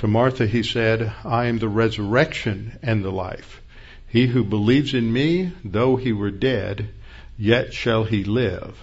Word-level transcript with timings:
To 0.00 0.08
Martha 0.08 0.46
he 0.46 0.62
said, 0.62 1.12
I 1.26 1.44
am 1.44 1.58
the 1.58 1.68
resurrection 1.68 2.78
and 2.82 3.04
the 3.04 3.12
life. 3.12 3.60
He 4.08 4.28
who 4.28 4.42
believes 4.44 4.94
in 4.94 5.12
me, 5.12 5.52
though 5.62 5.96
he 5.96 6.10
were 6.10 6.30
dead, 6.30 6.88
yet 7.36 7.74
shall 7.74 8.04
he 8.04 8.24
live. 8.24 8.82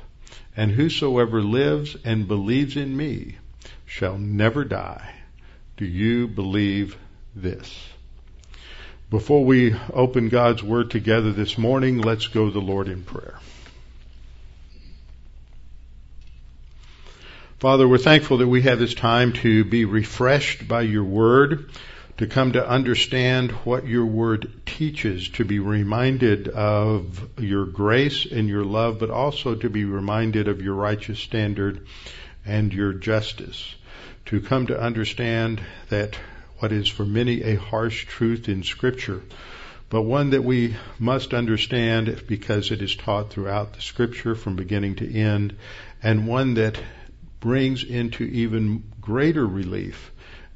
And 0.56 0.70
whosoever 0.70 1.42
lives 1.42 1.98
and 2.06 2.28
believes 2.28 2.78
in 2.78 2.96
me 2.96 3.38
shall 3.84 4.20
never 4.20 4.64
die. 4.64 5.16
Do 5.76 5.86
you 5.86 6.28
believe 6.28 6.96
this? 7.36 7.90
Before 9.10 9.44
we 9.44 9.74
open 9.92 10.30
God's 10.30 10.62
Word 10.62 10.92
together 10.92 11.32
this 11.32 11.58
morning, 11.58 11.98
let's 11.98 12.28
go 12.28 12.46
to 12.46 12.52
the 12.52 12.62
Lord 12.62 12.88
in 12.88 13.02
prayer. 13.02 13.40
Father, 17.60 17.88
we're 17.88 17.98
thankful 17.98 18.38
that 18.38 18.48
we 18.48 18.62
have 18.62 18.78
this 18.78 18.94
time 18.94 19.34
to 19.34 19.64
be 19.66 19.84
refreshed 19.86 20.68
by 20.68 20.82
your 20.82 21.04
word, 21.04 21.72
to 22.18 22.28
come 22.28 22.52
to 22.52 22.64
understand 22.64 23.50
what 23.50 23.88
your 23.88 24.06
word 24.06 24.62
teaches, 24.68 25.28
to 25.30 25.44
be 25.44 25.58
reminded 25.58 26.50
of 26.50 27.28
your 27.40 27.66
grace 27.66 28.28
and 28.32 28.48
your 28.48 28.64
love, 28.64 29.00
but 29.00 29.10
also 29.10 29.56
to 29.56 29.72
be 29.72 29.86
reminded 29.86 30.48
of 30.48 30.62
your 30.62 30.76
righteous 30.76 31.18
standard 31.18 31.88
and 32.46 32.72
your 32.72 32.94
justice. 32.94 33.74
To 34.28 34.40
come 34.40 34.68
to 34.68 34.80
understand 34.80 35.60
that 35.90 36.16
what 36.60 36.72
is 36.72 36.88
for 36.88 37.08
many 37.08 37.42
a 37.42 37.56
harsh 37.56 38.06
truth 38.06 38.50
in 38.50 38.62
scripture, 38.62 39.24
but 39.90 40.04
one 40.04 40.30
that 40.30 40.44
we 40.44 40.76
must 41.00 41.34
understand 41.34 42.22
because 42.28 42.70
it 42.70 42.84
is 42.84 42.96
taught 42.96 43.32
throughout 43.32 43.74
the 43.74 43.82
scripture 43.82 44.36
from 44.36 44.56
beginning 44.56 44.98
to 44.98 45.12
end, 45.12 45.56
and 46.04 46.28
one 46.28 46.54
that 46.54 46.78
brings 47.48 47.82
into 47.82 48.26
even 48.26 48.84
greater 49.00 49.48
relief 49.48 50.12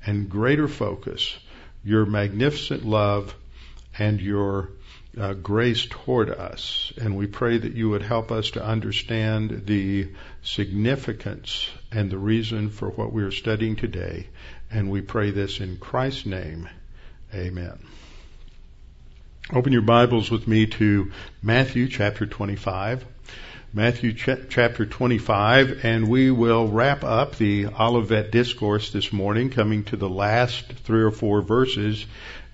and 0.06 0.30
greater 0.30 0.68
focus 0.68 1.38
your 1.86 2.06
magnificent 2.06 2.86
love 2.86 3.34
and 3.98 4.20
your 4.20 4.72
uh, 5.18 5.32
grace 5.32 5.88
toward 5.90 6.30
us. 6.30 6.92
And 7.00 7.16
we 7.16 7.28
pray 7.28 7.58
that 7.58 7.76
you 7.76 7.90
would 7.92 8.02
help 8.02 8.30
us 8.30 8.52
to 8.52 8.66
understand 8.66 9.68
the 9.68 10.10
significance 10.44 11.70
and 11.94 12.12
the 12.12 12.18
reason 12.18 12.70
for 12.70 12.90
what 12.90 13.14
we 13.14 13.24
are 13.24 13.32
studying 13.32 13.78
today. 13.78 14.28
And 14.70 14.92
we 14.92 15.00
pray 15.00 15.32
this 15.32 15.62
in 15.62 15.78
Christ's 15.78 16.26
name. 16.26 16.68
Amen. 17.34 17.80
Open 19.54 19.72
your 19.72 19.82
Bibles 19.82 20.30
with 20.30 20.46
me 20.46 20.66
to 20.68 21.14
Matthew 21.42 21.88
chapter 21.88 22.26
25. 22.26 23.06
Matthew 23.74 24.12
ch- 24.12 24.50
chapter 24.50 24.86
25, 24.86 25.86
and 25.86 26.10
we 26.10 26.30
will 26.30 26.68
wrap 26.68 27.06
up 27.06 27.38
the 27.38 27.68
Olivet 27.68 28.30
Discourse 28.30 28.92
this 28.92 29.14
morning, 29.14 29.50
coming 29.50 29.86
to 29.86 29.96
the 29.96 30.10
last 30.10 30.66
three 30.84 31.04
or 31.04 31.12
four 31.12 31.42
verses 31.42 32.06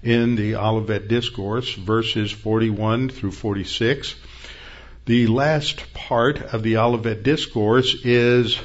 in 0.03 0.35
the 0.35 0.57
Olivet 0.57 1.07
Discourse, 1.07 1.73
verses 1.73 2.31
41 2.31 3.09
through 3.09 3.31
46. 3.31 4.13
The 5.05 5.25
last 5.25 5.91
part 5.95 6.39
of 6.53 6.61
the 6.61 6.77
Olivet 6.77 7.23
Discourse 7.23 7.95
is 8.05 8.55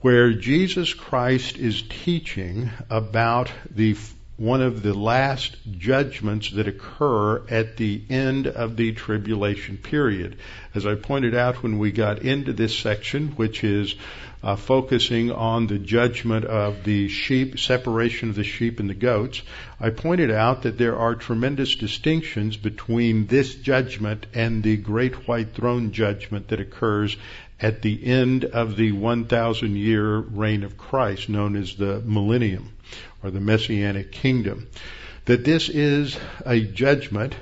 where 0.00 0.32
Jesus 0.32 0.94
Christ 0.94 1.58
is 1.58 1.82
teaching 1.82 2.70
about 2.88 3.50
the 3.70 3.98
one 4.40 4.62
of 4.62 4.82
the 4.82 4.94
last 4.94 5.54
judgments 5.70 6.50
that 6.52 6.66
occur 6.66 7.46
at 7.50 7.76
the 7.76 8.00
end 8.08 8.46
of 8.46 8.74
the 8.74 8.90
tribulation 8.90 9.76
period. 9.76 10.34
As 10.74 10.86
I 10.86 10.94
pointed 10.94 11.34
out 11.34 11.62
when 11.62 11.78
we 11.78 11.92
got 11.92 12.20
into 12.20 12.54
this 12.54 12.74
section, 12.74 13.32
which 13.32 13.62
is 13.62 13.94
uh, 14.42 14.56
focusing 14.56 15.30
on 15.30 15.66
the 15.66 15.78
judgment 15.78 16.46
of 16.46 16.84
the 16.84 17.08
sheep, 17.08 17.58
separation 17.58 18.30
of 18.30 18.34
the 18.34 18.42
sheep 18.42 18.80
and 18.80 18.88
the 18.88 18.94
goats, 18.94 19.42
I 19.78 19.90
pointed 19.90 20.30
out 20.30 20.62
that 20.62 20.78
there 20.78 20.96
are 20.96 21.14
tremendous 21.16 21.74
distinctions 21.74 22.56
between 22.56 23.26
this 23.26 23.54
judgment 23.54 24.24
and 24.32 24.62
the 24.62 24.78
great 24.78 25.28
white 25.28 25.52
throne 25.52 25.92
judgment 25.92 26.48
that 26.48 26.60
occurs 26.60 27.14
at 27.60 27.82
the 27.82 28.06
end 28.06 28.46
of 28.46 28.78
the 28.78 28.92
1,000 28.92 29.76
year 29.76 30.16
reign 30.16 30.62
of 30.64 30.78
Christ, 30.78 31.28
known 31.28 31.56
as 31.56 31.74
the 31.74 32.00
millennium 32.00 32.70
or 33.22 33.30
the 33.30 33.40
messianic 33.40 34.12
kingdom. 34.12 34.68
That 35.26 35.44
this 35.44 35.68
is 35.68 36.18
a 36.44 36.60
judgment 36.60 37.34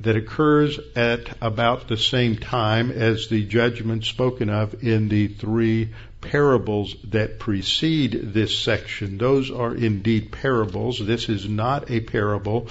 that 0.00 0.16
occurs 0.16 0.78
at 0.96 1.36
about 1.40 1.88
the 1.88 1.96
same 1.96 2.36
time 2.36 2.90
as 2.90 3.28
the 3.28 3.44
judgment 3.44 4.04
spoken 4.04 4.50
of 4.50 4.82
in 4.82 5.08
the 5.08 5.28
three 5.28 5.90
parables 6.20 6.96
that 7.04 7.38
precede 7.38 8.32
this 8.32 8.58
section. 8.58 9.18
Those 9.18 9.50
are 9.50 9.74
indeed 9.74 10.32
parables. 10.32 10.98
This 10.98 11.28
is 11.28 11.48
not 11.48 11.90
a 11.90 12.00
parable, 12.00 12.68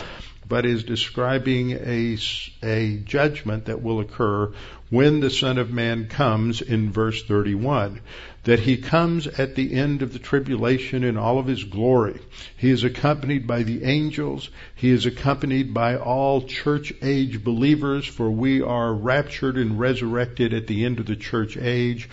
but 0.47 0.66
is 0.66 0.84
describing 0.84 1.72
a, 1.72 2.18
a 2.62 2.97
judgment 2.97 3.66
that 3.66 3.81
will 3.81 4.00
occur 4.00 4.52
when 4.90 5.19
the 5.19 5.29
Son 5.29 5.57
of 5.57 5.72
Man 5.72 6.07
comes 6.07 6.62
in 6.62 6.91
verse 6.91 7.23
31 7.23 8.02
that 8.44 8.59
he 8.59 8.78
comes 8.78 9.26
at 9.28 9.56
the 9.56 9.74
end 9.74 10.02
of 10.02 10.12
the 10.12 10.20
tribulation 10.20 11.04
in 11.04 11.18
all 11.18 11.40
of 11.40 11.48
his 11.48 11.64
glory. 11.64 12.20
He 12.58 12.70
is 12.70 12.84
accompanied 12.84 13.48
by 13.48 13.64
the 13.64 13.84
angels. 13.84 14.50
He 14.76 14.90
is 14.90 15.06
accompanied 15.06 15.74
by 15.74 15.98
all 15.98 16.42
church 16.42 16.94
age 17.02 17.44
believers, 17.44 18.06
for 18.06 18.30
we 18.30 18.62
are 18.62 18.94
raptured 18.94 19.58
and 19.58 19.80
resurrected 19.80 20.53
at 20.53 20.68
the 20.68 20.84
end 20.86 21.00
of 21.00 21.06
the 21.06 21.16
church 21.16 21.58
age 21.58 22.09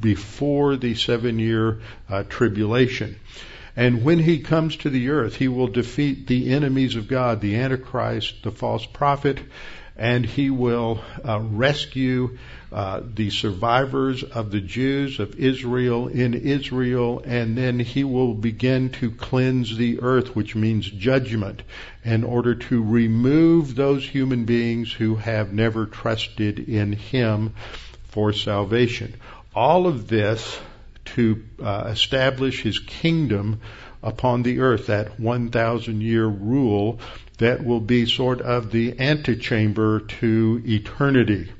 before 0.00 0.76
the 0.76 0.94
seven 0.94 1.38
year 1.38 1.80
uh, 2.08 2.22
tribulation. 2.28 3.16
And 3.76 4.04
when 4.04 4.18
he 4.18 4.40
comes 4.40 4.76
to 4.76 4.90
the 4.90 5.10
earth, 5.10 5.36
he 5.36 5.48
will 5.48 5.68
defeat 5.68 6.26
the 6.26 6.52
enemies 6.52 6.96
of 6.96 7.08
God, 7.08 7.40
the 7.40 7.56
Antichrist, 7.56 8.42
the 8.42 8.50
false 8.50 8.84
prophet, 8.84 9.40
and 9.96 10.24
he 10.24 10.50
will 10.50 11.00
uh, 11.24 11.40
rescue 11.40 12.38
uh, 12.70 13.00
the 13.14 13.30
survivors 13.30 14.22
of 14.22 14.50
the 14.50 14.60
Jews 14.60 15.20
of 15.20 15.38
Israel 15.38 16.08
in 16.08 16.34
Israel, 16.34 17.22
and 17.24 17.56
then 17.56 17.78
he 17.78 18.02
will 18.02 18.34
begin 18.34 18.90
to 18.90 19.10
cleanse 19.10 19.76
the 19.76 20.00
earth, 20.00 20.34
which 20.34 20.54
means 20.54 20.90
judgment, 20.90 21.62
in 22.04 22.24
order 22.24 22.54
to 22.54 22.82
remove 22.82 23.74
those 23.74 24.06
human 24.06 24.44
beings 24.44 24.92
who 24.92 25.16
have 25.16 25.52
never 25.52 25.86
trusted 25.86 26.58
in 26.58 26.92
him 26.92 27.54
for 28.04 28.32
salvation. 28.32 29.14
All 29.54 29.86
of 29.86 30.08
this 30.08 30.58
to 31.04 31.44
uh, 31.62 31.84
establish 31.88 32.62
his 32.62 32.78
kingdom 32.78 33.60
upon 34.02 34.42
the 34.42 34.60
earth, 34.60 34.86
that 34.86 35.20
1,000 35.20 36.00
year 36.00 36.26
rule 36.26 37.00
that 37.38 37.64
will 37.64 37.80
be 37.80 38.06
sort 38.06 38.40
of 38.40 38.70
the 38.70 39.00
antechamber 39.00 40.00
to 40.00 40.62
eternity. 40.64 41.50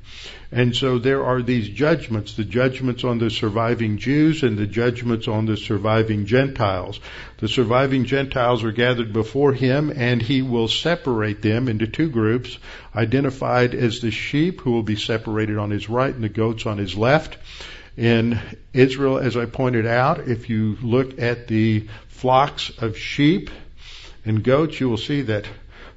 And 0.51 0.75
so 0.75 0.99
there 0.99 1.25
are 1.25 1.41
these 1.41 1.67
judgments, 1.67 2.35
the 2.35 2.43
judgments 2.43 3.03
on 3.03 3.17
the 3.17 3.31
surviving 3.31 3.97
Jews 3.97 4.43
and 4.43 4.55
the 4.55 4.67
judgments 4.67 5.27
on 5.27 5.45
the 5.47 5.57
surviving 5.57 6.27
Gentiles. 6.27 6.99
The 7.39 7.47
surviving 7.47 8.05
Gentiles 8.05 8.63
are 8.63 8.71
gathered 8.71 9.13
before 9.13 9.53
him 9.53 9.91
and 9.95 10.21
he 10.21 10.43
will 10.43 10.67
separate 10.67 11.41
them 11.41 11.67
into 11.67 11.87
two 11.87 12.09
groups, 12.09 12.59
identified 12.95 13.73
as 13.73 13.99
the 13.99 14.11
sheep 14.11 14.61
who 14.61 14.71
will 14.71 14.83
be 14.83 14.95
separated 14.95 15.57
on 15.57 15.71
his 15.71 15.89
right 15.89 16.13
and 16.13 16.23
the 16.23 16.29
goats 16.29 16.67
on 16.67 16.77
his 16.77 16.95
left. 16.95 17.37
In 17.95 18.39
Israel, 18.73 19.19
as 19.19 19.37
I 19.37 19.45
pointed 19.45 19.85
out, 19.85 20.27
if 20.27 20.49
you 20.49 20.77
look 20.81 21.19
at 21.21 21.47
the 21.47 21.87
flocks 22.07 22.71
of 22.79 22.97
sheep 22.97 23.51
and 24.25 24.43
goats, 24.43 24.79
you 24.79 24.89
will 24.89 24.97
see 24.97 25.21
that 25.23 25.45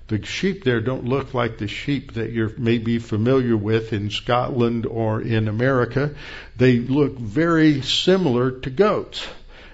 the 0.08 0.24
sheep 0.24 0.62
there 0.62 0.80
don't 0.80 1.04
look 1.04 1.34
like 1.34 1.58
the 1.58 1.66
sheep 1.66 2.12
that 2.14 2.30
you're 2.30 2.52
maybe 2.58 2.98
familiar 2.98 3.56
with 3.56 3.92
in 3.92 4.10
Scotland 4.10 4.86
or 4.86 5.20
in 5.20 5.48
America. 5.48 6.14
They 6.56 6.78
look 6.78 7.18
very 7.18 7.80
similar 7.82 8.52
to 8.52 8.70
goats. 8.70 9.26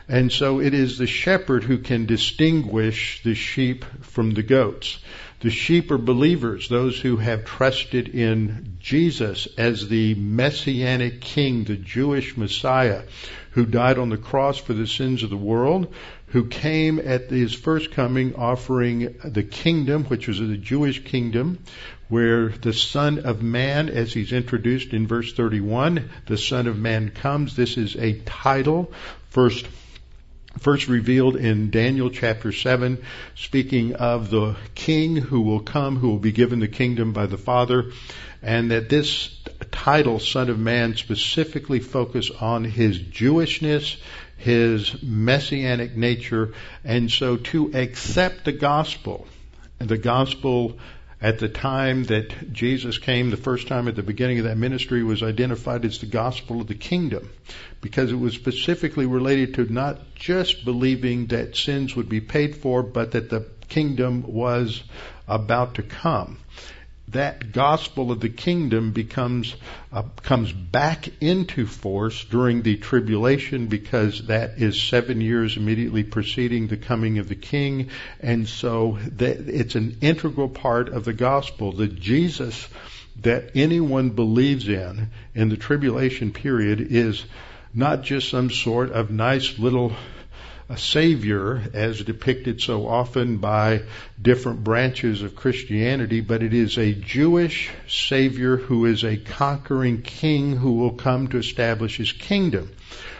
And 0.08 0.30
so 0.30 0.60
it 0.60 0.74
is 0.74 0.98
the 0.98 1.06
shepherd 1.06 1.64
who 1.64 1.78
can 1.78 2.06
distinguish 2.06 3.22
the 3.24 3.34
sheep 3.34 3.84
from 4.02 4.32
the 4.32 4.42
goats. 4.42 4.98
The 5.42 5.50
sheep 5.50 5.90
are 5.90 5.98
believers, 5.98 6.68
those 6.68 7.00
who 7.00 7.16
have 7.16 7.44
trusted 7.44 8.06
in 8.06 8.76
Jesus 8.78 9.48
as 9.58 9.88
the 9.88 10.14
messianic 10.14 11.20
king, 11.20 11.64
the 11.64 11.74
Jewish 11.74 12.36
Messiah, 12.36 13.02
who 13.50 13.66
died 13.66 13.98
on 13.98 14.08
the 14.08 14.16
cross 14.16 14.58
for 14.58 14.72
the 14.72 14.86
sins 14.86 15.24
of 15.24 15.30
the 15.30 15.36
world, 15.36 15.92
who 16.28 16.44
came 16.44 17.00
at 17.00 17.28
his 17.28 17.54
first 17.54 17.90
coming 17.90 18.36
offering 18.36 19.16
the 19.24 19.42
kingdom, 19.42 20.04
which 20.04 20.28
was 20.28 20.38
the 20.38 20.56
Jewish 20.56 21.02
kingdom, 21.02 21.58
where 22.08 22.50
the 22.50 22.72
Son 22.72 23.18
of 23.18 23.42
Man, 23.42 23.88
as 23.88 24.12
he's 24.12 24.32
introduced 24.32 24.92
in 24.92 25.08
verse 25.08 25.32
31, 25.32 26.08
the 26.26 26.38
Son 26.38 26.68
of 26.68 26.78
Man 26.78 27.10
comes. 27.10 27.56
This 27.56 27.76
is 27.76 27.96
a 27.96 28.20
title, 28.20 28.92
first 29.30 29.66
first 30.58 30.88
revealed 30.88 31.36
in 31.36 31.70
Daniel 31.70 32.10
chapter 32.10 32.52
7, 32.52 33.02
speaking 33.34 33.94
of 33.94 34.30
the 34.30 34.56
king 34.74 35.16
who 35.16 35.40
will 35.40 35.60
come, 35.60 35.96
who 35.96 36.08
will 36.08 36.18
be 36.18 36.32
given 36.32 36.60
the 36.60 36.68
kingdom 36.68 37.12
by 37.12 37.26
the 37.26 37.38
Father, 37.38 37.92
and 38.42 38.70
that 38.70 38.88
this 38.88 39.38
title, 39.70 40.18
Son 40.18 40.50
of 40.50 40.58
Man, 40.58 40.96
specifically 40.96 41.80
focus 41.80 42.30
on 42.30 42.64
his 42.64 42.98
Jewishness, 42.98 43.96
his 44.36 45.02
messianic 45.02 45.96
nature, 45.96 46.52
and 46.84 47.10
so 47.10 47.36
to 47.36 47.72
accept 47.74 48.44
the 48.44 48.52
gospel, 48.52 49.26
the 49.78 49.98
gospel 49.98 50.78
at 51.22 51.38
the 51.38 51.48
time 51.48 52.02
that 52.04 52.52
Jesus 52.52 52.98
came, 52.98 53.30
the 53.30 53.36
first 53.36 53.68
time 53.68 53.86
at 53.86 53.94
the 53.94 54.02
beginning 54.02 54.40
of 54.40 54.44
that 54.44 54.58
ministry 54.58 55.04
was 55.04 55.22
identified 55.22 55.84
as 55.84 56.00
the 56.00 56.06
gospel 56.06 56.60
of 56.60 56.66
the 56.66 56.74
kingdom 56.74 57.30
because 57.80 58.10
it 58.10 58.16
was 58.16 58.34
specifically 58.34 59.06
related 59.06 59.54
to 59.54 59.72
not 59.72 60.14
just 60.16 60.64
believing 60.64 61.28
that 61.28 61.56
sins 61.56 61.94
would 61.94 62.08
be 62.08 62.20
paid 62.20 62.56
for, 62.56 62.82
but 62.82 63.12
that 63.12 63.30
the 63.30 63.46
kingdom 63.68 64.24
was 64.26 64.82
about 65.28 65.76
to 65.76 65.82
come 65.82 66.38
that 67.12 67.52
gospel 67.52 68.10
of 68.10 68.20
the 68.20 68.28
kingdom 68.28 68.92
becomes 68.92 69.54
uh, 69.92 70.02
comes 70.22 70.52
back 70.52 71.08
into 71.20 71.66
force 71.66 72.24
during 72.24 72.62
the 72.62 72.76
tribulation 72.76 73.66
because 73.66 74.26
that 74.26 74.58
is 74.58 74.80
seven 74.80 75.20
years 75.20 75.56
immediately 75.56 76.02
preceding 76.02 76.66
the 76.66 76.76
coming 76.76 77.18
of 77.18 77.28
the 77.28 77.34
king. 77.34 77.90
And 78.20 78.48
so 78.48 78.98
that 79.16 79.48
it's 79.48 79.74
an 79.74 79.98
integral 80.00 80.48
part 80.48 80.88
of 80.88 81.04
the 81.04 81.12
gospel 81.12 81.72
that 81.72 81.98
Jesus 81.98 82.68
that 83.20 83.50
anyone 83.54 84.10
believes 84.10 84.68
in 84.68 85.10
in 85.34 85.48
the 85.48 85.56
tribulation 85.56 86.32
period 86.32 86.80
is 86.80 87.24
not 87.74 88.02
just 88.02 88.28
some 88.30 88.50
sort 88.50 88.90
of 88.90 89.10
nice 89.10 89.58
little 89.58 89.92
a 90.72 90.78
savior 90.78 91.62
as 91.74 92.00
depicted 92.00 92.62
so 92.62 92.86
often 92.86 93.36
by 93.36 93.82
different 94.20 94.64
branches 94.64 95.20
of 95.20 95.36
Christianity, 95.36 96.22
but 96.22 96.42
it 96.42 96.54
is 96.54 96.78
a 96.78 96.94
Jewish 96.94 97.70
savior 97.88 98.56
who 98.56 98.86
is 98.86 99.04
a 99.04 99.18
conquering 99.18 100.00
king 100.00 100.56
who 100.56 100.72
will 100.72 100.92
come 100.94 101.28
to 101.28 101.36
establish 101.36 101.98
his 101.98 102.12
kingdom. 102.12 102.70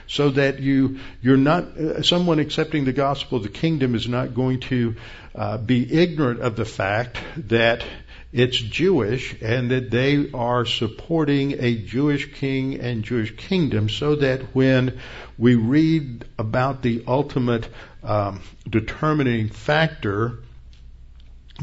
So 0.07 0.31
that 0.31 0.61
you, 0.61 1.01
you're 1.21 1.37
not, 1.37 1.77
uh, 1.77 2.03
someone 2.03 2.39
accepting 2.39 2.87
the 2.87 2.93
gospel 2.95 3.37
of 3.37 3.43
the 3.43 3.51
kingdom 3.51 3.95
is 3.95 4.09
not 4.09 4.35
going 4.35 4.61
to 4.61 4.97
uh, 5.35 5.59
be 5.59 5.93
ignorant 5.93 6.41
of 6.41 6.57
the 6.57 6.65
fact 6.65 7.19
that 7.49 7.85
it's 8.33 8.57
Jewish 8.57 9.37
and 9.43 9.71
that 9.71 9.91
they 9.91 10.31
are 10.33 10.65
supporting 10.65 11.63
a 11.63 11.77
Jewish 11.77 12.33
king 12.33 12.81
and 12.81 13.05
Jewish 13.05 13.37
kingdom 13.37 13.89
so 13.89 14.17
that 14.17 14.55
when 14.55 15.01
we 15.37 15.55
read 15.55 16.25
about 16.39 16.83
the 16.83 17.05
ultimate 17.07 17.69
um, 18.03 18.41
determining 18.69 19.49
factor 19.49 20.39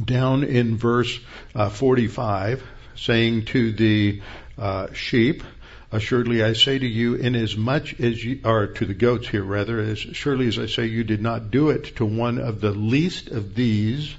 down 0.04 0.44
in 0.44 0.77
verse 0.77 1.19
uh, 1.56 1.69
45 1.69 2.63
saying 2.95 3.45
to 3.45 3.71
the 3.71 4.21
uh, 4.57 4.94
sheep, 4.94 5.44
Assuredly 5.92 6.44
I 6.44 6.54
say 6.54 6.77
to 6.77 6.88
you, 6.88 7.16
inasmuch 7.16 8.00
as 8.00 8.24
you, 8.24 8.42
or 8.44 8.68
to 8.68 8.86
the 8.86 8.94
goats 8.94 9.27
here 9.27 9.44
rather, 9.44 9.80
as 9.80 9.98
surely 9.98 10.48
as 10.48 10.60
I 10.60 10.68
say 10.68 10.86
you 10.86 11.04
did 11.04 11.19
not 11.19 11.50
do 11.50 11.71
it 11.71 11.95
to 11.95 12.06
one 12.06 12.38
of 12.38 12.62
the 12.62 12.69
least 12.69 13.30
of 13.30 13.56
these, 13.56 14.16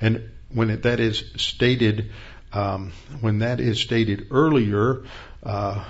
and 0.00 0.29
when 0.52 0.70
it, 0.70 0.82
that 0.82 1.00
is 1.00 1.24
stated, 1.36 2.10
um, 2.52 2.92
when 3.20 3.38
that 3.40 3.60
is 3.60 3.80
stated 3.80 4.28
earlier, 4.30 5.04
uh, 5.42 5.84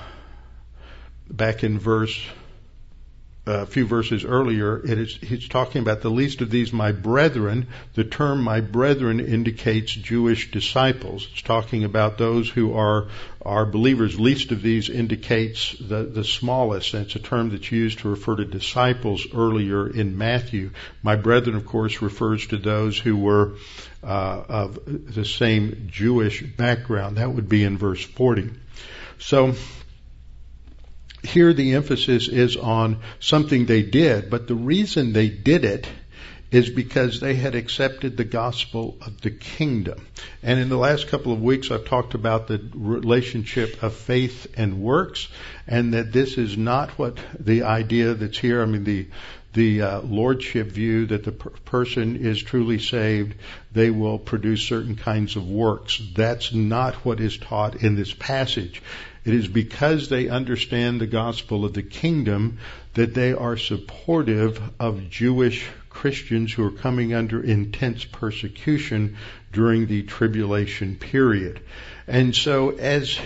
back 1.29 1.65
in 1.65 1.79
verse 1.79 2.21
a 3.47 3.67
few 3.67 3.87
verses 3.87 4.25
earlier, 4.25 4.79
it 4.85 4.99
is, 4.99 5.17
he's 5.17 5.49
talking 5.49 5.81
about 5.81 6.03
the 6.03 6.11
least 6.11 6.43
of 6.43 6.51
these, 6.51 6.73
my 6.73 6.93
brethren. 6.93 7.69
The 7.95 8.05
term 8.05 8.43
my 8.43 8.61
brethren 8.61 9.19
indicates 9.19 9.93
Jewish 9.93 10.51
disciples. 10.51 11.27
It's 11.33 11.43
talking 11.43 11.85
about 11.85 12.19
those 12.19 12.51
who 12.51 12.75
are, 12.75 13.09
are 13.43 13.65
believers. 13.65 14.21
Least 14.21 14.53
of 14.53 14.61
these 14.61 14.91
indicates 14.91 15.75
the, 15.81 16.05
the 16.05 16.25
smallest. 16.25 16.93
And 16.93 17.07
it's 17.07 17.17
a 17.17 17.21
term 17.21 17.51
that's 17.51 17.73
used 17.73 18.01
to 18.01 18.11
refer 18.11 18.37
to 18.37 18.45
disciples 18.45 19.27
earlier 19.35 19.89
in 19.89 20.19
Matthew. 20.19 20.71
My 21.03 21.17
brethren, 21.17 21.57
of 21.57 21.65
course, 21.65 22.03
refers 22.03 22.47
to 22.49 22.59
those 22.59 22.99
who 22.99 23.17
were, 23.17 23.55
uh, 24.03 24.43
of 24.49 24.79
the 24.87 25.25
same 25.25 25.89
Jewish 25.91 26.43
background. 26.43 27.17
That 27.17 27.33
would 27.33 27.49
be 27.49 27.65
in 27.65 27.79
verse 27.79 28.05
40. 28.05 28.51
So, 29.19 29.55
here 31.23 31.53
the 31.53 31.75
emphasis 31.75 32.29
is 32.29 32.57
on 32.57 32.99
something 33.19 33.67
they 33.67 33.83
did, 33.83 34.31
but 34.31 34.47
the 34.47 34.55
reason 34.55 35.13
they 35.13 35.29
did 35.29 35.65
it 35.65 35.87
is 36.51 36.69
because 36.69 37.21
they 37.21 37.35
had 37.35 37.55
accepted 37.55 38.17
the 38.17 38.25
gospel 38.25 38.99
of 39.03 39.21
the 39.21 39.31
kingdom. 39.31 40.07
And 40.43 40.59
in 40.59 40.69
the 40.69 40.77
last 40.77 41.09
couple 41.09 41.33
of 41.33 41.41
weeks, 41.41 41.71
I've 41.71 41.85
talked 41.85 42.15
about 42.15 42.49
the 42.49 42.61
relationship 42.75 43.83
of 43.83 43.95
faith 43.95 44.49
and 44.57 44.81
works, 44.81 45.29
and 45.69 45.95
that 45.95 46.13
this 46.13 46.39
is 46.39 46.57
not 46.57 46.91
what 46.99 47.19
the 47.39 47.63
idea 47.63 48.15
that's 48.15 48.39
here. 48.39 48.63
I 48.63 48.67
mean, 48.67 48.85
the 48.85 49.07
the 49.53 49.83
uh, 49.83 50.01
lordship 50.03 50.69
view 50.69 51.07
that 51.07 51.25
the 51.25 51.33
per- 51.33 51.51
person 51.65 52.17
is 52.17 52.41
truly 52.41 52.79
saved, 52.79 53.35
they 53.73 53.91
will 53.91 54.17
produce 54.19 54.63
certain 54.63 54.95
kinds 54.95 55.35
of 55.35 55.49
works. 55.49 56.01
That's 56.15 56.53
not 56.53 56.95
what 57.05 57.19
is 57.19 57.37
taught 57.37 57.83
in 57.83 57.97
this 57.97 58.15
passage. 58.15 58.81
It 59.31 59.37
is 59.37 59.47
because 59.47 60.09
they 60.09 60.29
understand 60.29 61.01
the 61.01 61.07
gospel 61.07 61.65
of 61.65 61.73
the 61.73 61.85
kingdom 61.85 62.59
that 62.95 63.15
they 63.15 63.33
are 63.33 63.57
supportive 63.57 64.61
of 64.81 65.09
Jewish 65.09 65.65
Christians 65.89 66.53
who 66.53 66.67
are 66.67 66.73
coming 66.73 67.15
under 67.15 67.41
intense 67.41 68.05
persecution 68.05 69.17
during 69.53 69.87
the 69.87 70.03
tribulation 70.03 70.97
period. 70.97 71.61
And 72.09 72.35
so 72.35 72.71
as, 72.71 73.21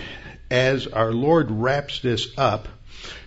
as 0.51 0.85
our 0.85 1.11
Lord 1.11 1.49
wraps 1.49 2.01
this 2.01 2.27
up, 2.37 2.67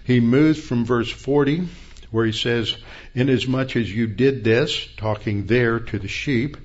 he 0.05 0.21
moves 0.21 0.61
from 0.61 0.85
verse 0.85 1.11
40 1.11 1.67
where 2.13 2.27
he 2.27 2.33
says, 2.33 2.77
inasmuch 3.13 3.75
as 3.75 3.93
you 3.93 4.07
did 4.07 4.45
this, 4.45 4.87
talking 4.97 5.47
there 5.47 5.81
to 5.81 5.99
the 5.99 6.07
sheep, 6.07 6.57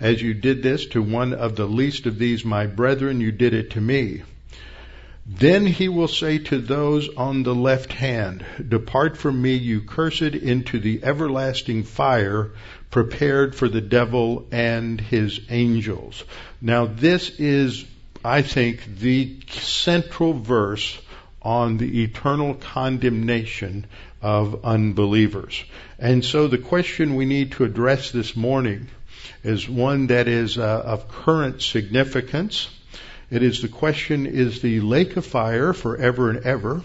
as 0.00 0.22
you 0.22 0.32
did 0.32 0.62
this 0.62 0.86
to 0.86 1.02
one 1.02 1.34
of 1.34 1.56
the 1.56 1.68
least 1.68 2.06
of 2.06 2.18
these 2.18 2.42
my 2.42 2.66
brethren, 2.66 3.20
you 3.20 3.32
did 3.32 3.52
it 3.52 3.72
to 3.72 3.82
me. 3.82 4.22
Then 5.30 5.66
he 5.66 5.88
will 5.88 6.08
say 6.08 6.38
to 6.38 6.58
those 6.58 7.10
on 7.14 7.42
the 7.42 7.54
left 7.54 7.92
hand, 7.92 8.46
Depart 8.66 9.18
from 9.18 9.42
me, 9.42 9.56
you 9.56 9.82
cursed, 9.82 10.22
into 10.22 10.78
the 10.78 11.04
everlasting 11.04 11.82
fire 11.82 12.52
prepared 12.90 13.54
for 13.54 13.68
the 13.68 13.82
devil 13.82 14.46
and 14.50 14.98
his 14.98 15.38
angels. 15.50 16.24
Now 16.62 16.86
this 16.86 17.28
is, 17.38 17.84
I 18.24 18.40
think, 18.40 18.98
the 19.00 19.36
central 19.50 20.32
verse 20.32 20.98
on 21.42 21.76
the 21.76 22.04
eternal 22.04 22.54
condemnation 22.54 23.84
of 24.22 24.64
unbelievers. 24.64 25.62
And 25.98 26.24
so 26.24 26.48
the 26.48 26.56
question 26.56 27.16
we 27.16 27.26
need 27.26 27.52
to 27.52 27.64
address 27.64 28.12
this 28.12 28.34
morning 28.34 28.88
is 29.44 29.68
one 29.68 30.06
that 30.06 30.26
is 30.26 30.56
uh, 30.56 30.82
of 30.86 31.08
current 31.08 31.60
significance 31.60 32.70
it 33.30 33.42
is 33.42 33.62
the 33.62 33.68
question, 33.68 34.26
is 34.26 34.62
the 34.62 34.80
lake 34.80 35.16
of 35.16 35.26
fire 35.26 35.72
forever 35.72 36.30
and 36.30 36.44
ever, 36.44 36.82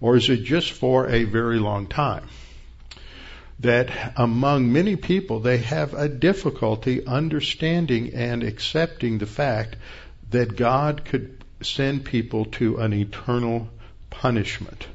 or 0.00 0.16
is 0.16 0.28
it 0.28 0.44
just 0.44 0.72
for 0.72 1.08
a 1.08 1.24
very 1.24 1.58
long 1.58 1.86
time? 1.86 2.26
That 3.60 4.14
among 4.16 4.72
many 4.72 4.96
people, 4.96 5.40
they 5.40 5.58
have 5.58 5.94
a 5.94 6.08
difficulty 6.08 7.06
understanding 7.06 8.14
and 8.14 8.42
accepting 8.42 9.18
the 9.18 9.26
fact 9.26 9.76
that 10.30 10.56
God 10.56 11.04
could 11.04 11.44
send 11.60 12.04
people 12.04 12.46
to 12.46 12.78
an 12.78 12.92
eternal 12.92 13.68
punishment. 14.10 14.86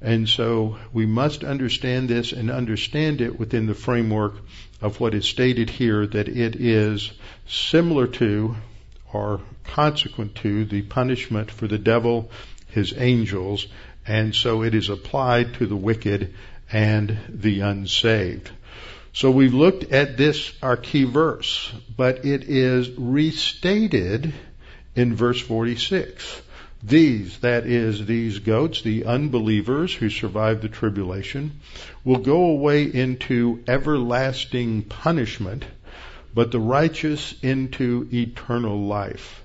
And 0.00 0.28
so 0.28 0.78
we 0.92 1.06
must 1.06 1.42
understand 1.42 2.08
this 2.08 2.32
and 2.32 2.50
understand 2.50 3.20
it 3.20 3.38
within 3.38 3.66
the 3.66 3.74
framework 3.74 4.36
of 4.80 5.00
what 5.00 5.14
is 5.14 5.26
stated 5.26 5.70
here 5.70 6.06
that 6.06 6.28
it 6.28 6.54
is 6.56 7.10
similar 7.46 8.06
to 8.06 8.54
are 9.12 9.40
consequent 9.64 10.34
to 10.36 10.64
the 10.64 10.82
punishment 10.82 11.50
for 11.50 11.66
the 11.66 11.78
devil, 11.78 12.30
his 12.68 12.94
angels, 12.96 13.66
and 14.06 14.34
so 14.34 14.62
it 14.62 14.74
is 14.74 14.88
applied 14.88 15.54
to 15.54 15.66
the 15.66 15.76
wicked 15.76 16.34
and 16.72 17.18
the 17.28 17.60
unsaved. 17.60 18.50
So 19.12 19.30
we've 19.30 19.54
looked 19.54 19.92
at 19.92 20.16
this, 20.16 20.52
our 20.62 20.76
key 20.76 21.04
verse, 21.04 21.72
but 21.96 22.24
it 22.24 22.44
is 22.44 22.90
restated 22.90 24.32
in 24.94 25.14
verse 25.14 25.40
46. 25.40 26.42
These, 26.82 27.38
that 27.40 27.66
is, 27.66 28.06
these 28.06 28.38
goats, 28.38 28.82
the 28.82 29.06
unbelievers 29.06 29.92
who 29.92 30.10
survived 30.10 30.62
the 30.62 30.68
tribulation, 30.68 31.58
will 32.04 32.18
go 32.18 32.44
away 32.46 32.84
into 32.84 33.64
everlasting 33.66 34.82
punishment, 34.82 35.64
but 36.38 36.52
the 36.52 36.60
righteous 36.60 37.34
into 37.42 38.08
eternal 38.12 38.86
life. 38.86 39.42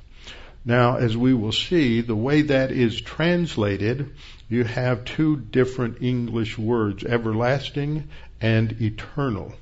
Now, 0.63 0.97
as 0.97 1.17
we 1.17 1.33
will 1.33 1.51
see, 1.51 2.01
the 2.01 2.15
way 2.15 2.43
that 2.43 2.69
is 2.69 3.01
translated, 3.01 4.11
you 4.47 4.63
have 4.63 5.03
two 5.03 5.37
different 5.37 6.03
English 6.03 6.55
words, 6.55 7.03
everlasting 7.03 8.09
and 8.39 8.79
eternal. 8.79 9.55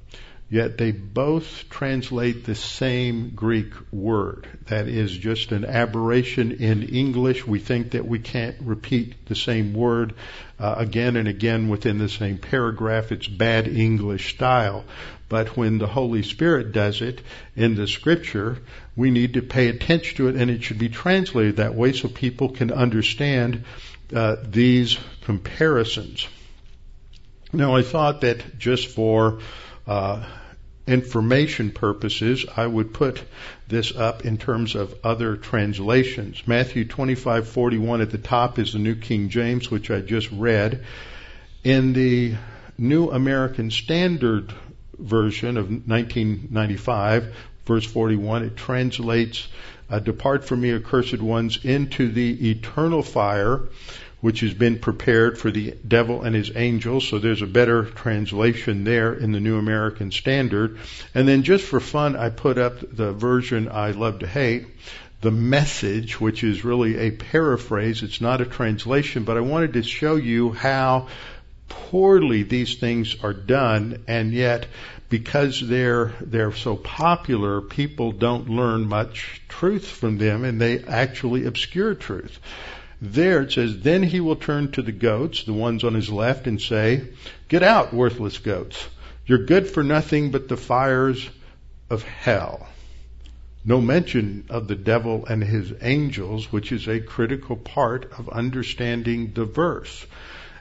Yet 0.51 0.77
they 0.77 0.91
both 0.91 1.69
translate 1.69 2.43
the 2.43 2.55
same 2.55 3.29
Greek 3.33 3.71
word. 3.89 4.49
That 4.65 4.89
is 4.89 5.17
just 5.17 5.53
an 5.53 5.63
aberration 5.63 6.51
in 6.51 6.83
English. 6.83 7.47
We 7.47 7.59
think 7.59 7.91
that 7.91 8.05
we 8.05 8.19
can't 8.19 8.57
repeat 8.59 9.27
the 9.27 9.35
same 9.35 9.73
word 9.73 10.13
uh, 10.59 10.75
again 10.77 11.15
and 11.15 11.29
again 11.29 11.69
within 11.69 11.99
the 11.99 12.09
same 12.09 12.37
paragraph. 12.37 13.13
It's 13.13 13.29
bad 13.29 13.69
English 13.69 14.33
style. 14.33 14.83
But 15.29 15.55
when 15.55 15.77
the 15.77 15.87
Holy 15.87 16.21
Spirit 16.21 16.73
does 16.73 17.01
it 17.01 17.21
in 17.55 17.75
the 17.75 17.87
scripture, 17.87 18.57
we 18.93 19.09
need 19.09 19.35
to 19.35 19.41
pay 19.41 19.69
attention 19.69 20.17
to 20.17 20.27
it 20.27 20.35
and 20.35 20.51
it 20.51 20.65
should 20.65 20.79
be 20.79 20.89
translated 20.89 21.55
that 21.55 21.75
way 21.75 21.93
so 21.93 22.09
people 22.09 22.49
can 22.49 22.73
understand 22.73 23.63
uh, 24.13 24.35
these 24.45 24.99
comparisons. 25.21 26.27
Now 27.53 27.73
I 27.73 27.83
thought 27.83 28.19
that 28.19 28.59
just 28.59 28.89
for 28.89 29.39
uh, 29.87 30.25
information 30.87 31.71
purposes, 31.71 32.45
I 32.55 32.65
would 32.65 32.93
put 32.93 33.23
this 33.67 33.95
up 33.95 34.25
in 34.25 34.37
terms 34.37 34.75
of 34.75 34.95
other 35.03 35.37
translations. 35.37 36.41
Matthew 36.45 36.85
25:41 36.85 38.01
at 38.01 38.09
the 38.11 38.17
top 38.17 38.59
is 38.59 38.73
the 38.73 38.79
New 38.79 38.95
King 38.95 39.29
James, 39.29 39.69
which 39.69 39.91
I 39.91 40.01
just 40.01 40.29
read. 40.31 40.83
In 41.63 41.93
the 41.93 42.35
New 42.77 43.09
American 43.11 43.69
Standard 43.69 44.51
Version 44.97 45.57
of 45.57 45.69
1995, 45.69 47.35
verse 47.65 47.85
41, 47.85 48.43
it 48.43 48.55
translates, 48.57 49.47
"Depart 50.03 50.45
from 50.45 50.61
me, 50.61 50.73
accursed 50.73 51.19
ones, 51.19 51.59
into 51.63 52.11
the 52.11 52.51
eternal 52.51 53.03
fire." 53.03 53.61
Which 54.21 54.41
has 54.41 54.53
been 54.53 54.79
prepared 54.79 55.37
for 55.37 55.51
the 55.51 55.71
devil 55.87 56.21
and 56.21 56.35
his 56.35 56.51
angels. 56.55 57.07
So 57.07 57.17
there's 57.17 57.41
a 57.41 57.47
better 57.47 57.85
translation 57.85 58.83
there 58.83 59.13
in 59.13 59.31
the 59.31 59.39
New 59.39 59.57
American 59.57 60.11
Standard. 60.11 60.77
And 61.13 61.27
then 61.27 61.43
just 61.43 61.65
for 61.65 61.79
fun, 61.79 62.15
I 62.15 62.29
put 62.29 62.57
up 62.57 62.79
the 62.95 63.11
version 63.11 63.67
I 63.67 63.91
love 63.91 64.19
to 64.19 64.27
hate, 64.27 64.67
the 65.21 65.31
message, 65.31 66.21
which 66.21 66.43
is 66.43 66.63
really 66.63 66.97
a 66.97 67.11
paraphrase. 67.11 68.03
It's 68.03 68.21
not 68.21 68.41
a 68.41 68.45
translation, 68.45 69.23
but 69.23 69.37
I 69.37 69.41
wanted 69.41 69.73
to 69.73 69.83
show 69.83 70.15
you 70.15 70.51
how 70.51 71.07
poorly 71.67 72.43
these 72.43 72.75
things 72.75 73.15
are 73.23 73.33
done 73.33 74.03
and 74.07 74.33
yet 74.33 74.65
because 75.07 75.65
they're 75.65 76.13
they're 76.19 76.51
so 76.51 76.75
popular 76.75 77.61
people 77.61 78.11
don't 78.11 78.49
learn 78.49 78.87
much 78.89 79.41
truth 79.47 79.87
from 79.87 80.17
them 80.17 80.43
and 80.43 80.59
they 80.59 80.83
actually 80.83 81.45
obscure 81.45 81.95
truth 81.95 82.39
there 83.01 83.41
it 83.41 83.51
says, 83.51 83.79
Then 83.79 84.03
he 84.03 84.19
will 84.19 84.35
turn 84.35 84.71
to 84.73 84.83
the 84.83 84.91
goats, 84.91 85.43
the 85.43 85.53
ones 85.53 85.83
on 85.83 85.95
his 85.95 86.09
left, 86.09 86.45
and 86.45 86.61
say, 86.61 87.07
Get 87.49 87.63
out, 87.63 87.93
worthless 87.93 88.37
goats. 88.37 88.87
You're 89.25 89.45
good 89.45 89.67
for 89.67 89.83
nothing 89.83 90.29
but 90.29 90.47
the 90.47 90.57
fires 90.57 91.27
of 91.89 92.03
hell. 92.03 92.67
No 93.65 93.81
mention 93.81 94.45
of 94.49 94.67
the 94.67 94.75
devil 94.75 95.25
and 95.25 95.43
his 95.43 95.73
angels, 95.81 96.51
which 96.51 96.71
is 96.71 96.87
a 96.87 96.99
critical 96.99 97.55
part 97.55 98.11
of 98.17 98.29
understanding 98.29 99.33
the 99.33 99.45
verse. 99.45 100.05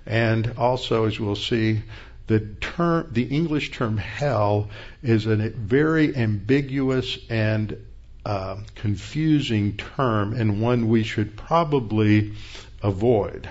And 0.06 0.54
also, 0.56 1.04
as 1.04 1.20
we'll 1.20 1.37
see, 1.37 1.82
the 2.26 2.40
term, 2.40 3.09
the 3.11 3.25
English 3.25 3.73
term 3.73 3.97
hell 3.97 4.70
is 5.02 5.26
a 5.26 5.37
very 5.37 6.14
ambiguous 6.16 7.18
and 7.28 7.76
uh, 8.25 8.57
confusing 8.75 9.77
term 9.77 10.35
and 10.35 10.61
one 10.61 10.89
we 10.89 11.03
should 11.03 11.37
probably 11.37 12.35
avoid. 12.83 13.49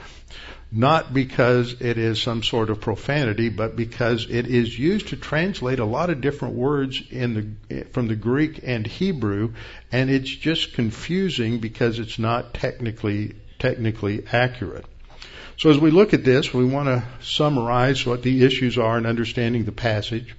Not 0.72 1.16
because 1.16 1.82
it 1.82 1.98
is 1.98 2.22
some 2.22 2.44
sort 2.44 2.70
of 2.70 2.80
profanity, 2.80 3.50
but 3.50 3.76
because 3.76 4.28
it 4.30 4.46
is 4.46 4.78
used 4.78 5.08
to 5.08 5.16
translate 5.16 5.80
a 5.80 5.86
lot 5.86 6.12
of 6.12 6.22
different 6.22 6.54
words 6.54 7.02
in 7.10 7.58
the, 7.68 7.84
from 7.86 8.08
the 8.08 8.16
Greek 8.16 8.60
and 8.64 8.86
Hebrew, 8.86 9.54
and 9.92 10.12
it's 10.12 10.30
just 10.30 10.74
confusing 10.74 11.58
because 11.58 11.98
it's 11.98 12.20
not 12.20 12.54
technically, 12.54 13.34
technically 13.58 14.24
accurate. 14.32 14.86
So 15.58 15.72
as 15.72 15.80
we 15.80 15.90
look 15.90 16.14
at 16.14 16.24
this, 16.24 16.54
we 16.54 16.64
want 16.64 16.88
to 16.88 17.04
summarize 17.22 18.06
what 18.06 18.22
the 18.22 18.46
issues 18.46 18.78
are 18.78 18.98
in 18.98 19.08
understanding 19.08 19.66
the 19.66 19.72
passage. 19.72 20.36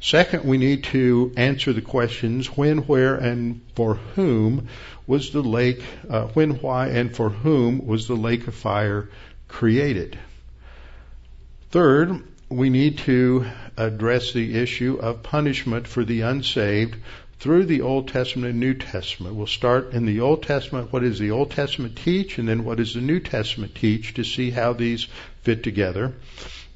Second, 0.00 0.44
we 0.44 0.58
need 0.58 0.84
to 0.84 1.32
answer 1.36 1.72
the 1.72 1.80
questions 1.80 2.48
when, 2.48 2.78
where, 2.78 3.14
and 3.14 3.60
for 3.74 3.94
whom 3.94 4.68
was 5.06 5.30
the 5.30 5.42
lake, 5.42 5.82
uh, 6.08 6.26
when, 6.28 6.50
why, 6.60 6.88
and 6.88 7.14
for 7.16 7.30
whom 7.30 7.86
was 7.86 8.06
the 8.06 8.16
lake 8.16 8.46
of 8.46 8.54
fire 8.54 9.08
created. 9.48 10.18
Third, 11.70 12.22
we 12.48 12.70
need 12.70 12.98
to 12.98 13.46
address 13.76 14.32
the 14.32 14.56
issue 14.56 14.98
of 15.00 15.22
punishment 15.22 15.88
for 15.88 16.04
the 16.04 16.20
unsaved 16.20 16.96
through 17.38 17.66
the 17.66 17.82
Old 17.82 18.08
Testament 18.08 18.50
and 18.50 18.60
New 18.60 18.74
Testament. 18.74 19.34
We'll 19.34 19.46
start 19.46 19.92
in 19.92 20.06
the 20.06 20.20
Old 20.20 20.42
Testament. 20.42 20.92
What 20.92 21.02
does 21.02 21.18
the 21.18 21.32
Old 21.32 21.50
Testament 21.50 21.96
teach? 21.96 22.38
And 22.38 22.48
then 22.48 22.64
what 22.64 22.78
does 22.78 22.94
the 22.94 23.00
New 23.00 23.20
Testament 23.20 23.74
teach 23.74 24.14
to 24.14 24.24
see 24.24 24.50
how 24.50 24.72
these 24.72 25.06
fit 25.42 25.62
together? 25.62 26.14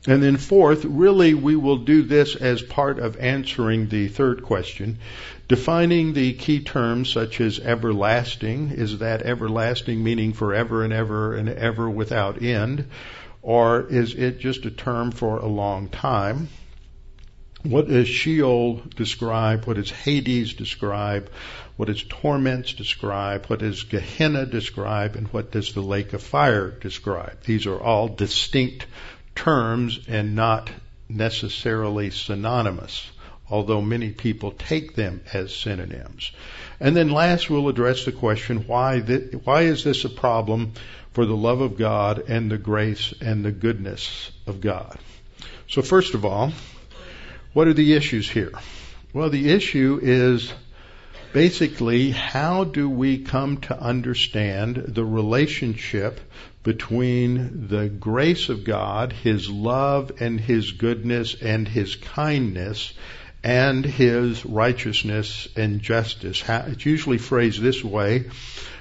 And 0.06 0.22
then 0.22 0.38
fourth, 0.38 0.86
really 0.86 1.34
we 1.34 1.56
will 1.56 1.78
do 1.78 2.02
this 2.02 2.34
as 2.34 2.62
part 2.62 2.98
of 2.98 3.18
answering 3.18 3.88
the 3.88 4.08
third 4.08 4.42
question. 4.42 4.98
Defining 5.46 6.14
the 6.14 6.32
key 6.32 6.60
terms 6.60 7.12
such 7.12 7.40
as 7.40 7.58
everlasting, 7.58 8.70
is 8.70 8.98
that 8.98 9.22
everlasting 9.22 10.02
meaning 10.02 10.32
forever 10.32 10.84
and 10.84 10.92
ever 10.92 11.34
and 11.34 11.50
ever 11.50 11.90
without 11.90 12.42
end? 12.42 12.86
Or 13.42 13.86
is 13.88 14.14
it 14.14 14.38
just 14.38 14.64
a 14.64 14.70
term 14.70 15.10
for 15.10 15.38
a 15.38 15.46
long 15.46 15.88
time? 15.88 16.48
What 17.62 17.88
does 17.88 18.08
Sheol 18.08 18.80
describe? 18.96 19.66
What 19.66 19.76
does 19.76 19.90
Hades 19.90 20.54
describe? 20.54 21.30
What 21.76 21.88
does 21.88 22.02
torments 22.02 22.72
describe? 22.72 23.46
What 23.46 23.58
does 23.58 23.82
Gehenna 23.82 24.46
describe? 24.46 25.16
And 25.16 25.28
what 25.28 25.50
does 25.50 25.74
the 25.74 25.82
lake 25.82 26.14
of 26.14 26.22
fire 26.22 26.70
describe? 26.70 27.42
These 27.42 27.66
are 27.66 27.78
all 27.78 28.08
distinct 28.08 28.86
terms 29.34 30.00
and 30.08 30.34
not 30.34 30.70
necessarily 31.08 32.10
synonymous, 32.10 33.10
although 33.48 33.80
many 33.80 34.10
people 34.10 34.52
take 34.52 34.94
them 34.94 35.20
as 35.32 35.54
synonyms. 35.54 36.30
And 36.78 36.96
then 36.96 37.10
last 37.10 37.50
we'll 37.50 37.68
address 37.68 38.04
the 38.04 38.12
question 38.12 38.66
why 38.66 39.00
th- 39.00 39.34
why 39.44 39.62
is 39.62 39.84
this 39.84 40.04
a 40.04 40.08
problem 40.08 40.72
for 41.12 41.26
the 41.26 41.36
love 41.36 41.60
of 41.60 41.76
God 41.76 42.24
and 42.28 42.50
the 42.50 42.58
grace 42.58 43.12
and 43.20 43.44
the 43.44 43.52
goodness 43.52 44.30
of 44.46 44.60
God? 44.60 44.98
So 45.68 45.82
first 45.82 46.14
of 46.14 46.24
all, 46.24 46.52
what 47.52 47.66
are 47.66 47.74
the 47.74 47.94
issues 47.94 48.30
here? 48.30 48.52
Well, 49.12 49.30
the 49.30 49.50
issue 49.50 49.98
is 50.00 50.52
basically 51.32 52.10
how 52.10 52.64
do 52.64 52.88
we 52.88 53.18
come 53.18 53.58
to 53.58 53.78
understand 53.78 54.76
the 54.76 55.04
relationship 55.04 56.20
between 56.62 57.68
the 57.68 57.88
grace 57.88 58.48
of 58.50 58.64
God, 58.64 59.12
His 59.12 59.48
love 59.48 60.12
and 60.20 60.38
His 60.38 60.72
goodness 60.72 61.34
and 61.40 61.66
His 61.66 61.96
kindness, 61.96 62.92
and 63.42 63.84
His 63.84 64.44
righteousness 64.44 65.48
and 65.56 65.80
justice. 65.80 66.42
It's 66.46 66.84
usually 66.84 67.18
phrased 67.18 67.62
this 67.62 67.82
way. 67.82 68.26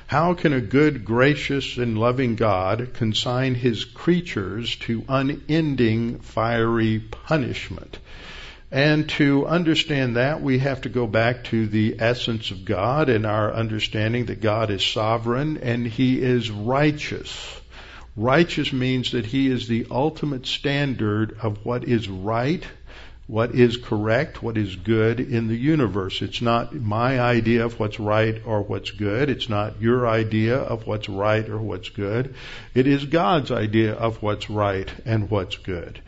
How 0.08 0.34
can 0.34 0.54
a 0.54 0.60
good, 0.60 1.06
gracious, 1.06 1.78
and 1.78 1.98
loving 1.98 2.36
God 2.36 2.94
consign 2.96 3.56
His 3.56 3.86
creatures 3.86 4.76
to 4.78 5.06
unending 5.08 6.20
fiery 6.20 7.00
punishment? 7.00 8.00
And 8.72 9.08
to 9.10 9.48
understand 9.48 10.18
that, 10.18 10.42
we 10.42 10.60
have 10.60 10.82
to 10.82 10.90
go 10.90 11.08
back 11.08 11.46
to 11.46 11.66
the 11.66 11.96
essence 12.00 12.52
of 12.52 12.66
God 12.66 13.10
and 13.10 13.26
our 13.26 13.54
understanding 13.54 14.26
that 14.26 14.42
God 14.42 14.70
is 14.70 14.86
sovereign 14.86 15.58
and 15.58 15.88
He 15.88 16.22
is 16.22 16.52
righteous. 16.52 17.62
Righteous 18.20 18.74
means 18.74 19.12
that 19.12 19.28
He 19.28 19.48
is 19.48 19.70
the 19.70 19.88
ultimate 19.90 20.46
standard 20.46 21.38
of 21.42 21.66
what 21.66 21.86
is 21.86 22.10
right, 22.10 22.68
what 23.30 23.54
is 23.54 23.78
correct, 23.78 24.42
what 24.42 24.58
is 24.58 24.76
good 24.76 25.20
in 25.20 25.48
the 25.48 25.56
universe. 25.56 26.24
It's 26.24 26.42
not 26.42 26.74
my 26.74 27.20
idea 27.20 27.64
of 27.64 27.80
what's 27.80 28.00
right 28.00 28.42
or 28.44 28.64
what's 28.64 28.90
good. 28.90 29.30
It's 29.30 29.48
not 29.48 29.80
your 29.80 30.08
idea 30.08 30.58
of 30.58 30.88
what's 30.88 31.08
right 31.08 31.48
or 31.48 31.60
what's 31.60 31.90
good. 31.90 32.34
It 32.74 32.88
is 32.88 33.06
God's 33.06 33.52
idea 33.52 33.94
of 33.94 34.24
what's 34.24 34.50
right 34.50 34.92
and 35.06 35.30
what's 35.30 35.58
good. 35.58 36.02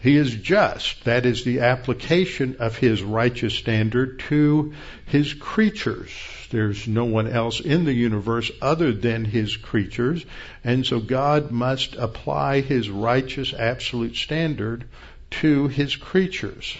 He 0.00 0.16
is 0.16 0.32
just. 0.32 1.02
That 1.06 1.26
is 1.26 1.42
the 1.42 1.60
application 1.60 2.58
of 2.60 2.78
His 2.78 3.02
righteous 3.02 3.54
standard 3.54 4.20
to 4.28 4.72
His 5.06 5.34
creatures. 5.34 6.12
There's 6.50 6.86
no 6.86 7.04
one 7.04 7.26
else 7.26 7.58
in 7.58 7.84
the 7.84 7.92
universe 7.92 8.48
other 8.62 8.92
than 8.92 9.24
His 9.24 9.56
creatures. 9.56 10.24
And 10.62 10.86
so 10.86 11.00
God 11.00 11.50
must 11.50 11.96
apply 11.96 12.60
His 12.60 12.88
righteous 12.88 13.52
absolute 13.52 14.14
standard 14.14 14.84
to 15.30 15.68
his 15.68 15.96
creatures. 15.96 16.76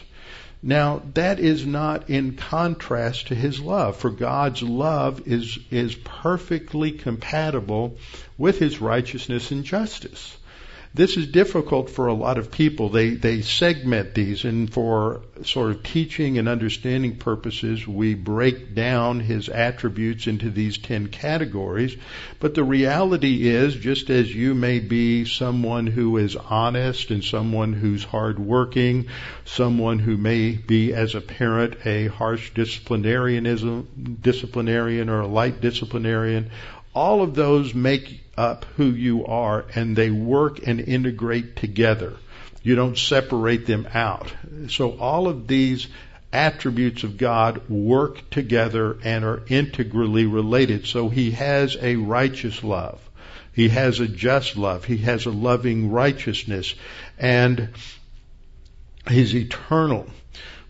Now, 0.63 1.03
that 1.15 1.41
is 1.41 1.65
not 1.65 2.11
in 2.11 2.37
contrast 2.37 3.29
to 3.29 3.35
his 3.35 3.61
love, 3.61 3.97
for 3.97 4.11
God's 4.11 4.63
love 4.63 5.27
is, 5.27 5.59
is 5.71 5.95
perfectly 5.95 6.93
compatible 6.93 7.97
with 8.37 8.59
his 8.59 8.81
righteousness 8.81 9.51
and 9.51 9.65
justice. 9.65 10.37
This 10.93 11.17
is 11.17 11.29
difficult 11.29 11.89
for 11.89 12.09
a 12.09 12.15
lot 12.15 12.37
of 12.37 12.51
people. 12.51 12.89
They, 12.89 13.11
they 13.11 13.43
segment 13.43 14.13
these 14.13 14.45
and 14.45 14.73
for 14.73 15.23
sort 15.45 15.71
of 15.71 15.85
teaching 15.85 16.37
and 16.37 16.49
understanding 16.49 17.17
purposes, 17.17 17.87
we 17.87 18.15
break 18.15 18.75
down 18.75 19.21
his 19.21 19.49
attributes 19.49 20.27
into 20.27 20.51
these 20.51 20.79
ten 20.79 21.07
categories. 21.07 21.97
But 22.41 22.57
the 22.57 22.65
reality 22.65 23.49
is, 23.49 23.77
just 23.77 24.11
as 24.11 24.35
you 24.35 24.53
may 24.53 24.81
be 24.81 25.27
someone 25.27 25.87
who 25.87 26.17
is 26.17 26.35
honest 26.35 27.13
and 27.13 27.23
someone 27.23 27.73
who's 27.73 28.03
hardworking, 28.03 29.07
someone 29.45 30.01
who 30.01 30.17
may 30.17 30.51
be 30.51 30.93
as 30.93 31.15
a 31.15 31.21
parent 31.21 31.87
a 31.87 32.09
harsh 32.09 32.51
disciplinarianism, 32.53 34.21
disciplinarian 34.21 35.09
or 35.09 35.21
a 35.21 35.29
light 35.29 35.61
disciplinarian, 35.61 36.51
all 36.93 37.23
of 37.23 37.37
those 37.37 37.75
make 37.75 38.30
up 38.41 38.65
who 38.77 38.87
you 38.87 39.27
are 39.27 39.67
and 39.75 39.95
they 39.95 40.11
work 40.11 40.67
and 40.67 40.81
integrate 40.81 41.57
together. 41.57 42.15
You 42.63 42.75
don't 42.75 42.97
separate 42.97 43.67
them 43.67 43.87
out. 43.93 44.33
So 44.69 44.99
all 44.99 45.29
of 45.29 45.47
these 45.47 45.87
attributes 46.33 47.05
of 47.05 47.19
God 47.19 47.69
work 47.69 48.31
together 48.31 48.97
and 49.05 49.25
are 49.25 49.43
integrally 49.49 50.25
related. 50.25 50.87
So 50.87 51.11
he 51.11 51.33
has 51.33 51.77
a 51.81 51.97
righteous 51.97 52.65
love. 52.65 52.99
He 53.53 53.69
has 53.69 54.01
a 54.01 54.09
just 54.09 54.57
love. 54.57 54.87
He 54.87 54.99
has 54.99 55.27
a 55.27 55.31
loving 55.31 55.91
righteousness 55.91 56.75
and 57.19 57.69
he's 59.07 59.35
eternal. 59.35 60.07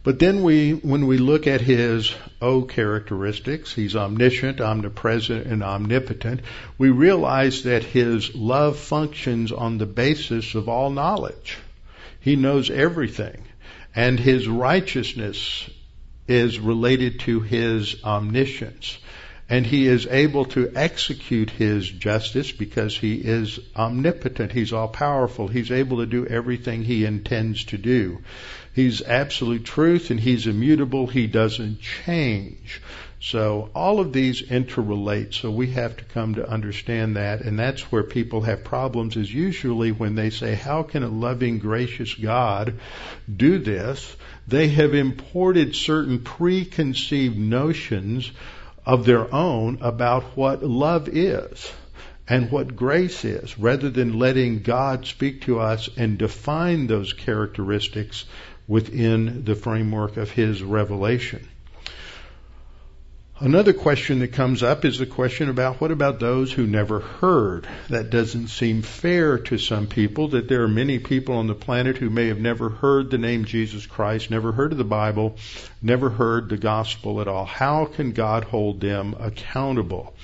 But 0.02 0.18
then 0.18 0.42
we, 0.42 0.72
when 0.72 1.06
we 1.06 1.18
look 1.18 1.46
at 1.46 1.60
his 1.60 2.14
O 2.40 2.62
characteristics, 2.62 3.74
he's 3.74 3.94
omniscient, 3.94 4.60
omnipresent, 4.60 5.46
and 5.46 5.62
omnipotent, 5.62 6.40
we 6.78 6.88
realize 6.88 7.64
that 7.64 7.84
his 7.84 8.34
love 8.34 8.78
functions 8.78 9.52
on 9.52 9.76
the 9.76 9.86
basis 9.86 10.54
of 10.54 10.68
all 10.70 10.88
knowledge. 10.90 11.58
He 12.18 12.34
knows 12.34 12.70
everything. 12.70 13.42
And 13.94 14.18
his 14.18 14.48
righteousness 14.48 15.68
is 16.28 16.58
related 16.58 17.20
to 17.20 17.40
his 17.40 17.96
omniscience. 18.04 18.98
And 19.50 19.66
he 19.66 19.88
is 19.88 20.06
able 20.06 20.44
to 20.46 20.70
execute 20.76 21.50
his 21.50 21.90
justice 21.90 22.52
because 22.52 22.96
he 22.96 23.16
is 23.16 23.58
omnipotent. 23.76 24.52
He's 24.52 24.72
all 24.72 24.86
powerful. 24.86 25.48
He's 25.48 25.72
able 25.72 25.96
to 25.98 26.06
do 26.06 26.24
everything 26.24 26.84
he 26.84 27.04
intends 27.04 27.64
to 27.64 27.76
do. 27.76 28.22
He's 28.72 29.02
absolute 29.02 29.64
truth 29.64 30.12
and 30.12 30.20
he's 30.20 30.46
immutable. 30.46 31.08
He 31.08 31.26
doesn't 31.26 31.80
change. 31.80 32.80
So 33.22 33.70
all 33.74 34.00
of 34.00 34.12
these 34.12 34.40
interrelate. 34.40 35.34
So 35.34 35.50
we 35.50 35.72
have 35.72 35.96
to 35.96 36.04
come 36.04 36.36
to 36.36 36.48
understand 36.48 37.16
that. 37.16 37.40
And 37.40 37.58
that's 37.58 37.90
where 37.90 38.04
people 38.04 38.42
have 38.42 38.64
problems 38.64 39.16
is 39.16 39.34
usually 39.34 39.90
when 39.90 40.14
they 40.14 40.30
say, 40.30 40.54
how 40.54 40.84
can 40.84 41.02
a 41.02 41.08
loving, 41.08 41.58
gracious 41.58 42.14
God 42.14 42.78
do 43.34 43.58
this? 43.58 44.16
They 44.48 44.68
have 44.68 44.94
imported 44.94 45.74
certain 45.74 46.20
preconceived 46.20 47.36
notions 47.36 48.30
of 48.86 49.04
their 49.04 49.32
own 49.34 49.78
about 49.80 50.22
what 50.36 50.62
love 50.62 51.08
is 51.08 51.72
and 52.28 52.50
what 52.50 52.76
grace 52.76 53.24
is, 53.24 53.58
rather 53.58 53.90
than 53.90 54.18
letting 54.18 54.62
God 54.62 55.04
speak 55.04 55.42
to 55.42 55.58
us 55.58 55.88
and 55.96 56.16
define 56.16 56.86
those 56.86 57.12
characteristics 57.12 58.24
within 58.68 59.44
the 59.44 59.56
framework 59.56 60.16
of 60.16 60.30
his 60.30 60.62
revelation. 60.62 61.46
Another 63.42 63.72
question 63.72 64.18
that 64.18 64.34
comes 64.34 64.62
up 64.62 64.84
is 64.84 64.98
the 64.98 65.06
question 65.06 65.48
about 65.48 65.80
what 65.80 65.90
about 65.90 66.20
those 66.20 66.52
who 66.52 66.66
never 66.66 67.00
heard? 67.00 67.66
That 67.88 68.10
doesn't 68.10 68.48
seem 68.48 68.82
fair 68.82 69.38
to 69.38 69.56
some 69.56 69.86
people 69.86 70.28
that 70.28 70.46
there 70.46 70.62
are 70.62 70.68
many 70.68 70.98
people 70.98 71.36
on 71.36 71.46
the 71.46 71.54
planet 71.54 71.96
who 71.96 72.10
may 72.10 72.26
have 72.26 72.38
never 72.38 72.68
heard 72.68 73.10
the 73.10 73.16
name 73.16 73.46
Jesus 73.46 73.86
Christ, 73.86 74.30
never 74.30 74.52
heard 74.52 74.72
of 74.72 74.78
the 74.78 74.84
Bible, 74.84 75.38
never 75.80 76.10
heard 76.10 76.50
the 76.50 76.58
gospel 76.58 77.22
at 77.22 77.28
all. 77.28 77.46
How 77.46 77.86
can 77.86 78.12
God 78.12 78.44
hold 78.44 78.82
them 78.82 79.16
accountable? 79.18 80.14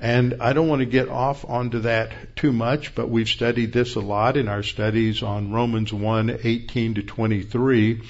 And 0.00 0.36
I 0.40 0.54
don't 0.54 0.68
want 0.68 0.80
to 0.80 0.86
get 0.86 1.10
off 1.10 1.44
onto 1.46 1.80
that 1.80 2.34
too 2.34 2.52
much, 2.52 2.94
but 2.94 3.10
we've 3.10 3.28
studied 3.28 3.72
this 3.74 3.94
a 3.94 4.00
lot 4.00 4.38
in 4.38 4.48
our 4.48 4.62
studies 4.62 5.22
on 5.22 5.52
Romans 5.52 5.92
1, 5.92 6.40
18 6.42 6.94
to 6.94 7.02
23 7.02 8.00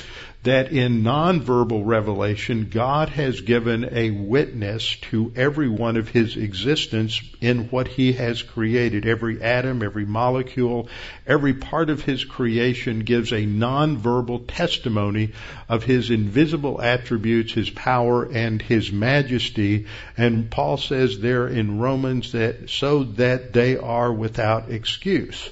that 0.45 0.73
in 0.73 1.03
nonverbal 1.03 1.83
revelation, 1.87 2.69
God 2.71 3.09
has 3.09 3.41
given 3.41 3.89
a 3.91 4.11
witness 4.11 4.97
to 5.11 5.33
every 5.35 5.71
one 5.71 5.97
of 5.97 6.09
his 6.11 6.37
existence 6.37 7.21
in 7.41 7.71
what 7.71 7.89
he 7.89 8.13
has 8.13 8.43
created. 8.43 9.07
Every 9.07 9.43
atom, 9.43 9.83
every 9.83 10.05
molecule, 10.05 10.89
every 11.27 11.55
part 11.55 11.89
of 11.89 12.03
his 12.03 12.25
creation 12.25 13.01
gives 13.01 13.33
a 13.33 13.47
nonverbal 13.47 14.45
testimony 14.47 15.33
of 15.69 15.83
his 15.83 16.11
invisible 16.11 16.81
attributes, 16.81 17.53
his 17.53 17.71
power, 17.71 18.31
and 18.31 18.61
his 18.61 18.93
majesty. 18.93 19.87
And 20.17 20.51
Paul 20.51 20.77
says 20.77 21.19
there 21.19 21.49
in 21.49 21.79
Romans 21.79 22.33
that 22.33 22.69
so 22.69 23.05
that 23.05 23.55
they 23.55 23.79
are 23.79 24.13
without 24.13 24.71
excuse. 24.71 25.49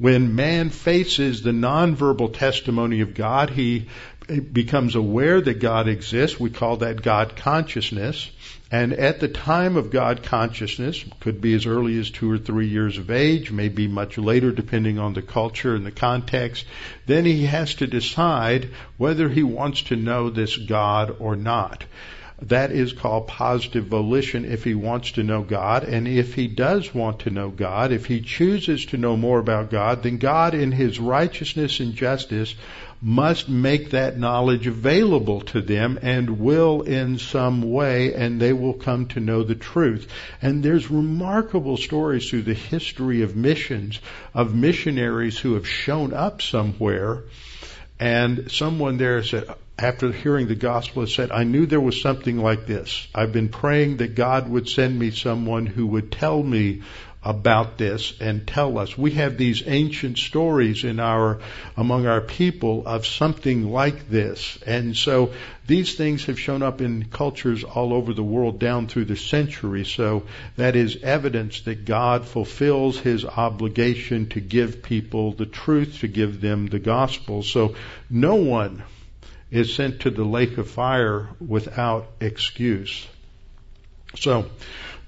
When 0.00 0.34
man 0.34 0.70
faces 0.70 1.42
the 1.42 1.50
nonverbal 1.50 2.32
testimony 2.32 3.02
of 3.02 3.12
God, 3.12 3.50
he 3.50 3.88
becomes 4.50 4.94
aware 4.94 5.42
that 5.42 5.60
God 5.60 5.88
exists. 5.88 6.40
We 6.40 6.48
call 6.48 6.78
that 6.78 7.02
God 7.02 7.36
consciousness. 7.36 8.30
And 8.72 8.94
at 8.94 9.20
the 9.20 9.28
time 9.28 9.76
of 9.76 9.90
God 9.90 10.22
consciousness, 10.22 11.04
could 11.20 11.42
be 11.42 11.52
as 11.52 11.66
early 11.66 11.98
as 12.00 12.08
two 12.08 12.32
or 12.32 12.38
three 12.38 12.68
years 12.68 12.96
of 12.96 13.10
age, 13.10 13.50
maybe 13.50 13.88
much 13.88 14.16
later 14.16 14.52
depending 14.52 14.98
on 14.98 15.12
the 15.12 15.20
culture 15.20 15.74
and 15.74 15.84
the 15.84 15.90
context, 15.90 16.64
then 17.04 17.26
he 17.26 17.44
has 17.44 17.74
to 17.74 17.86
decide 17.86 18.70
whether 18.96 19.28
he 19.28 19.42
wants 19.42 19.82
to 19.82 19.96
know 19.96 20.30
this 20.30 20.56
God 20.56 21.14
or 21.18 21.36
not. 21.36 21.84
That 22.42 22.72
is 22.72 22.92
called 22.92 23.26
positive 23.26 23.86
volition 23.86 24.44
if 24.44 24.64
he 24.64 24.74
wants 24.74 25.12
to 25.12 25.22
know 25.22 25.42
God. 25.42 25.84
And 25.84 26.08
if 26.08 26.34
he 26.34 26.46
does 26.46 26.94
want 26.94 27.20
to 27.20 27.30
know 27.30 27.50
God, 27.50 27.92
if 27.92 28.06
he 28.06 28.20
chooses 28.20 28.86
to 28.86 28.96
know 28.96 29.16
more 29.16 29.38
about 29.38 29.70
God, 29.70 30.02
then 30.02 30.16
God 30.16 30.54
in 30.54 30.72
his 30.72 30.98
righteousness 30.98 31.80
and 31.80 31.94
justice 31.94 32.54
must 33.02 33.48
make 33.48 33.90
that 33.90 34.18
knowledge 34.18 34.66
available 34.66 35.40
to 35.40 35.60
them 35.62 35.98
and 36.02 36.38
will 36.38 36.82
in 36.82 37.18
some 37.18 37.62
way 37.62 38.14
and 38.14 38.40
they 38.40 38.52
will 38.52 38.74
come 38.74 39.06
to 39.06 39.20
know 39.20 39.42
the 39.42 39.54
truth. 39.54 40.06
And 40.42 40.62
there's 40.62 40.90
remarkable 40.90 41.76
stories 41.76 42.28
through 42.28 42.42
the 42.42 42.54
history 42.54 43.22
of 43.22 43.36
missions 43.36 44.00
of 44.34 44.54
missionaries 44.54 45.38
who 45.38 45.54
have 45.54 45.68
shown 45.68 46.12
up 46.12 46.42
somewhere 46.42 47.24
and 48.00 48.50
someone 48.50 48.96
there 48.96 49.22
said, 49.22 49.44
after 49.80 50.12
hearing 50.12 50.46
the 50.46 50.54
gospel, 50.54 51.06
said, 51.06 51.30
I 51.30 51.44
knew 51.44 51.64
there 51.64 51.80
was 51.80 52.00
something 52.02 52.36
like 52.36 52.66
this. 52.66 53.08
I've 53.14 53.32
been 53.32 53.48
praying 53.48 53.96
that 53.98 54.14
God 54.14 54.48
would 54.48 54.68
send 54.68 54.98
me 54.98 55.10
someone 55.10 55.66
who 55.66 55.86
would 55.86 56.12
tell 56.12 56.42
me 56.42 56.82
about 57.22 57.76
this 57.76 58.14
and 58.20 58.46
tell 58.46 58.78
us. 58.78 58.96
We 58.96 59.12
have 59.12 59.36
these 59.36 59.62
ancient 59.66 60.18
stories 60.18 60.84
in 60.84 60.98
our, 61.00 61.40
among 61.76 62.06
our 62.06 62.20
people 62.20 62.86
of 62.86 63.06
something 63.06 63.70
like 63.70 64.08
this. 64.08 64.58
And 64.66 64.96
so 64.96 65.32
these 65.66 65.96
things 65.96 66.24
have 66.26 66.40
shown 66.40 66.62
up 66.62 66.80
in 66.80 67.04
cultures 67.04 67.62
all 67.62 67.92
over 67.92 68.14
the 68.14 68.22
world 68.22 68.58
down 68.58 68.86
through 68.86 69.04
the 69.06 69.16
centuries. 69.16 69.88
So 69.88 70.24
that 70.56 70.76
is 70.76 71.02
evidence 71.02 71.60
that 71.62 71.84
God 71.84 72.26
fulfills 72.26 72.98
his 72.98 73.24
obligation 73.24 74.28
to 74.30 74.40
give 74.40 74.82
people 74.82 75.32
the 75.32 75.46
truth, 75.46 76.00
to 76.00 76.08
give 76.08 76.40
them 76.40 76.66
the 76.66 76.78
gospel. 76.78 77.42
So 77.42 77.74
no 78.08 78.36
one 78.36 78.82
is 79.50 79.74
sent 79.74 80.00
to 80.00 80.10
the 80.10 80.24
lake 80.24 80.58
of 80.58 80.70
fire 80.70 81.28
without 81.40 82.06
excuse. 82.20 83.06
So, 84.16 84.46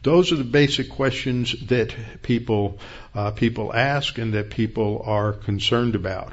those 0.03 0.33
are 0.33 0.37
the 0.37 0.45
basic 0.45 0.91
questions 0.91 1.55
that 1.67 1.95
people 2.23 2.79
uh, 3.15 3.31
people 3.31 3.73
ask 3.73 4.19
and 4.19 4.35
that 4.35 4.51
people 4.51 5.03
are 5.05 5.33
concerned 5.33 5.95
about. 5.95 6.33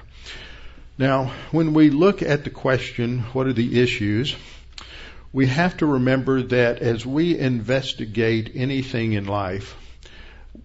Now, 0.97 1.31
when 1.51 1.73
we 1.73 1.91
look 1.91 2.21
at 2.21 2.43
the 2.43 2.49
question, 2.49 3.19
what 3.33 3.47
are 3.47 3.53
the 3.53 3.79
issues? 3.79 4.35
We 5.31 5.45
have 5.47 5.77
to 5.77 5.85
remember 5.85 6.41
that 6.41 6.79
as 6.79 7.05
we 7.05 7.37
investigate 7.37 8.51
anything 8.55 9.13
in 9.13 9.25
life, 9.25 9.75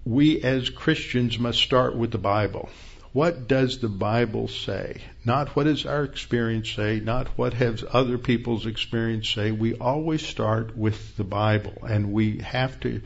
we 0.05 0.43
as 0.43 0.71
Christians 0.71 1.39
must 1.39 1.61
start 1.61 1.95
with 1.95 2.11
the 2.11 2.19
Bible. 2.19 2.71
What 3.15 3.47
does 3.47 3.79
the 3.79 3.89
Bible 3.89 4.49
say? 4.49 5.01
Not 5.25 5.55
what 5.55 5.67
does 5.67 5.87
our 5.87 6.03
experience 6.03 6.69
say, 6.71 6.99
not 6.99 7.29
what 7.39 7.55
has 7.55 7.85
other 7.89 8.19
people's 8.19 8.67
experience 8.67 9.29
say. 9.29 9.53
We 9.53 9.77
always 9.77 10.27
start 10.27 10.77
with 10.77 11.17
the 11.17 11.23
Bible, 11.23 11.75
and 11.89 12.13
we 12.13 12.39
have 12.39 12.81
to 12.81 13.03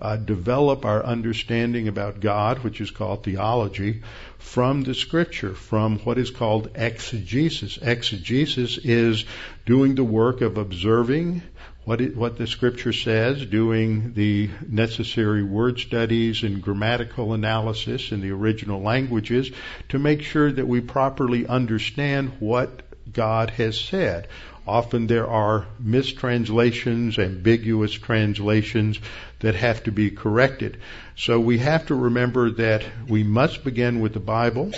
uh, 0.00 0.16
develop 0.16 0.84
our 0.84 1.06
understanding 1.06 1.86
about 1.86 2.18
God, 2.18 2.64
which 2.64 2.80
is 2.80 2.90
called 2.90 3.22
theology, 3.22 4.02
from 4.36 4.82
the 4.82 4.94
Scripture, 4.94 5.54
from 5.54 6.00
what 6.00 6.18
is 6.18 6.32
called 6.32 6.70
exegesis. 6.74 7.78
Exegesis 7.80 8.78
is 8.78 9.24
doing 9.64 9.94
the 9.94 10.02
work 10.02 10.40
of 10.40 10.58
observing 10.58 11.40
what, 11.84 12.00
it, 12.00 12.16
what 12.16 12.38
the 12.38 12.46
scripture 12.46 12.92
says, 12.92 13.44
doing 13.44 14.12
the 14.14 14.50
necessary 14.68 15.42
word 15.42 15.80
studies 15.80 16.42
and 16.44 16.62
grammatical 16.62 17.32
analysis 17.32 18.12
in 18.12 18.20
the 18.20 18.30
original 18.30 18.80
languages 18.80 19.50
to 19.88 19.98
make 19.98 20.22
sure 20.22 20.52
that 20.52 20.68
we 20.68 20.80
properly 20.80 21.46
understand 21.46 22.32
what 22.38 22.82
God 23.12 23.50
has 23.50 23.78
said. 23.78 24.28
Often 24.64 25.08
there 25.08 25.26
are 25.26 25.66
mistranslations, 25.80 27.18
ambiguous 27.18 27.92
translations 27.92 29.00
that 29.40 29.56
have 29.56 29.82
to 29.84 29.90
be 29.90 30.12
corrected. 30.12 30.78
So 31.16 31.40
we 31.40 31.58
have 31.58 31.86
to 31.86 31.96
remember 31.96 32.50
that 32.52 32.84
we 33.08 33.24
must 33.24 33.64
begin 33.64 34.00
with 34.00 34.12
the 34.12 34.20
Bible, 34.20 34.70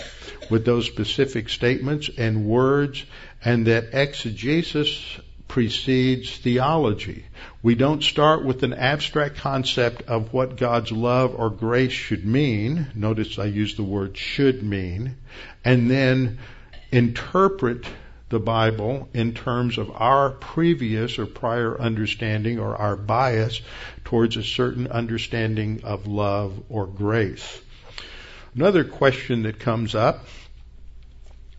with 0.50 0.64
those 0.64 0.86
specific 0.86 1.50
statements 1.50 2.08
and 2.16 2.46
words, 2.46 3.04
and 3.44 3.66
that 3.66 3.92
exegesis 3.92 5.18
precedes 5.48 6.36
theology. 6.36 7.24
We 7.62 7.74
don't 7.74 8.02
start 8.02 8.44
with 8.44 8.62
an 8.62 8.72
abstract 8.72 9.36
concept 9.36 10.02
of 10.02 10.32
what 10.32 10.56
God's 10.56 10.92
love 10.92 11.34
or 11.36 11.50
grace 11.50 11.92
should 11.92 12.24
mean. 12.24 12.88
Notice 12.94 13.38
I 13.38 13.46
use 13.46 13.76
the 13.76 13.82
word 13.82 14.16
should 14.16 14.62
mean. 14.62 15.16
And 15.64 15.90
then 15.90 16.38
interpret 16.90 17.86
the 18.28 18.40
Bible 18.40 19.08
in 19.14 19.34
terms 19.34 19.78
of 19.78 19.90
our 19.90 20.30
previous 20.30 21.18
or 21.18 21.26
prior 21.26 21.80
understanding 21.80 22.58
or 22.58 22.76
our 22.76 22.96
bias 22.96 23.60
towards 24.04 24.36
a 24.36 24.42
certain 24.42 24.88
understanding 24.88 25.82
of 25.84 26.06
love 26.06 26.60
or 26.68 26.86
grace. 26.86 27.60
Another 28.54 28.84
question 28.84 29.42
that 29.42 29.58
comes 29.58 29.94
up 29.94 30.26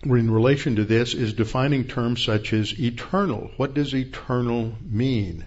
in 0.05 0.31
relation 0.31 0.75
to 0.75 0.85
this 0.85 1.13
is 1.13 1.33
defining 1.33 1.85
terms 1.85 2.23
such 2.23 2.53
as 2.53 2.79
eternal. 2.79 3.51
What 3.57 3.73
does 3.73 3.93
eternal 3.93 4.73
mean? 4.87 5.45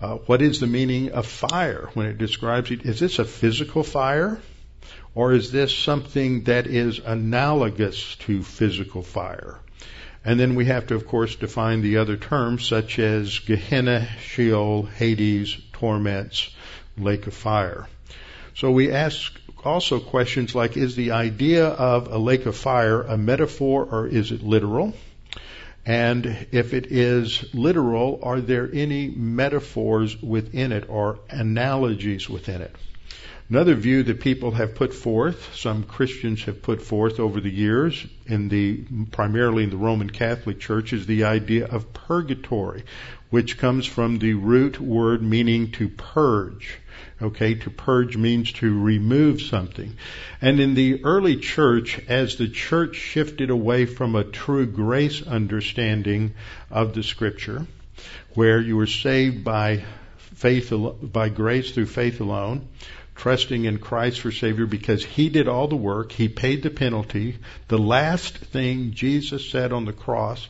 Uh, 0.00 0.16
what 0.26 0.42
is 0.42 0.60
the 0.60 0.66
meaning 0.66 1.10
of 1.10 1.26
fire 1.26 1.88
when 1.94 2.06
it 2.06 2.18
describes 2.18 2.70
it? 2.70 2.82
Is 2.82 3.00
this 3.00 3.18
a 3.18 3.24
physical 3.24 3.82
fire? 3.82 4.40
Or 5.14 5.32
is 5.32 5.50
this 5.50 5.76
something 5.76 6.44
that 6.44 6.66
is 6.66 7.00
analogous 7.00 8.14
to 8.16 8.42
physical 8.42 9.02
fire? 9.02 9.58
And 10.24 10.38
then 10.38 10.54
we 10.54 10.66
have 10.66 10.88
to, 10.88 10.94
of 10.94 11.06
course, 11.06 11.34
define 11.34 11.80
the 11.80 11.96
other 11.96 12.16
terms 12.16 12.66
such 12.66 12.98
as 12.98 13.38
Gehenna, 13.40 14.06
Sheol, 14.20 14.84
Hades, 14.84 15.56
torments, 15.72 16.54
lake 16.96 17.26
of 17.26 17.34
fire. 17.34 17.88
So 18.54 18.70
we 18.70 18.92
ask 18.92 19.32
also 19.68 20.00
questions 20.00 20.54
like, 20.54 20.76
is 20.76 20.96
the 20.96 21.12
idea 21.12 21.66
of 21.66 22.10
a 22.10 22.18
lake 22.18 22.46
of 22.46 22.56
fire 22.56 23.02
a 23.02 23.16
metaphor 23.16 23.86
or 23.90 24.06
is 24.06 24.32
it 24.32 24.42
literal? 24.42 24.94
And 25.86 26.26
if 26.52 26.74
it 26.74 26.86
is 26.86 27.44
literal, 27.54 28.20
are 28.22 28.40
there 28.40 28.68
any 28.72 29.08
metaphors 29.08 30.20
within 30.20 30.72
it 30.72 30.88
or 30.88 31.20
analogies 31.30 32.28
within 32.28 32.62
it? 32.62 32.74
Another 33.50 33.74
view 33.74 34.02
that 34.02 34.20
people 34.20 34.50
have 34.50 34.74
put 34.74 34.92
forth, 34.92 35.56
some 35.56 35.84
Christians 35.84 36.44
have 36.44 36.60
put 36.60 36.82
forth 36.82 37.18
over 37.18 37.40
the 37.40 37.50
years, 37.50 38.06
in 38.26 38.50
the 38.50 38.84
primarily 39.10 39.64
in 39.64 39.70
the 39.70 39.78
Roman 39.78 40.10
Catholic 40.10 40.60
Church, 40.60 40.92
is 40.92 41.06
the 41.06 41.24
idea 41.24 41.64
of 41.64 41.94
purgatory, 41.94 42.82
which 43.30 43.56
comes 43.56 43.86
from 43.86 44.18
the 44.18 44.34
root 44.34 44.78
word 44.78 45.22
meaning 45.22 45.70
to 45.72 45.88
purge. 45.88 46.78
Okay, 47.22 47.54
to 47.54 47.70
purge 47.70 48.18
means 48.18 48.52
to 48.52 48.82
remove 48.82 49.40
something. 49.40 49.94
And 50.42 50.60
in 50.60 50.74
the 50.74 51.02
early 51.04 51.36
church, 51.36 51.98
as 52.06 52.36
the 52.36 52.48
church 52.48 52.96
shifted 52.96 53.48
away 53.48 53.86
from 53.86 54.14
a 54.14 54.24
true 54.24 54.66
grace 54.66 55.26
understanding 55.26 56.34
of 56.70 56.92
the 56.92 57.02
scripture, 57.02 57.66
where 58.34 58.60
you 58.60 58.76
were 58.76 58.86
saved 58.86 59.42
by 59.42 59.84
faith, 60.18 60.70
by 61.02 61.30
grace 61.30 61.72
through 61.72 61.86
faith 61.86 62.20
alone, 62.20 62.68
trusting 63.18 63.64
in 63.64 63.78
Christ 63.78 64.20
for 64.20 64.32
Savior 64.32 64.64
because 64.64 65.04
He 65.04 65.28
did 65.28 65.48
all 65.48 65.68
the 65.68 65.76
work, 65.76 66.12
He 66.12 66.28
paid 66.28 66.62
the 66.62 66.70
penalty. 66.70 67.38
The 67.68 67.78
last 67.78 68.38
thing 68.38 68.92
Jesus 68.92 69.50
said 69.50 69.72
on 69.72 69.84
the 69.84 69.92
cross 69.92 70.48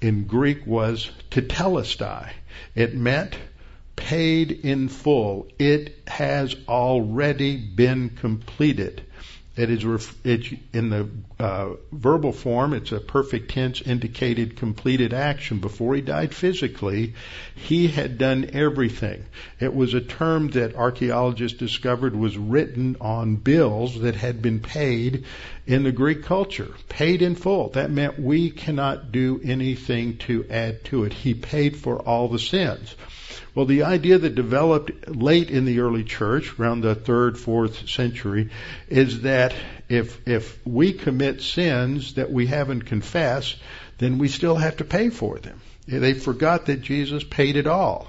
in 0.00 0.24
Greek 0.24 0.66
was 0.66 1.10
to 1.30 1.40
tetelestai. 1.40 2.30
It 2.74 2.94
meant 2.94 3.36
paid 3.96 4.50
in 4.50 4.88
full. 4.88 5.48
It 5.58 5.98
has 6.06 6.56
already 6.68 7.56
been 7.56 8.10
completed. 8.10 9.02
It 9.56 9.68
is 9.68 9.84
it's 10.22 10.48
in 10.72 10.90
the 10.90 11.08
uh, 11.40 11.70
verbal 11.90 12.32
form. 12.32 12.72
It's 12.72 12.92
a 12.92 13.00
perfect 13.00 13.50
tense 13.50 13.82
indicated 13.82 14.56
completed 14.56 15.12
action. 15.12 15.58
Before 15.58 15.96
he 15.96 16.00
died 16.00 16.32
physically, 16.32 17.14
he 17.56 17.88
had 17.88 18.16
done 18.16 18.50
everything. 18.52 19.24
It 19.58 19.74
was 19.74 19.92
a 19.92 20.00
term 20.00 20.50
that 20.50 20.76
archaeologists 20.76 21.58
discovered 21.58 22.14
was 22.14 22.38
written 22.38 22.96
on 23.00 23.36
bills 23.36 24.00
that 24.00 24.14
had 24.14 24.40
been 24.40 24.60
paid 24.60 25.24
in 25.66 25.82
the 25.82 25.92
Greek 25.92 26.22
culture, 26.22 26.72
paid 26.88 27.20
in 27.20 27.34
full. 27.34 27.70
That 27.70 27.90
meant 27.90 28.20
we 28.20 28.50
cannot 28.50 29.10
do 29.10 29.40
anything 29.42 30.16
to 30.18 30.46
add 30.48 30.84
to 30.84 31.02
it. 31.02 31.12
He 31.12 31.34
paid 31.34 31.76
for 31.76 31.98
all 31.98 32.28
the 32.28 32.38
sins. 32.38 32.94
Well, 33.54 33.66
the 33.66 33.82
idea 33.82 34.18
that 34.18 34.34
developed 34.34 35.08
late 35.08 35.50
in 35.50 35.64
the 35.64 35.80
early 35.80 36.04
church, 36.04 36.58
around 36.58 36.82
the 36.82 36.94
third, 36.94 37.38
fourth 37.38 37.88
century, 37.88 38.50
is 38.88 39.22
that 39.22 39.54
if, 39.88 40.26
if 40.28 40.58
we 40.66 40.92
commit 40.92 41.42
sins 41.42 42.14
that 42.14 42.30
we 42.30 42.46
haven't 42.46 42.82
confessed, 42.82 43.56
then 43.98 44.18
we 44.18 44.28
still 44.28 44.56
have 44.56 44.76
to 44.78 44.84
pay 44.84 45.10
for 45.10 45.38
them. 45.38 45.60
They 45.86 46.14
forgot 46.14 46.66
that 46.66 46.82
Jesus 46.82 47.24
paid 47.24 47.56
it 47.56 47.66
all. 47.66 48.08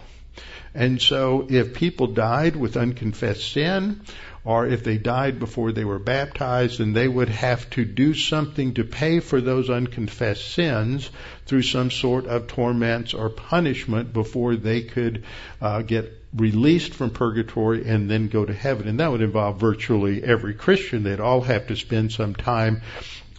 And 0.73 1.01
so 1.01 1.47
if 1.49 1.73
people 1.73 2.07
died 2.07 2.55
with 2.55 2.77
unconfessed 2.77 3.51
sin, 3.51 4.01
or 4.43 4.65
if 4.67 4.83
they 4.83 4.97
died 4.97 5.37
before 5.37 5.71
they 5.71 5.83
were 5.83 5.99
baptized, 5.99 6.79
then 6.79 6.93
they 6.93 7.07
would 7.07 7.29
have 7.29 7.69
to 7.71 7.85
do 7.85 8.13
something 8.13 8.73
to 8.75 8.83
pay 8.83 9.19
for 9.19 9.41
those 9.41 9.69
unconfessed 9.69 10.53
sins 10.53 11.09
through 11.51 11.61
some 11.61 11.91
sort 11.91 12.27
of 12.27 12.47
torments 12.47 13.13
or 13.13 13.27
punishment 13.27 14.13
before 14.13 14.55
they 14.55 14.83
could 14.83 15.25
uh, 15.59 15.81
get 15.81 16.17
released 16.33 16.93
from 16.93 17.09
purgatory 17.09 17.85
and 17.85 18.09
then 18.09 18.29
go 18.29 18.45
to 18.45 18.53
heaven. 18.53 18.87
And 18.87 19.01
that 19.01 19.11
would 19.11 19.21
involve 19.21 19.59
virtually 19.59 20.23
every 20.23 20.53
Christian. 20.53 21.03
They'd 21.03 21.19
all 21.19 21.41
have 21.41 21.67
to 21.67 21.75
spend 21.75 22.13
some 22.13 22.35
time 22.35 22.83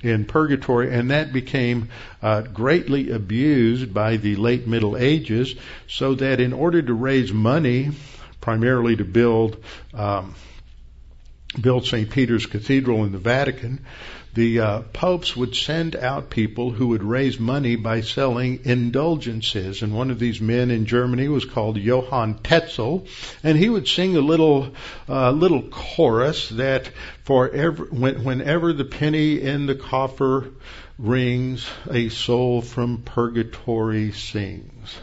in 0.03 0.27
purgatory, 0.27 0.93
and 0.93 1.11
that 1.11 1.33
became 1.33 1.89
uh, 2.21 2.43
greatly 2.43 3.09
abused 3.09 3.95
by 3.95 4.19
the 4.19 4.37
late 4.37 4.67
Middle 4.67 4.99
Ages, 4.99 5.55
so 5.89 6.15
that 6.17 6.39
in 6.39 6.53
order 6.53 6.83
to 6.83 6.93
raise 6.93 7.33
money, 7.33 7.93
primarily 8.43 8.95
to 8.95 9.07
build 9.07 9.57
um, 9.95 10.35
built 11.61 11.87
St. 11.87 12.11
Peter's 12.11 12.47
Cathedral 12.47 13.05
in 13.05 13.13
the 13.13 13.19
Vatican, 13.19 13.81
the 14.35 14.61
uh, 14.61 14.81
popes 14.95 15.37
would 15.37 15.55
send 15.55 15.95
out 15.95 16.31
people 16.31 16.71
who 16.71 16.89
would 16.89 17.03
raise 17.03 17.39
money 17.39 17.77
by 17.77 18.01
selling 18.01 18.61
indulgences. 18.65 19.83
And 19.83 19.95
one 19.95 20.11
of 20.11 20.19
these 20.19 20.41
men 20.41 20.71
in 20.71 20.87
Germany 20.87 21.29
was 21.29 21.45
called 21.45 21.77
Johann 21.77 22.39
Tetzel, 22.43 23.07
and 23.43 23.59
he 23.59 23.69
would 23.69 23.87
sing 23.87 24.17
a 24.17 24.21
little 24.21 24.75
uh, 25.09 25.33
little 25.33 25.63
chorus 25.63 26.49
that 26.51 26.91
for 27.25 27.51
every, 27.51 27.89
when, 27.89 28.25
whenever 28.25 28.73
the 28.73 28.87
penny 28.87 29.39
in 29.39 29.67
the 29.67 29.75
coffer 29.75 30.47
rings, 30.99 31.69
a 31.91 32.09
soul 32.09 32.63
from 32.63 33.03
purgatory 33.03 34.13
sings. 34.13 34.97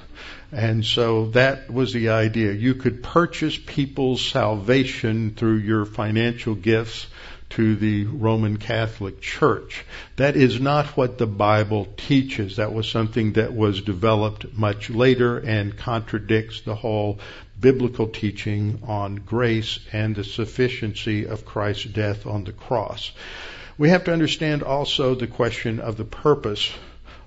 And 0.52 0.84
so 0.84 1.28
that 1.28 1.72
was 1.72 1.94
the 1.94 2.10
idea. 2.10 2.54
You 2.54 2.76
could 2.76 3.04
purchase 3.04 3.58
people's 3.58 4.22
salvation 4.22 5.36
through 5.36 5.58
your 5.58 5.86
financial 5.86 6.56
gifts 6.56 7.08
to 7.52 7.76
the 7.76 8.06
Roman 8.06 8.58
Catholic 8.58 9.22
Church. 9.22 9.86
That 10.16 10.36
is 10.36 10.60
not 10.60 10.98
what 10.98 11.18
the 11.18 11.28
Bible 11.28 11.88
teaches. 11.98 12.58
That 12.58 12.74
was 12.74 12.88
something 12.88 13.34
that 13.34 13.54
was 13.54 13.82
developed 13.82 14.54
much 14.54 14.90
later 14.90 15.38
and 15.38 15.78
contradicts 15.78 16.62
the 16.62 16.76
whole 16.76 17.20
biblical 17.60 18.08
teaching 18.08 18.82
on 18.88 19.16
grace 19.16 19.80
and 19.92 20.16
the 20.16 20.24
sufficiency 20.24 21.26
of 21.26 21.46
Christ's 21.46 21.86
death 21.86 22.26
on 22.26 22.44
the 22.44 22.54
cross. 22.54 23.12
We 23.78 23.90
have 23.90 24.04
to 24.06 24.14
understand 24.14 24.64
also 24.64 25.16
the 25.16 25.28
question 25.28 25.80
of 25.80 25.98
the 25.98 26.06
purpose 26.06 26.72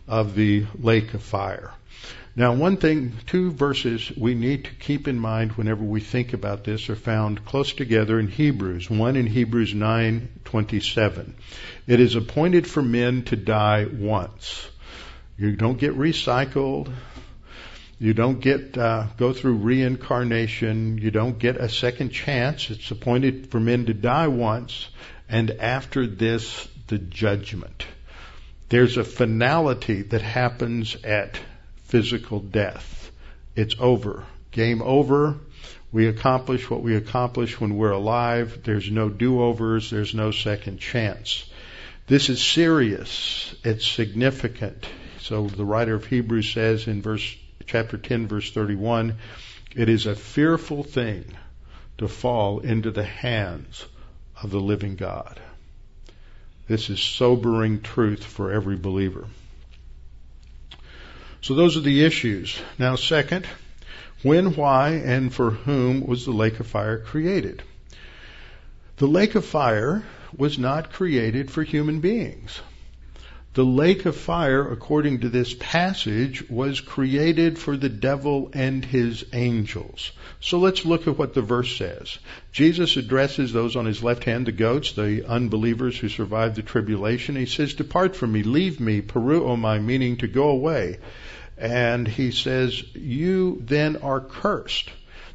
of 0.06 0.34
the 0.34 0.66
lake 0.78 1.14
of 1.14 1.22
fire. 1.22 1.72
Now, 2.34 2.54
one 2.54 2.78
thing, 2.78 3.12
two 3.26 3.50
verses 3.50 4.10
we 4.16 4.34
need 4.34 4.64
to 4.64 4.70
keep 4.70 5.06
in 5.06 5.18
mind 5.18 5.52
whenever 5.52 5.84
we 5.84 6.00
think 6.00 6.32
about 6.32 6.64
this 6.64 6.88
are 6.88 6.96
found 6.96 7.44
close 7.44 7.74
together 7.74 8.18
in 8.18 8.26
Hebrews. 8.26 8.88
One 8.88 9.16
in 9.16 9.26
Hebrews 9.26 9.74
9:27. 9.74 11.34
It 11.86 12.00
is 12.00 12.14
appointed 12.14 12.66
for 12.66 12.82
men 12.82 13.24
to 13.24 13.36
die 13.36 13.84
once. 13.84 14.66
You 15.36 15.56
don't 15.56 15.76
get 15.76 15.94
recycled. 15.98 16.90
You 17.98 18.14
don't 18.14 18.40
get 18.40 18.78
uh, 18.78 19.08
go 19.18 19.34
through 19.34 19.56
reincarnation. 19.56 20.96
You 20.96 21.10
don't 21.10 21.38
get 21.38 21.58
a 21.58 21.68
second 21.68 22.12
chance. 22.12 22.70
It's 22.70 22.90
appointed 22.90 23.50
for 23.50 23.60
men 23.60 23.84
to 23.86 23.94
die 23.94 24.28
once, 24.28 24.88
and 25.28 25.50
after 25.50 26.06
this, 26.06 26.66
the 26.86 26.96
judgment. 26.96 27.84
There's 28.70 28.96
a 28.96 29.04
finality 29.04 30.00
that 30.00 30.22
happens 30.22 30.96
at 31.04 31.38
physical 31.92 32.40
death. 32.40 33.12
It's 33.54 33.76
over. 33.78 34.24
Game 34.50 34.80
over. 34.80 35.36
We 35.92 36.06
accomplish 36.06 36.70
what 36.70 36.82
we 36.82 36.96
accomplish 36.96 37.60
when 37.60 37.76
we're 37.76 37.90
alive. 37.90 38.60
There's 38.64 38.90
no 38.90 39.10
do-overs. 39.10 39.90
There's 39.90 40.14
no 40.14 40.30
second 40.30 40.78
chance. 40.78 41.44
This 42.06 42.30
is 42.30 42.42
serious. 42.42 43.54
It's 43.62 43.86
significant. 43.86 44.86
So 45.20 45.48
the 45.48 45.66
writer 45.66 45.94
of 45.94 46.06
Hebrews 46.06 46.50
says 46.50 46.86
in 46.86 47.02
verse, 47.02 47.36
chapter 47.66 47.98
10 47.98 48.26
verse 48.26 48.50
31, 48.50 49.18
it 49.76 49.90
is 49.90 50.06
a 50.06 50.14
fearful 50.14 50.84
thing 50.84 51.26
to 51.98 52.08
fall 52.08 52.60
into 52.60 52.90
the 52.90 53.04
hands 53.04 53.84
of 54.42 54.50
the 54.50 54.60
living 54.60 54.96
God. 54.96 55.38
This 56.68 56.88
is 56.88 57.00
sobering 57.00 57.82
truth 57.82 58.24
for 58.24 58.50
every 58.50 58.76
believer. 58.76 59.26
So 61.42 61.54
those 61.54 61.76
are 61.76 61.80
the 61.80 62.04
issues. 62.04 62.60
Now, 62.78 62.94
second, 62.94 63.46
when, 64.22 64.54
why, 64.54 64.90
and 64.90 65.34
for 65.34 65.50
whom 65.50 66.06
was 66.06 66.24
the 66.24 66.30
lake 66.30 66.60
of 66.60 66.68
fire 66.68 66.98
created? 66.98 67.62
The 68.98 69.08
lake 69.08 69.34
of 69.34 69.44
fire 69.44 70.04
was 70.36 70.56
not 70.56 70.92
created 70.92 71.50
for 71.50 71.64
human 71.64 71.98
beings. 71.98 72.60
The 73.54 73.64
lake 73.66 74.06
of 74.06 74.16
fire, 74.16 74.66
according 74.66 75.20
to 75.20 75.28
this 75.28 75.52
passage, 75.52 76.48
was 76.48 76.80
created 76.80 77.58
for 77.58 77.76
the 77.76 77.90
devil 77.90 78.50
and 78.54 78.82
his 78.82 79.26
angels. 79.34 80.12
So 80.40 80.58
let's 80.58 80.86
look 80.86 81.06
at 81.06 81.18
what 81.18 81.34
the 81.34 81.42
verse 81.42 81.76
says. 81.76 82.16
Jesus 82.50 82.96
addresses 82.96 83.52
those 83.52 83.76
on 83.76 83.84
his 83.84 84.02
left 84.02 84.24
hand, 84.24 84.46
the 84.46 84.52
goats, 84.52 84.92
the 84.92 85.26
unbelievers 85.28 85.98
who 85.98 86.08
survived 86.08 86.56
the 86.56 86.62
tribulation. 86.62 87.36
He 87.36 87.44
says, 87.44 87.74
Depart 87.74 88.16
from 88.16 88.32
me, 88.32 88.42
leave 88.42 88.80
me, 88.80 89.02
poreuomai, 89.02 89.84
meaning 89.84 90.16
to 90.18 90.28
go 90.28 90.48
away. 90.48 90.96
And 91.58 92.08
he 92.08 92.30
says, 92.30 92.82
You 92.94 93.58
then 93.60 93.96
are 93.96 94.20
cursed. 94.20 94.88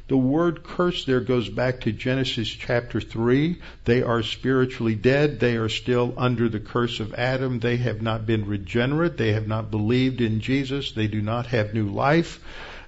The 0.08 0.16
word 0.16 0.62
curse 0.62 1.04
there 1.04 1.20
goes 1.20 1.50
back 1.50 1.80
to 1.80 1.92
Genesis 1.92 2.48
chapter 2.48 2.98
3. 2.98 3.58
They 3.84 4.02
are 4.02 4.22
spiritually 4.22 4.94
dead. 4.94 5.38
They 5.38 5.56
are 5.56 5.68
still 5.68 6.14
under 6.16 6.48
the 6.48 6.60
curse 6.60 6.98
of 6.98 7.12
Adam. 7.12 7.58
They 7.58 7.76
have 7.76 8.00
not 8.00 8.24
been 8.24 8.46
regenerate. 8.46 9.18
They 9.18 9.34
have 9.34 9.46
not 9.46 9.70
believed 9.70 10.22
in 10.22 10.40
Jesus. 10.40 10.92
They 10.92 11.08
do 11.08 11.20
not 11.20 11.48
have 11.48 11.74
new 11.74 11.90
life. 11.90 12.40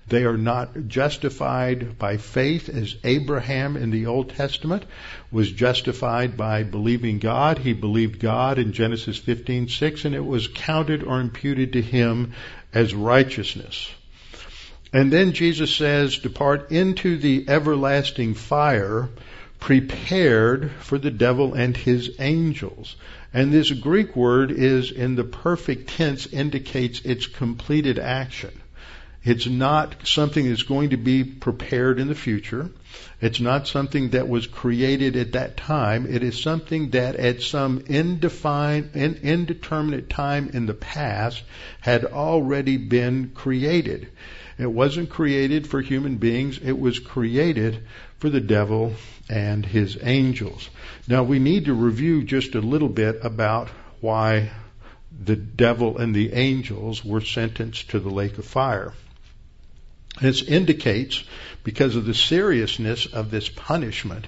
They 0.09 0.25
are 0.25 0.39
not 0.39 0.89
justified 0.89 1.99
by 1.99 2.17
faith 2.17 2.71
as 2.71 2.97
Abraham 3.05 3.77
in 3.77 3.91
the 3.91 4.07
Old 4.07 4.31
Testament 4.31 4.85
was 5.31 5.53
justified 5.53 6.39
by 6.39 6.63
believing 6.63 7.19
God. 7.19 7.59
He 7.59 7.75
believed 7.75 8.19
God 8.19 8.59
in 8.59 8.73
Genesis 8.73 9.19
15:6 9.21 10.07
and 10.07 10.15
it 10.15 10.25
was 10.25 10.49
counted 10.49 11.03
or 11.03 11.21
imputed 11.21 11.75
to 11.75 11.83
him 11.83 12.33
as 12.73 12.95
righteousness. 12.95 13.91
And 14.93 15.13
then 15.13 15.33
Jesus 15.33 15.75
says, 15.75 16.19
depart 16.19 16.73
into 16.73 17.17
the 17.17 17.45
everlasting 17.49 18.35
fire 18.35 19.09
prepared 19.61 20.71
for 20.81 20.99
the 20.99 21.11
devil 21.11 21.55
and 21.55 21.77
his 21.77 22.17
angels. 22.19 22.97
And 23.33 23.53
this 23.53 23.71
Greek 23.71 24.17
word 24.17 24.51
is 24.51 24.91
in 24.91 25.15
the 25.15 25.25
perfect 25.25 25.91
tense 25.91 26.27
indicates 26.27 27.03
its 27.03 27.27
completed 27.27 27.99
action. 27.99 28.51
It's 29.23 29.47
not 29.47 30.07
something 30.07 30.49
that's 30.49 30.63
going 30.63 30.91
to 30.91 30.97
be 30.97 31.25
prepared 31.25 32.01
in 32.01 32.09
the 32.09 32.15
future. 32.15 32.71
It's 33.21 33.39
not 33.39 33.69
something 33.69 34.11
that 34.11 34.29
was 34.29 34.47
created 34.47 35.15
at 35.15 35.33
that 35.33 35.59
time. 35.59 36.07
It 36.09 36.23
is 36.23 36.41
something 36.41 36.91
that 36.91 37.17
at 37.17 37.43
some 37.43 37.85
indefined, 37.87 38.93
indeterminate 38.95 40.09
time 40.09 40.51
in 40.55 40.65
the 40.65 40.75
past 40.75 41.43
had 41.81 42.07
already 42.07 42.79
been 42.79 43.33
created. 43.35 44.09
It 44.61 44.71
wasn't 44.71 45.09
created 45.09 45.67
for 45.67 45.81
human 45.81 46.17
beings. 46.17 46.61
It 46.63 46.79
was 46.79 46.99
created 46.99 47.87
for 48.19 48.29
the 48.29 48.43
devil 48.43 48.93
and 49.27 49.65
his 49.65 49.97
angels. 50.03 50.69
Now 51.09 51.23
we 51.23 51.39
need 51.39 51.65
to 51.65 51.73
review 51.73 52.23
just 52.25 52.55
a 52.55 52.61
little 52.61 52.91
bit 52.91 53.21
about 53.23 53.71
why 54.03 54.51
the 55.19 55.37
devil 55.37 55.97
and 55.97 56.15
the 56.15 56.35
angels 56.35 57.03
were 57.03 57.23
sentenced 57.23 57.89
to 57.91 58.01
the 58.01 58.11
lake 58.11 58.37
of 58.37 58.45
fire. 58.45 58.93
This 60.21 60.43
indicates, 60.43 61.25
because 61.65 61.97
of 61.97 62.05
the 62.05 62.13
seriousness 62.13 63.07
of 63.07 63.31
this 63.31 63.49
punishment, 63.49 64.27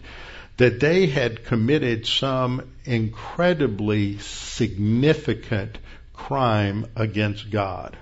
that 0.57 0.81
they 0.81 1.09
had 1.09 1.45
committed 1.45 2.07
some 2.07 2.73
incredibly 2.87 4.17
significant 4.17 5.77
crime 6.15 6.87
against 6.97 7.51
God. 7.51 7.99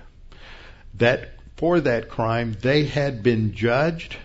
That 0.93 1.40
for 1.61 1.79
that 1.79 2.09
crime 2.09 2.57
they 2.61 2.85
had 2.85 3.21
been 3.21 3.53
judged 3.53 4.17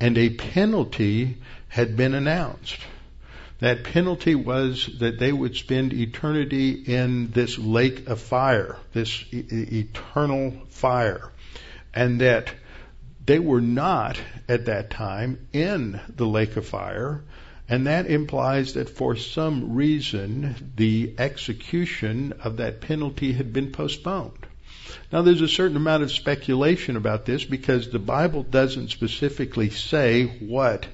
and 0.00 0.16
a 0.16 0.30
penalty 0.30 1.36
had 1.68 1.94
been 1.98 2.14
announced. 2.14 2.78
That 3.58 3.84
penalty 3.84 4.34
was 4.34 4.88
that 4.98 5.18
they 5.18 5.30
would 5.30 5.54
spend 5.54 5.92
eternity 5.92 6.70
in 6.70 7.30
this 7.32 7.58
lake 7.58 8.08
of 8.08 8.22
fire, 8.22 8.78
this 8.94 9.22
e- 9.30 9.44
eternal 9.80 10.54
fire, 10.70 11.30
and 11.92 12.22
that 12.22 12.54
they 13.26 13.38
were 13.38 13.60
not 13.60 14.18
at 14.48 14.64
that 14.64 14.88
time 14.88 15.46
in 15.52 16.00
the 16.16 16.26
lake 16.26 16.56
of 16.56 16.66
fire, 16.66 17.22
and 17.68 17.86
that 17.86 18.06
implies 18.06 18.72
that 18.74 18.88
for 18.88 19.14
some 19.14 19.74
reason 19.74 20.72
the 20.76 21.12
execution 21.18 22.32
of 22.42 22.56
that 22.56 22.80
penalty 22.80 23.34
had 23.34 23.52
been 23.52 23.72
postponed. 23.72 24.47
Now 25.12 25.22
there's 25.22 25.40
a 25.40 25.48
certain 25.48 25.76
amount 25.76 26.02
of 26.02 26.10
speculation 26.10 26.96
about 26.96 27.24
this 27.24 27.44
because 27.44 27.90
the 27.90 27.98
Bible 27.98 28.42
doesn't 28.42 28.90
specifically 28.90 29.70
say 29.70 30.26
what 30.26 30.86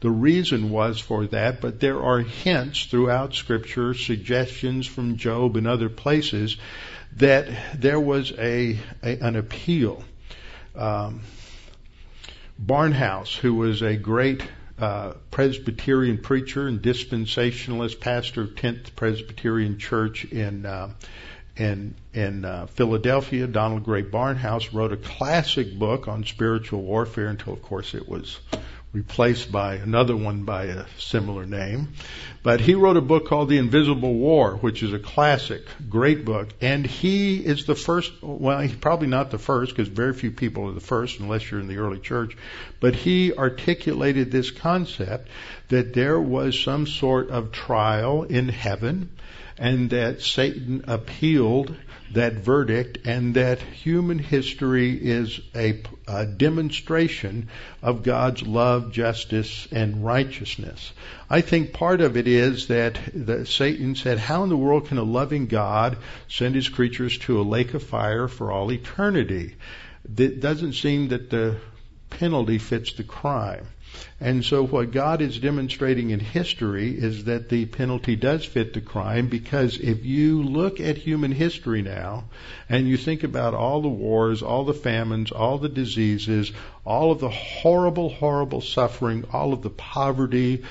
the 0.00 0.10
reason 0.10 0.70
was 0.70 1.00
for 1.00 1.26
that, 1.26 1.60
but 1.60 1.80
there 1.80 2.00
are 2.00 2.20
hints 2.20 2.84
throughout 2.84 3.34
scripture, 3.34 3.94
suggestions 3.94 4.86
from 4.86 5.16
Job 5.16 5.56
and 5.56 5.66
other 5.66 5.88
places 5.88 6.56
that 7.16 7.48
there 7.74 7.98
was 7.98 8.32
a, 8.32 8.78
a 9.02 9.18
an 9.18 9.36
appeal. 9.36 10.04
Um, 10.76 11.22
Barnhouse, 12.64 13.36
who 13.36 13.54
was 13.54 13.82
a 13.82 13.96
great 13.96 14.42
uh, 14.80 15.14
Presbyterian 15.30 16.18
preacher 16.18 16.68
and 16.68 16.80
dispensationalist 16.80 18.00
pastor 18.00 18.42
of 18.42 18.50
10th 18.50 18.94
Presbyterian 18.94 19.78
Church 19.78 20.24
in 20.24 20.66
uh, 20.66 20.90
in 21.58 21.94
in 22.14 22.44
uh, 22.44 22.66
Philadelphia. 22.66 23.46
Donald 23.46 23.84
Grey 23.84 24.02
Barnhouse 24.02 24.72
wrote 24.72 24.92
a 24.92 24.96
classic 24.96 25.78
book 25.78 26.08
on 26.08 26.24
spiritual 26.24 26.82
warfare 26.82 27.28
until, 27.28 27.52
of 27.52 27.62
course, 27.62 27.94
it 27.94 28.08
was 28.08 28.38
replaced 28.92 29.52
by 29.52 29.74
another 29.74 30.16
one 30.16 30.44
by 30.44 30.64
a 30.64 30.84
similar 30.98 31.44
name. 31.44 31.88
But 32.42 32.60
he 32.60 32.74
wrote 32.74 32.96
a 32.96 33.02
book 33.02 33.26
called 33.26 33.50
The 33.50 33.58
Invisible 33.58 34.14
War, 34.14 34.56
which 34.56 34.82
is 34.82 34.94
a 34.94 34.98
classic, 34.98 35.62
great 35.90 36.24
book. 36.24 36.48
And 36.62 36.86
he 36.86 37.36
is 37.36 37.66
the 37.66 37.74
first, 37.74 38.12
well, 38.22 38.60
he's 38.60 38.74
probably 38.74 39.08
not 39.08 39.30
the 39.30 39.38
first 39.38 39.72
because 39.72 39.88
very 39.88 40.14
few 40.14 40.30
people 40.30 40.68
are 40.68 40.72
the 40.72 40.80
first 40.80 41.20
unless 41.20 41.50
you're 41.50 41.60
in 41.60 41.68
the 41.68 41.76
early 41.76 41.98
church. 41.98 42.36
But 42.80 42.94
he 42.94 43.34
articulated 43.34 44.30
this 44.30 44.50
concept 44.50 45.28
that 45.68 45.92
there 45.92 46.18
was 46.18 46.58
some 46.58 46.86
sort 46.86 47.28
of 47.28 47.52
trial 47.52 48.22
in 48.22 48.48
heaven 48.48 49.10
and 49.58 49.90
that 49.90 50.22
Satan 50.22 50.84
appealed 50.86 51.74
that 52.12 52.34
verdict 52.34 53.06
and 53.06 53.34
that 53.34 53.60
human 53.60 54.18
history 54.18 54.92
is 54.92 55.40
a, 55.54 55.82
a, 56.06 56.24
demonstration 56.24 57.48
of 57.82 58.02
God's 58.02 58.42
love, 58.42 58.92
justice, 58.92 59.68
and 59.70 60.04
righteousness. 60.04 60.92
I 61.28 61.42
think 61.42 61.72
part 61.72 62.00
of 62.00 62.16
it 62.16 62.26
is 62.26 62.68
that 62.68 62.98
the, 63.12 63.44
Satan 63.44 63.94
said, 63.94 64.18
how 64.18 64.42
in 64.42 64.48
the 64.48 64.56
world 64.56 64.88
can 64.88 64.98
a 64.98 65.02
loving 65.02 65.46
God 65.46 65.98
send 66.28 66.54
his 66.54 66.68
creatures 66.68 67.18
to 67.18 67.40
a 67.40 67.42
lake 67.42 67.74
of 67.74 67.82
fire 67.82 68.28
for 68.28 68.50
all 68.50 68.72
eternity? 68.72 69.56
It 70.16 70.40
doesn't 70.40 70.74
seem 70.74 71.08
that 71.08 71.28
the 71.28 71.56
penalty 72.08 72.58
fits 72.58 72.94
the 72.94 73.04
crime. 73.04 73.66
And 74.20 74.44
so 74.44 74.66
what 74.66 74.90
God 74.90 75.22
is 75.22 75.38
demonstrating 75.38 76.10
in 76.10 76.18
history 76.18 76.90
is 76.90 77.24
that 77.24 77.48
the 77.48 77.66
penalty 77.66 78.16
does 78.16 78.44
fit 78.44 78.74
the 78.74 78.80
crime 78.80 79.28
because 79.28 79.78
if 79.78 80.04
you 80.04 80.42
look 80.42 80.80
at 80.80 80.96
human 80.96 81.30
history 81.30 81.82
now 81.82 82.24
and 82.68 82.88
you 82.88 82.96
think 82.96 83.22
about 83.22 83.54
all 83.54 83.80
the 83.80 83.88
wars, 83.88 84.42
all 84.42 84.64
the 84.64 84.74
famines, 84.74 85.30
all 85.30 85.58
the 85.58 85.68
diseases, 85.68 86.52
all 86.84 87.12
of 87.12 87.20
the 87.20 87.28
horrible, 87.28 88.08
horrible 88.08 88.60
suffering, 88.60 89.24
all 89.32 89.52
of 89.52 89.62
the 89.62 89.70
poverty, 89.70 90.62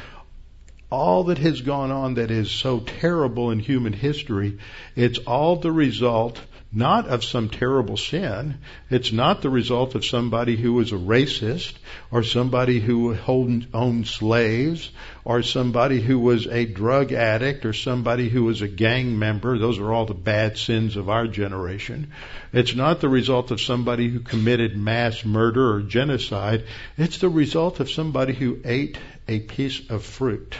all 0.89 1.25
that 1.25 1.37
has 1.37 1.61
gone 1.61 1.91
on 1.91 2.13
that 2.13 2.31
is 2.31 2.49
so 2.49 2.79
terrible 2.79 3.51
in 3.51 3.59
human 3.59 3.93
history, 3.93 4.57
it's 4.95 5.19
all 5.19 5.57
the 5.57 5.71
result 5.71 6.39
not 6.71 7.07
of 7.07 7.23
some 7.23 7.49
terrible 7.49 7.95
sin. 7.95 8.57
It's 8.89 9.11
not 9.11 9.41
the 9.41 9.49
result 9.49 9.95
of 9.95 10.05
somebody 10.05 10.57
who 10.57 10.73
was 10.73 10.91
a 10.91 10.97
racist 10.97 11.73
or 12.11 12.23
somebody 12.23 12.79
who 12.79 13.17
owned 13.25 14.07
slaves 14.07 14.91
or 15.23 15.43
somebody 15.43 16.01
who 16.01 16.19
was 16.19 16.45
a 16.45 16.65
drug 16.65 17.13
addict 17.13 17.65
or 17.65 17.73
somebody 17.73 18.27
who 18.27 18.43
was 18.43 18.61
a 18.61 18.67
gang 18.67 19.17
member. 19.17 19.57
Those 19.57 19.79
are 19.79 19.93
all 19.93 20.05
the 20.05 20.13
bad 20.13 20.57
sins 20.57 20.97
of 20.97 21.09
our 21.09 21.27
generation. 21.27 22.11
It's 22.51 22.75
not 22.75 22.99
the 22.99 23.09
result 23.09 23.51
of 23.51 23.61
somebody 23.61 24.09
who 24.09 24.19
committed 24.19 24.77
mass 24.77 25.23
murder 25.23 25.73
or 25.73 25.81
genocide. 25.81 26.65
It's 26.97 27.19
the 27.19 27.29
result 27.29 27.79
of 27.79 27.89
somebody 27.89 28.33
who 28.33 28.59
ate 28.65 28.97
a 29.27 29.39
piece 29.39 29.89
of 29.89 30.03
fruit. 30.03 30.55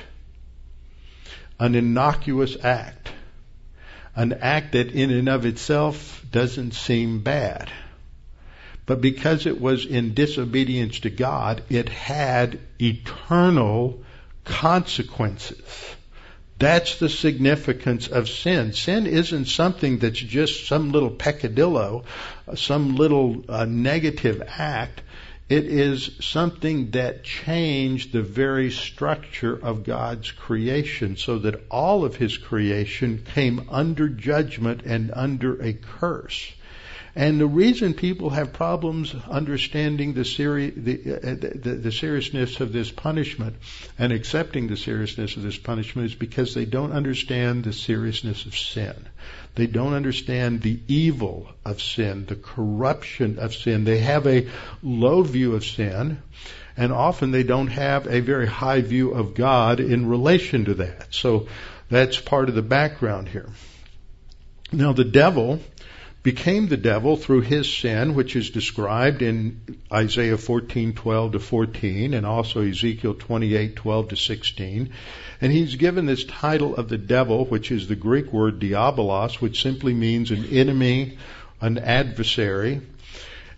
An 1.59 1.75
innocuous 1.75 2.55
act 2.63 3.09
an 4.17 4.33
act 4.41 4.71
that 4.71 4.91
in 4.91 5.11
and 5.11 5.29
of 5.29 5.45
itself 5.45 6.25
doesn't 6.31 6.73
seem 6.73 7.19
bad. 7.19 7.71
But 8.87 8.99
because 8.99 9.45
it 9.45 9.61
was 9.61 9.85
in 9.85 10.15
disobedience 10.15 11.01
to 11.01 11.11
God, 11.11 11.61
it 11.69 11.87
had 11.87 12.59
eternal 12.81 14.03
consequences. 14.43 15.61
That's 16.57 16.97
the 16.97 17.09
significance 17.09 18.07
of 18.07 18.27
sin. 18.27 18.73
Sin 18.73 19.05
isn't 19.05 19.45
something 19.45 19.99
that's 19.99 20.17
just 20.19 20.65
some 20.65 20.91
little 20.91 21.11
peccadillo, 21.11 22.05
some 22.55 22.95
little 22.95 23.45
uh, 23.47 23.65
negative 23.65 24.41
act. 24.47 25.03
It 25.49 25.63
is 25.65 26.11
something 26.19 26.91
that 26.91 27.23
changed 27.23 28.11
the 28.11 28.21
very 28.21 28.69
structure 28.69 29.55
of 29.55 29.85
God's 29.85 30.31
creation 30.31 31.15
so 31.15 31.39
that 31.39 31.63
all 31.71 32.03
of 32.03 32.17
His 32.17 32.37
creation 32.37 33.23
came 33.33 33.61
under 33.69 34.09
judgment 34.09 34.81
and 34.83 35.09
under 35.13 35.61
a 35.61 35.71
curse. 35.71 36.51
And 37.17 37.41
the 37.41 37.47
reason 37.47 37.95
people 37.95 38.29
have 38.29 38.53
problems 38.53 39.15
understanding 39.27 40.13
the, 40.13 40.23
seri- 40.23 40.69
the, 40.69 41.15
uh, 41.15 41.33
the, 41.33 41.79
the, 41.81 41.91
seriousness 41.91 42.59
of 42.59 42.71
this 42.71 42.91
punishment 42.91 43.55
and 43.97 44.13
accepting 44.13 44.67
the 44.67 44.77
seriousness 44.77 45.35
of 45.35 45.41
this 45.41 45.57
punishment 45.57 46.11
is 46.11 46.15
because 46.15 46.53
they 46.53 46.65
don't 46.65 46.91
understand 46.91 47.63
the 47.63 47.73
seriousness 47.73 48.45
of 48.45 48.55
sin. 48.55 48.93
They 49.55 49.65
don't 49.65 49.95
understand 49.95 50.61
the 50.61 50.79
evil 50.87 51.49
of 51.65 51.81
sin, 51.81 52.27
the 52.27 52.35
corruption 52.35 53.39
of 53.39 53.55
sin. 53.55 53.83
They 53.83 53.97
have 53.97 54.27
a 54.27 54.47
low 54.83 55.23
view 55.23 55.55
of 55.55 55.65
sin, 55.65 56.21
and 56.77 56.93
often 56.93 57.31
they 57.31 57.41
don't 57.41 57.69
have 57.69 58.05
a 58.05 58.19
very 58.19 58.45
high 58.45 58.81
view 58.81 59.15
of 59.15 59.33
God 59.33 59.79
in 59.79 60.07
relation 60.07 60.65
to 60.65 60.75
that. 60.75 61.15
So 61.15 61.47
that's 61.89 62.21
part 62.21 62.47
of 62.47 62.53
the 62.53 62.61
background 62.61 63.27
here. 63.27 63.49
Now 64.71 64.93
the 64.93 65.03
devil 65.03 65.61
became 66.27 66.67
the 66.67 66.75
devil 66.75 67.15
through 67.15 67.39
his 67.39 67.73
sin, 67.73 68.13
which 68.13 68.35
is 68.35 68.49
described 68.49 69.21
in 69.21 69.61
Isaiah 69.89 70.35
14:12 70.35 71.31
to 71.31 71.39
14 71.39 72.13
and 72.13 72.25
also 72.25 72.59
Ezekiel 72.67 73.13
28:12 73.13 74.09
to 74.09 74.17
16. 74.17 74.89
And 75.39 75.53
he's 75.53 75.75
given 75.75 76.05
this 76.05 76.25
title 76.25 76.75
of 76.75 76.89
the 76.89 76.97
devil, 76.97 77.45
which 77.45 77.71
is 77.71 77.87
the 77.87 77.95
Greek 77.95 78.33
word 78.33 78.59
diabolos, 78.59 79.35
which 79.35 79.61
simply 79.61 79.93
means 79.93 80.31
an 80.31 80.43
enemy, 80.51 81.17
an 81.61 81.77
adversary. 81.77 82.81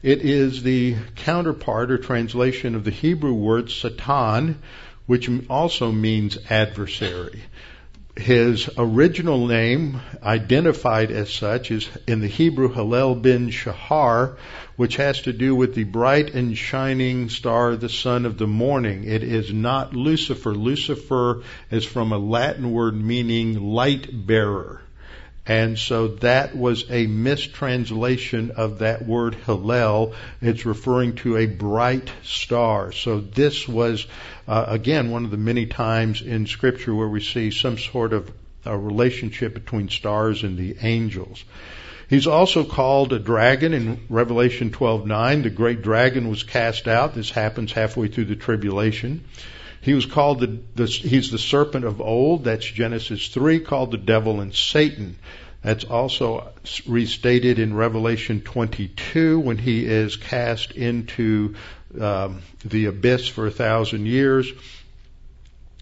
It 0.03 0.21
is 0.21 0.61
the 0.61 0.95
counterpart 1.15 1.89
or 1.89 1.97
translation 1.97 2.75
of 2.75 2.83
the 2.83 2.91
Hebrew 2.91 3.33
word 3.33 3.71
Satan, 3.71 4.59
which 5.07 5.27
also 5.49 5.91
means 5.91 6.37
adversary 6.51 7.41
his 8.19 8.69
original 8.77 9.47
name, 9.47 9.99
identified 10.21 11.11
as 11.11 11.31
such, 11.31 11.71
is 11.71 11.89
in 12.07 12.19
the 12.19 12.27
Hebrew 12.27 12.73
Hallel 12.73 13.21
bin 13.21 13.49
Shahar, 13.49 14.37
which 14.75 14.97
has 14.97 15.21
to 15.21 15.33
do 15.33 15.55
with 15.55 15.73
the 15.75 15.85
bright 15.85 16.33
and 16.33 16.57
shining 16.57 17.29
star, 17.29 17.75
the 17.75 17.89
sun 17.89 18.25
of 18.25 18.37
the 18.37 18.47
morning. 18.47 19.05
It 19.05 19.23
is 19.23 19.51
not 19.51 19.95
Lucifer. 19.95 20.53
Lucifer 20.53 21.43
is 21.71 21.85
from 21.85 22.11
a 22.11 22.17
Latin 22.17 22.71
word 22.71 22.95
meaning 22.95 23.59
light 23.73 24.07
bearer. 24.11 24.81
And 25.49 25.79
so 25.79 26.09
that 26.17 26.55
was 26.55 26.85
a 26.91 27.07
mistranslation 27.07 28.51
of 28.51 28.79
that 28.79 29.03
word 29.03 29.35
Hallel. 29.47 30.13
It's 30.41 30.63
referring 30.63 31.15
to 31.15 31.37
a 31.37 31.47
bright 31.47 32.11
star. 32.23 32.91
So 32.91 33.19
this 33.19 33.67
was, 33.67 34.05
uh, 34.49 34.65
again, 34.67 35.11
one 35.11 35.25
of 35.25 35.31
the 35.31 35.37
many 35.37 35.67
times 35.67 36.23
in 36.23 36.47
scripture 36.47 36.95
where 36.95 37.07
we 37.07 37.21
see 37.21 37.51
some 37.51 37.77
sort 37.77 38.13
of 38.13 38.31
a 38.65 38.75
relationship 38.75 39.53
between 39.53 39.89
stars 39.89 40.43
and 40.43 40.57
the 40.57 40.75
angels. 40.81 41.43
He's 42.09 42.25
also 42.25 42.63
called 42.63 43.13
a 43.13 43.19
dragon 43.19 43.75
in 43.75 43.99
Revelation 44.09 44.71
12:9. 44.71 45.43
The 45.43 45.51
great 45.51 45.83
dragon 45.83 46.29
was 46.29 46.41
cast 46.41 46.87
out. 46.87 47.13
This 47.13 47.29
happens 47.29 47.71
halfway 47.71 48.07
through 48.07 48.25
the 48.25 48.35
tribulation. 48.35 49.23
He 49.81 49.93
was 49.93 50.07
called 50.07 50.39
the, 50.39 50.59
the, 50.73 50.87
he's 50.87 51.29
the 51.29 51.37
serpent 51.37 51.85
of 51.85 52.01
old. 52.01 52.43
That's 52.43 52.65
Genesis 52.65 53.27
3, 53.27 53.59
called 53.59 53.91
the 53.91 53.97
devil 53.97 54.41
and 54.41 54.53
Satan. 54.53 55.17
That's 55.61 55.83
also 55.83 56.53
restated 56.87 57.59
in 57.59 57.75
Revelation 57.75 58.41
22 58.41 59.39
when 59.39 59.59
he 59.59 59.85
is 59.85 60.15
cast 60.15 60.71
into 60.71 61.55
um, 61.99 62.41
the 62.65 62.85
abyss 62.85 63.27
for 63.27 63.47
a 63.47 63.51
thousand 63.51 64.05
years. 64.05 64.51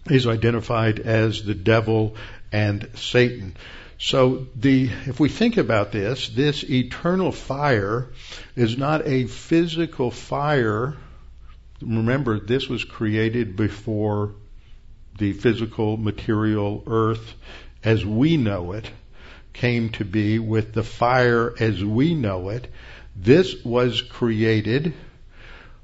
He's 0.08 0.26
identified 0.26 1.00
as 1.00 1.42
the 1.42 1.54
devil 1.54 2.16
and 2.52 2.88
Satan. 2.94 3.56
So 3.98 4.46
the, 4.54 4.90
if 5.06 5.18
we 5.18 5.28
think 5.28 5.56
about 5.56 5.92
this, 5.92 6.28
this 6.28 6.62
eternal 6.64 7.32
fire 7.32 8.08
is 8.54 8.78
not 8.78 9.06
a 9.06 9.26
physical 9.26 10.10
fire 10.10 10.96
Remember, 11.80 12.40
this 12.40 12.68
was 12.68 12.82
created 12.84 13.54
before 13.54 14.32
the 15.16 15.32
physical 15.32 15.96
material 15.96 16.82
earth 16.86 17.34
as 17.84 18.04
we 18.04 18.36
know 18.36 18.72
it 18.72 18.90
came 19.52 19.90
to 19.90 20.04
be 20.04 20.38
with 20.38 20.72
the 20.72 20.82
fire 20.82 21.54
as 21.58 21.84
we 21.84 22.14
know 22.14 22.48
it. 22.48 22.68
This 23.14 23.64
was 23.64 24.02
created 24.02 24.92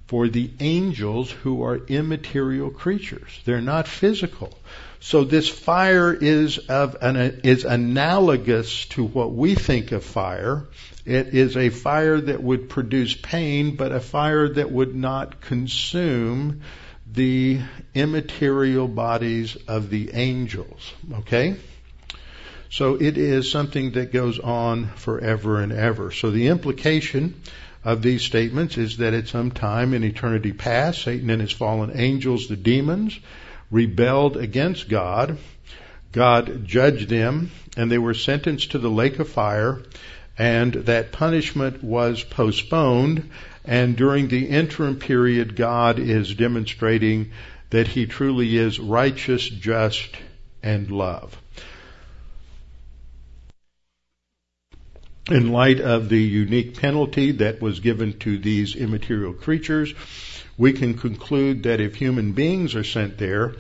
for 0.07 0.29
the 0.29 0.51
angels 0.61 1.31
who 1.31 1.62
are 1.62 1.77
immaterial 1.77 2.71
creatures. 2.71 3.40
They're 3.45 3.61
not 3.61 3.88
physical. 3.88 4.53
So 5.01 5.25
this 5.25 5.49
fire 5.49 6.12
is 6.12 6.59
of 6.59 6.97
an, 7.01 7.40
is 7.45 7.64
analogous 7.64 8.87
to 8.87 9.05
what 9.05 9.33
we 9.33 9.55
think 9.55 9.93
of 9.93 10.05
fire 10.05 10.67
it 11.05 11.35
is 11.35 11.57
a 11.57 11.69
fire 11.69 12.19
that 12.19 12.43
would 12.43 12.71
produce 12.71 13.14
pain, 13.14 13.77
but 13.77 13.93
a 13.93 14.01
fire 14.01 14.49
that 14.49 14.71
would 14.71 14.95
not 14.95 15.40
consume 15.43 16.62
the 17.07 17.61
immaterial 17.95 18.88
bodies 18.88 19.57
of 19.69 19.90
the 19.90 20.14
angels. 20.14 20.93
Okay? 21.12 21.57
So 22.71 22.95
it 22.95 23.19
is 23.19 23.51
something 23.51 23.93
that 23.93 24.12
goes 24.12 24.38
on 24.38 24.88
forever 24.97 25.61
and 25.61 25.73
ever. 25.73 26.11
So 26.11 26.31
the 26.31 26.49
implication 26.49 27.40
of 27.85 28.03
these 28.03 28.23
statements 28.23 28.79
is 28.79 28.97
that 28.97 29.14
at 29.14 29.29
some 29.29 29.51
time 29.51 29.94
in 29.94 30.03
eternity 30.03 30.53
past, 30.53 31.03
Satan 31.03 31.31
and 31.31 31.40
his 31.40 31.53
fallen 31.53 31.92
angels, 31.94 32.49
the 32.49 32.57
demons, 32.57 33.18
rebelled 33.70 34.37
against 34.37 34.88
God. 34.88 35.38
God 36.12 36.64
judged 36.64 37.09
them, 37.09 37.51
and 37.77 37.90
they 37.90 37.99
were 37.99 38.14
sentenced 38.14 38.70
to 38.70 38.79
the 38.79 38.90
lake 38.90 39.18
of 39.18 39.29
fire 39.29 39.83
and 40.38 40.73
that 40.73 41.12
punishment 41.12 41.83
was 41.83 42.23
postponed. 42.23 43.31
And 43.64 43.97
during 43.97 44.29
the 44.29 44.47
interim 44.47 44.97
period, 44.97 45.57
God 45.57 45.99
is 45.99 46.35
demonstrating 46.35 47.31
that 47.70 47.88
He 47.88 48.07
truly 48.07 48.57
is 48.57 48.79
righteous, 48.79 49.49
just, 49.49 50.16
and 50.62 50.90
love. 50.90 51.40
In 55.30 55.52
light 55.52 55.80
of 55.80 56.10
the 56.10 56.20
unique 56.20 56.78
penalty 56.78 57.30
that 57.32 57.62
was 57.62 57.80
given 57.80 58.12
to 58.18 58.37
these 58.37 58.76
immaterial 58.76 59.32
creatures, 59.32 59.94
we 60.58 60.74
can 60.74 60.92
conclude 60.92 61.62
that 61.62 61.80
if 61.80 61.94
human 61.94 62.32
beings 62.32 62.74
are 62.74 62.84
sent 62.84 63.16
there, 63.16 63.54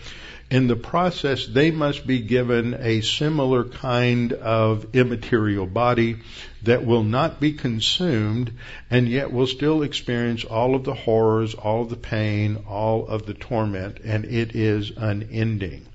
In 0.50 0.66
the 0.66 0.76
process, 0.76 1.46
they 1.46 1.70
must 1.70 2.06
be 2.06 2.18
given 2.18 2.76
a 2.78 3.00
similar 3.00 3.64
kind 3.64 4.34
of 4.34 4.86
immaterial 4.92 5.66
body 5.66 6.16
that 6.62 6.84
will 6.84 7.02
not 7.02 7.40
be 7.40 7.52
consumed 7.54 8.52
and 8.90 9.08
yet 9.08 9.32
will 9.32 9.46
still 9.46 9.82
experience 9.82 10.44
all 10.44 10.74
of 10.74 10.84
the 10.84 10.92
horrors, 10.94 11.54
all 11.54 11.82
of 11.82 11.88
the 11.88 11.96
pain, 11.96 12.58
all 12.68 13.06
of 13.06 13.24
the 13.24 13.34
torment, 13.34 13.98
and 14.04 14.26
it 14.26 14.54
is 14.54 14.92
unending. 14.98 15.86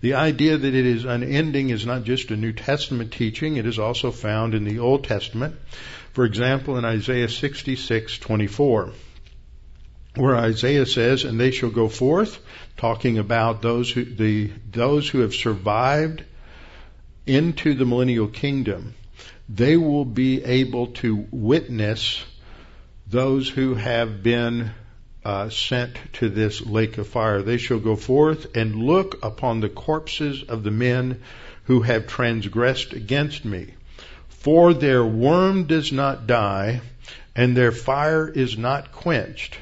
The 0.00 0.14
idea 0.14 0.58
that 0.58 0.74
it 0.74 0.86
is 0.86 1.04
unending 1.04 1.70
is 1.70 1.86
not 1.86 2.04
just 2.04 2.30
a 2.30 2.36
New 2.36 2.52
Testament 2.52 3.12
teaching, 3.12 3.56
it 3.56 3.66
is 3.66 3.78
also 3.78 4.10
found 4.10 4.54
in 4.54 4.64
the 4.64 4.78
Old 4.78 5.04
Testament. 5.04 5.56
For 6.12 6.24
example, 6.24 6.76
in 6.76 6.84
Isaiah 6.84 7.28
66:24, 7.28 8.92
where 10.16 10.36
Isaiah 10.36 10.86
says, 10.86 11.24
"And 11.24 11.40
they 11.40 11.50
shall 11.50 11.70
go 11.70 11.88
forth," 11.88 12.38
talking 12.76 13.18
about 13.18 13.62
those 13.62 13.90
who 13.90 14.04
the 14.04 14.50
those 14.70 15.08
who 15.08 15.20
have 15.20 15.34
survived 15.34 16.24
into 17.26 17.74
the 17.74 17.84
millennial 17.84 18.28
kingdom. 18.28 18.94
They 19.48 19.76
will 19.76 20.04
be 20.04 20.42
able 20.44 20.88
to 21.02 21.26
witness 21.30 22.24
those 23.08 23.48
who 23.48 23.74
have 23.74 24.22
been 24.22 24.70
uh, 25.26 25.50
sent 25.50 25.98
to 26.12 26.28
this 26.28 26.64
lake 26.64 26.98
of 26.98 27.08
fire. 27.08 27.42
They 27.42 27.56
shall 27.56 27.80
go 27.80 27.96
forth 27.96 28.56
and 28.56 28.76
look 28.76 29.24
upon 29.24 29.58
the 29.58 29.68
corpses 29.68 30.44
of 30.44 30.62
the 30.62 30.70
men 30.70 31.20
who 31.64 31.80
have 31.82 32.06
transgressed 32.06 32.92
against 32.92 33.44
me. 33.44 33.74
For 34.28 34.72
their 34.72 35.04
worm 35.04 35.64
does 35.64 35.90
not 35.90 36.28
die, 36.28 36.80
and 37.34 37.56
their 37.56 37.72
fire 37.72 38.28
is 38.28 38.56
not 38.56 38.92
quenched. 38.92 39.58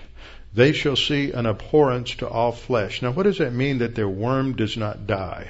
They 0.52 0.72
shall 0.72 0.96
see 0.96 1.32
an 1.32 1.46
abhorrence 1.46 2.14
to 2.16 2.28
all 2.28 2.52
flesh. 2.52 3.00
Now, 3.00 3.12
what 3.12 3.22
does 3.22 3.38
that 3.38 3.54
mean 3.54 3.78
that 3.78 3.94
their 3.94 4.08
worm 4.08 4.56
does 4.56 4.76
not 4.76 5.06
die? 5.06 5.48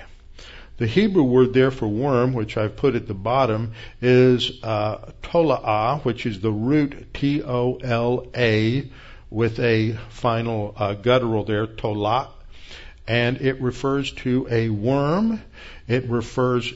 The 0.76 0.86
Hebrew 0.86 1.24
word 1.24 1.52
there 1.54 1.72
for 1.72 1.88
worm, 1.88 2.34
which 2.34 2.56
I've 2.56 2.76
put 2.76 2.94
at 2.94 3.08
the 3.08 3.14
bottom, 3.14 3.72
is 4.00 4.60
uh, 4.62 5.10
tola'ah, 5.24 6.04
which 6.04 6.24
is 6.24 6.38
the 6.38 6.52
root 6.52 7.12
T-O-L-A, 7.14 8.90
with 9.30 9.58
a 9.60 9.92
final 10.10 10.74
uh, 10.76 10.94
guttural 10.94 11.44
there, 11.44 11.66
tolat, 11.66 12.30
and 13.06 13.40
it 13.40 13.60
refers 13.60 14.12
to 14.12 14.46
a 14.50 14.68
worm. 14.68 15.42
It 15.86 16.08
refers 16.08 16.72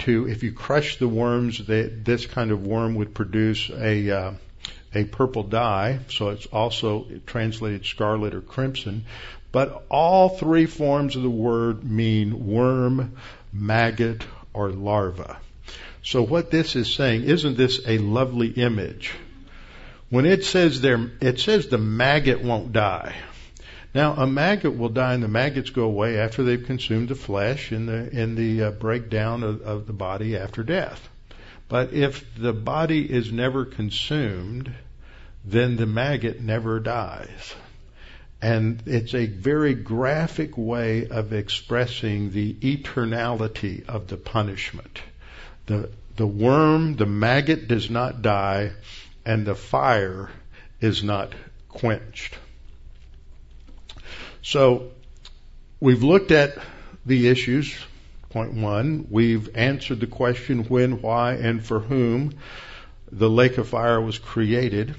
to 0.00 0.28
if 0.28 0.42
you 0.42 0.52
crush 0.52 0.98
the 0.98 1.08
worms, 1.08 1.66
that 1.66 2.04
this 2.04 2.26
kind 2.26 2.50
of 2.50 2.66
worm 2.66 2.96
would 2.96 3.14
produce 3.14 3.70
a 3.70 4.10
uh, 4.10 4.32
a 4.94 5.04
purple 5.04 5.44
dye, 5.44 6.00
so 6.08 6.30
it's 6.30 6.46
also 6.46 7.06
translated 7.26 7.86
scarlet 7.86 8.34
or 8.34 8.40
crimson. 8.40 9.04
But 9.52 9.84
all 9.88 10.30
three 10.30 10.66
forms 10.66 11.16
of 11.16 11.22
the 11.22 11.30
word 11.30 11.84
mean 11.84 12.46
worm, 12.46 13.16
maggot, 13.52 14.24
or 14.52 14.70
larva. 14.70 15.38
So 16.02 16.22
what 16.22 16.50
this 16.50 16.76
is 16.76 16.92
saying, 16.92 17.24
isn't 17.24 17.56
this 17.56 17.80
a 17.86 17.98
lovely 17.98 18.48
image? 18.48 19.12
When 20.10 20.26
it 20.26 20.44
says 20.44 20.80
there, 20.80 21.10
it 21.20 21.38
says 21.38 21.68
the 21.68 21.78
maggot 21.78 22.42
won't 22.42 22.72
die. 22.72 23.14
Now, 23.94 24.14
a 24.14 24.26
maggot 24.26 24.76
will 24.76 24.88
die, 24.88 25.14
and 25.14 25.22
the 25.22 25.28
maggots 25.28 25.70
go 25.70 25.84
away 25.84 26.18
after 26.18 26.42
they've 26.42 26.64
consumed 26.64 27.08
the 27.08 27.14
flesh 27.14 27.72
in 27.72 27.86
the 27.86 28.10
in 28.10 28.34
the 28.34 28.64
uh, 28.64 28.70
breakdown 28.72 29.42
of, 29.44 29.62
of 29.62 29.86
the 29.86 29.92
body 29.92 30.36
after 30.36 30.62
death. 30.62 31.08
But 31.68 31.92
if 31.92 32.34
the 32.36 32.52
body 32.52 33.08
is 33.08 33.30
never 33.30 33.64
consumed, 33.64 34.72
then 35.44 35.76
the 35.76 35.86
maggot 35.86 36.40
never 36.40 36.80
dies. 36.80 37.54
And 38.42 38.82
it's 38.86 39.14
a 39.14 39.26
very 39.26 39.74
graphic 39.74 40.58
way 40.58 41.06
of 41.06 41.32
expressing 41.32 42.32
the 42.32 42.54
eternality 42.54 43.86
of 43.86 44.08
the 44.08 44.16
punishment. 44.16 45.00
The, 45.66 45.90
the 46.16 46.26
worm, 46.26 46.96
the 46.96 47.06
maggot 47.06 47.68
does 47.68 47.90
not 47.90 48.22
die, 48.22 48.72
and 49.24 49.46
the 49.46 49.54
fire 49.54 50.30
is 50.80 51.02
not 51.02 51.34
quenched. 51.68 52.38
So 54.42 54.90
we've 55.80 56.02
looked 56.02 56.30
at 56.30 56.56
the 57.04 57.28
issues. 57.28 57.76
Point 58.30 58.54
one, 58.54 59.06
we've 59.10 59.54
answered 59.56 60.00
the 60.00 60.06
question 60.06 60.64
when, 60.64 61.02
why, 61.02 61.32
and 61.34 61.64
for 61.64 61.80
whom 61.80 62.34
the 63.10 63.28
lake 63.28 63.58
of 63.58 63.68
fire 63.68 64.00
was 64.00 64.18
created. 64.18 64.94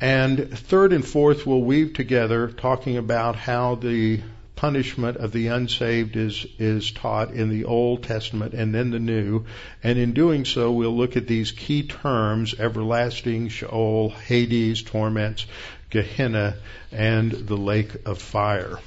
And 0.00 0.50
third 0.58 0.92
and 0.92 1.04
fourth, 1.04 1.46
we'll 1.46 1.62
weave 1.62 1.94
together 1.94 2.48
talking 2.48 2.96
about 2.96 3.36
how 3.36 3.76
the 3.76 4.20
punishment 4.62 5.16
of 5.16 5.32
the 5.32 5.48
unsaved 5.48 6.14
is, 6.14 6.46
is 6.56 6.92
taught 6.92 7.32
in 7.32 7.48
the 7.48 7.64
Old 7.64 8.04
Testament 8.04 8.54
and 8.54 8.72
then 8.72 8.92
the 8.92 9.00
New. 9.00 9.44
And 9.82 9.98
in 9.98 10.12
doing 10.12 10.44
so, 10.44 10.70
we'll 10.70 10.96
look 10.96 11.16
at 11.16 11.26
these 11.26 11.50
key 11.50 11.82
terms, 11.88 12.54
everlasting, 12.60 13.48
Sheol, 13.48 14.10
Hades, 14.10 14.84
torments, 14.84 15.46
Gehenna, 15.90 16.54
and 16.92 17.32
the 17.32 17.56
lake 17.56 18.06
of 18.06 18.22
fire. 18.22 18.78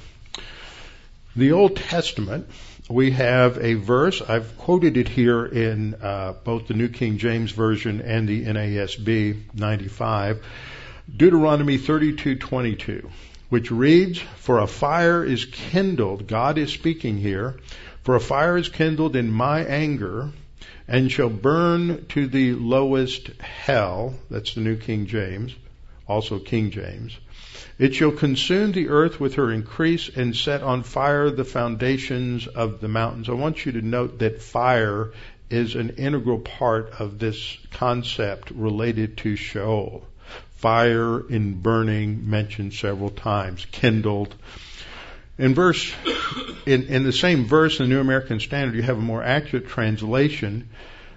The 1.36 1.52
Old 1.52 1.76
Testament, 1.76 2.48
we 2.88 3.10
have 3.10 3.58
a 3.58 3.74
verse, 3.74 4.22
I've 4.22 4.56
quoted 4.56 4.96
it 4.96 5.08
here 5.08 5.44
in 5.44 5.96
uh, 5.96 6.32
both 6.42 6.68
the 6.68 6.74
New 6.74 6.88
King 6.88 7.18
James 7.18 7.50
Version 7.50 8.00
and 8.00 8.26
the 8.26 8.46
NASB 8.46 9.42
95, 9.52 10.42
Deuteronomy 11.14 11.76
32:22 11.76 13.10
which 13.48 13.70
reads, 13.70 14.18
For 14.18 14.58
a 14.58 14.66
fire 14.66 15.24
is 15.24 15.44
kindled, 15.44 16.26
God 16.26 16.58
is 16.58 16.72
speaking 16.72 17.18
here, 17.18 17.56
for 18.02 18.16
a 18.16 18.20
fire 18.20 18.56
is 18.56 18.68
kindled 18.68 19.14
in 19.14 19.30
my 19.30 19.64
anger, 19.64 20.30
and 20.88 21.10
shall 21.10 21.28
burn 21.28 22.06
to 22.06 22.26
the 22.26 22.54
lowest 22.54 23.28
hell. 23.40 24.14
That's 24.30 24.54
the 24.54 24.60
New 24.60 24.76
King 24.76 25.06
James, 25.06 25.54
also 26.08 26.38
King 26.38 26.70
James. 26.70 27.16
It 27.78 27.94
shall 27.94 28.12
consume 28.12 28.72
the 28.72 28.88
earth 28.88 29.20
with 29.20 29.34
her 29.34 29.52
increase 29.52 30.08
and 30.08 30.34
set 30.34 30.62
on 30.62 30.82
fire 30.82 31.30
the 31.30 31.44
foundations 31.44 32.46
of 32.46 32.80
the 32.80 32.88
mountains. 32.88 33.28
I 33.28 33.32
want 33.32 33.66
you 33.66 33.72
to 33.72 33.82
note 33.82 34.18
that 34.20 34.42
fire 34.42 35.12
is 35.50 35.74
an 35.74 35.90
integral 35.90 36.38
part 36.40 36.92
of 36.98 37.18
this 37.18 37.58
concept 37.70 38.50
related 38.50 39.18
to 39.18 39.36
Sheol 39.36 40.04
fire 40.56 41.26
in 41.28 41.60
burning 41.60 42.28
mentioned 42.28 42.74
several 42.74 43.10
times, 43.10 43.66
kindled. 43.70 44.34
In 45.38 45.54
verse, 45.54 45.92
in, 46.66 46.84
in 46.84 47.04
the 47.04 47.12
same 47.12 47.44
verse 47.44 47.78
in 47.78 47.88
the 47.88 47.94
New 47.94 48.00
American 48.00 48.40
Standard, 48.40 48.74
you 48.74 48.82
have 48.82 48.98
a 48.98 49.02
more 49.02 49.22
accurate 49.22 49.68
translation. 49.68 50.68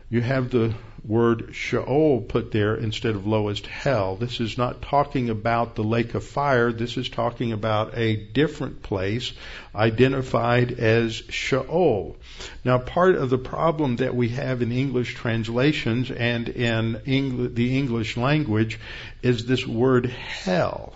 You 0.10 0.22
have 0.22 0.50
the 0.50 0.74
word 1.06 1.50
Sheol 1.54 2.22
put 2.22 2.52
there 2.52 2.76
instead 2.76 3.16
of 3.16 3.28
lowest 3.28 3.68
hell. 3.68 4.16
This 4.16 4.40
is 4.40 4.58
not 4.58 4.82
talking 4.82 5.30
about 5.30 5.76
the 5.76 5.84
lake 5.84 6.14
of 6.16 6.24
fire. 6.24 6.72
This 6.72 6.98
is 6.98 7.10
talking 7.10 7.52
about 7.52 7.98
a 7.98 8.16
different 8.16 8.84
place 8.84 9.34
identified 9.76 10.72
as 10.72 11.16
Sheol. 11.30 12.18
Now, 12.64 12.78
part 12.78 13.16
of 13.16 13.30
the 13.30 13.38
problem 13.38 13.98
that 13.98 14.16
we 14.16 14.30
have 14.30 14.62
in 14.62 14.72
English 14.72 15.16
translations 15.16 16.12
and 16.12 16.50
in 16.50 17.54
the 17.54 17.78
English 17.78 18.18
language 18.18 18.80
is 19.22 19.46
this 19.46 19.66
word 19.66 20.08
hell. 20.08 20.96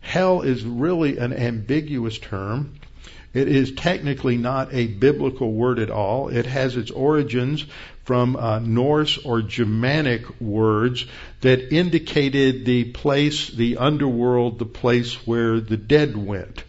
Hell 0.00 0.42
is 0.42 0.64
really 0.64 1.18
an 1.18 1.32
ambiguous 1.32 2.18
term. 2.18 2.74
It 3.34 3.48
is 3.48 3.72
technically 3.72 4.36
not 4.36 4.72
a 4.72 4.86
biblical 4.86 5.52
word 5.52 5.78
at 5.78 5.90
all. 5.90 6.28
It 6.28 6.46
has 6.46 6.76
its 6.76 6.90
origins 6.90 7.64
from 8.04 8.36
uh, 8.36 8.60
Norse 8.60 9.18
or 9.18 9.42
Germanic 9.42 10.40
words 10.40 11.04
that 11.42 11.74
indicated 11.74 12.64
the 12.64 12.84
place, 12.84 13.48
the 13.48 13.76
underworld, 13.76 14.58
the 14.58 14.64
place 14.64 15.26
where 15.26 15.60
the 15.60 15.76
dead 15.76 16.16
went. 16.16 16.64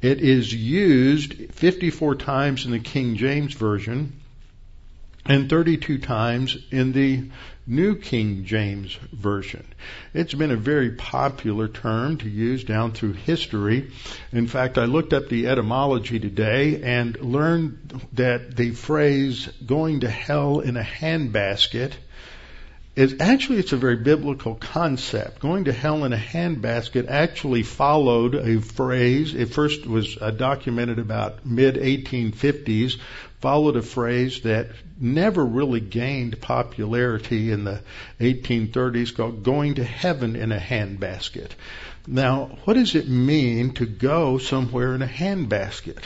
It 0.00 0.20
is 0.20 0.52
used 0.52 1.34
54 1.54 2.16
times 2.16 2.66
in 2.66 2.72
the 2.72 2.78
King 2.78 3.16
James 3.16 3.54
Version 3.54 4.12
and 5.24 5.48
32 5.48 5.98
times 5.98 6.56
in 6.70 6.92
the 6.92 7.30
New 7.66 7.94
King 7.96 8.44
James 8.44 8.94
Version. 9.12 9.64
It's 10.14 10.34
been 10.34 10.50
a 10.50 10.56
very 10.56 10.90
popular 10.92 11.68
term 11.68 12.18
to 12.18 12.28
use 12.28 12.64
down 12.64 12.92
through 12.92 13.12
history. 13.12 13.92
In 14.32 14.48
fact, 14.48 14.78
I 14.78 14.86
looked 14.86 15.12
up 15.12 15.28
the 15.28 15.46
etymology 15.46 16.18
today 16.18 16.82
and 16.82 17.16
learned 17.20 18.08
that 18.14 18.56
the 18.56 18.72
phrase 18.72 19.46
going 19.64 20.00
to 20.00 20.10
hell 20.10 20.58
in 20.58 20.76
a 20.76 20.82
handbasket 20.82 21.92
is 22.94 23.16
actually 23.20 23.58
it's 23.58 23.72
a 23.72 23.76
very 23.76 23.96
biblical 23.96 24.54
concept. 24.54 25.40
Going 25.40 25.64
to 25.64 25.72
hell 25.72 26.04
in 26.04 26.12
a 26.12 26.18
handbasket 26.18 27.08
actually 27.08 27.62
followed 27.62 28.34
a 28.34 28.60
phrase. 28.60 29.34
It 29.34 29.46
first 29.46 29.86
was 29.86 30.18
uh, 30.20 30.30
documented 30.30 30.98
about 30.98 31.46
mid 31.46 31.76
1850s 31.76 32.98
followed 33.42 33.74
a 33.74 33.82
phrase 33.82 34.42
that 34.42 34.68
never 35.00 35.44
really 35.44 35.80
gained 35.80 36.40
popularity 36.40 37.50
in 37.50 37.64
the 37.64 37.80
1830s 38.20 39.14
called 39.14 39.42
going 39.42 39.74
to 39.74 39.84
heaven 39.84 40.36
in 40.36 40.52
a 40.52 40.58
handbasket. 40.58 41.50
Now, 42.06 42.56
what 42.64 42.74
does 42.74 42.94
it 42.94 43.08
mean 43.08 43.72
to 43.74 43.84
go 43.84 44.38
somewhere 44.38 44.94
in 44.94 45.02
a 45.02 45.08
handbasket? 45.08 46.04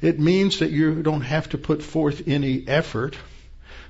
It 0.00 0.20
means 0.20 0.60
that 0.60 0.70
you 0.70 1.02
don't 1.02 1.22
have 1.22 1.48
to 1.48 1.58
put 1.58 1.82
forth 1.82 2.28
any 2.28 2.66
effort. 2.68 3.16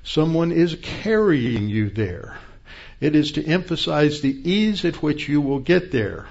Someone 0.02 0.50
is 0.50 0.78
carrying 0.80 1.68
you 1.68 1.90
there. 1.90 2.38
It 3.02 3.14
is 3.14 3.32
to 3.32 3.44
emphasize 3.44 4.22
the 4.22 4.50
ease 4.50 4.86
at 4.86 5.02
which 5.02 5.28
you 5.28 5.42
will 5.42 5.60
get 5.60 5.92
there. 5.92 6.26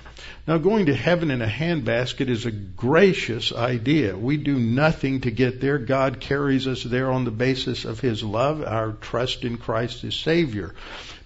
Now, 0.47 0.57
going 0.57 0.85
to 0.85 0.95
heaven 0.95 1.29
in 1.29 1.41
a 1.41 1.47
handbasket 1.47 2.29
is 2.29 2.45
a 2.45 2.51
gracious 2.51 3.51
idea. 3.51 4.17
We 4.17 4.37
do 4.37 4.57
nothing 4.57 5.21
to 5.21 5.31
get 5.31 5.59
there. 5.59 5.77
God 5.77 6.19
carries 6.19 6.67
us 6.67 6.83
there 6.83 7.11
on 7.11 7.25
the 7.25 7.31
basis 7.31 7.85
of 7.85 7.99
His 7.99 8.23
love, 8.23 8.63
our 8.63 8.93
trust 8.93 9.43
in 9.43 9.57
Christ 9.57 10.03
as 10.03 10.15
Savior. 10.15 10.73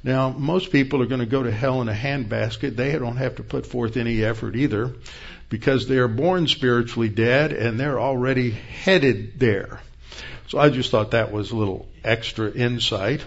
Now, 0.04 0.30
most 0.30 0.72
people 0.72 1.02
are 1.02 1.08
going 1.08 1.20
to 1.20 1.28
go 1.28 1.43
to 1.43 1.52
hell 1.52 1.82
in 1.82 1.89
a 1.89 1.93
handbasket. 1.93 2.76
They 2.76 2.97
don't 2.97 3.18
have 3.18 3.36
to 3.36 3.43
put 3.43 3.68
forth 3.68 3.97
any 3.97 4.24
effort 4.24 4.56
either 4.56 4.95
because 5.49 5.88
they 5.88 5.97
are 5.97 6.08
born 6.08 6.47
spiritually 6.47 7.10
dead 7.10 7.52
and 7.52 7.80
they're 7.80 7.99
already 7.99 8.52
headed 8.52 9.39
there. 9.39 9.82
So 10.47 10.58
I 10.58 10.70
just 10.70 10.89
thought 10.89 11.12
that 11.12 11.32
was 11.32 11.52
a 11.52 11.56
little 11.56 11.88
extra 12.04 12.52
insight. 12.52 13.24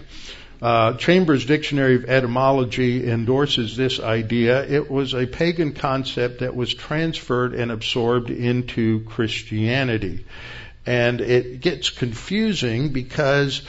Uh, 0.65 0.93
Chambers 0.93 1.45
Dictionary 1.45 1.93
of 1.93 2.05
Etymology 2.05 3.07
endorses 3.07 3.77
this 3.77 3.99
idea. 3.99 4.65
It 4.65 4.89
was 4.89 5.13
a 5.13 5.27
pagan 5.27 5.73
concept 5.73 6.39
that 6.39 6.55
was 6.55 6.73
transferred 6.73 7.53
and 7.53 7.71
absorbed 7.71 8.31
into 8.31 9.01
Christianity. 9.01 10.25
And 10.83 11.21
it 11.21 11.61
gets 11.61 11.91
confusing 11.91 12.89
because 12.89 13.61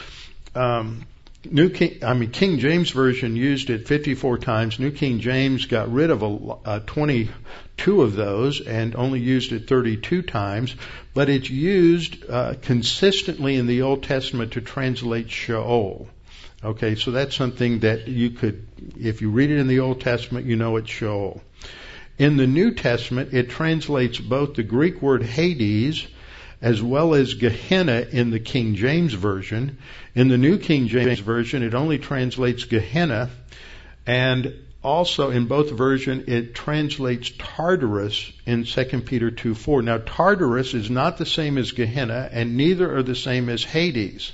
um, 0.54 1.04
New 1.44 1.68
King, 1.68 1.98
I 2.02 2.14
mean 2.14 2.30
King 2.30 2.60
James 2.60 2.88
version 2.88 3.36
used 3.36 3.68
it 3.68 3.86
54 3.86 4.38
times. 4.38 4.78
New 4.78 4.90
King 4.90 5.20
James 5.20 5.66
got 5.66 5.92
rid 5.92 6.08
of 6.08 6.22
a, 6.22 6.76
a 6.76 6.80
22 6.80 8.00
of 8.00 8.16
those 8.16 8.62
and 8.62 8.96
only 8.96 9.20
used 9.20 9.52
it 9.52 9.68
32 9.68 10.22
times. 10.22 10.74
But 11.12 11.28
it's 11.28 11.50
used 11.50 12.24
uh, 12.30 12.54
consistently 12.62 13.56
in 13.56 13.66
the 13.66 13.82
Old 13.82 14.02
Testament 14.02 14.54
to 14.54 14.62
translate 14.62 15.30
Sheol. 15.30 16.08
Okay, 16.66 16.96
so 16.96 17.12
that's 17.12 17.36
something 17.36 17.78
that 17.80 18.08
you 18.08 18.30
could, 18.30 18.66
if 18.98 19.22
you 19.22 19.30
read 19.30 19.52
it 19.52 19.58
in 19.58 19.68
the 19.68 19.78
Old 19.78 20.00
Testament, 20.00 20.46
you 20.46 20.56
know 20.56 20.74
it's 20.78 20.90
Sheol. 20.90 21.40
In 22.18 22.36
the 22.36 22.48
New 22.48 22.72
Testament, 22.72 23.32
it 23.32 23.50
translates 23.50 24.18
both 24.18 24.54
the 24.54 24.64
Greek 24.64 25.00
word 25.00 25.22
Hades 25.22 26.04
as 26.60 26.82
well 26.82 27.14
as 27.14 27.34
Gehenna 27.34 28.04
in 28.10 28.30
the 28.30 28.40
King 28.40 28.74
James 28.74 29.12
Version. 29.12 29.78
In 30.16 30.26
the 30.26 30.38
New 30.38 30.58
King 30.58 30.88
James 30.88 31.20
Version, 31.20 31.62
it 31.62 31.72
only 31.72 31.98
translates 31.98 32.64
Gehenna, 32.64 33.30
and 34.04 34.52
also 34.82 35.30
in 35.30 35.46
both 35.46 35.70
versions, 35.70 36.24
it 36.26 36.52
translates 36.56 37.30
Tartarus 37.38 38.32
in 38.44 38.64
2 38.64 39.02
Peter 39.02 39.30
2 39.30 39.54
4. 39.54 39.82
Now, 39.82 39.98
Tartarus 39.98 40.74
is 40.74 40.90
not 40.90 41.16
the 41.16 41.26
same 41.26 41.58
as 41.58 41.70
Gehenna, 41.70 42.28
and 42.32 42.56
neither 42.56 42.92
are 42.96 43.04
the 43.04 43.14
same 43.14 43.48
as 43.50 43.62
Hades. 43.62 44.32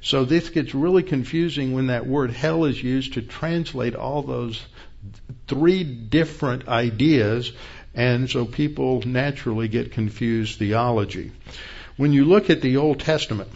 So 0.00 0.24
this 0.24 0.50
gets 0.50 0.74
really 0.74 1.02
confusing 1.02 1.72
when 1.72 1.88
that 1.88 2.06
word 2.06 2.30
hell 2.30 2.64
is 2.64 2.82
used 2.82 3.14
to 3.14 3.22
translate 3.22 3.94
all 3.94 4.22
those 4.22 4.64
three 5.48 5.84
different 5.84 6.68
ideas, 6.68 7.52
and 7.94 8.28
so 8.28 8.44
people 8.44 9.02
naturally 9.02 9.68
get 9.68 9.92
confused 9.92 10.58
theology. 10.58 11.32
When 11.96 12.12
you 12.12 12.24
look 12.24 12.50
at 12.50 12.60
the 12.60 12.76
Old 12.76 13.00
Testament, 13.00 13.50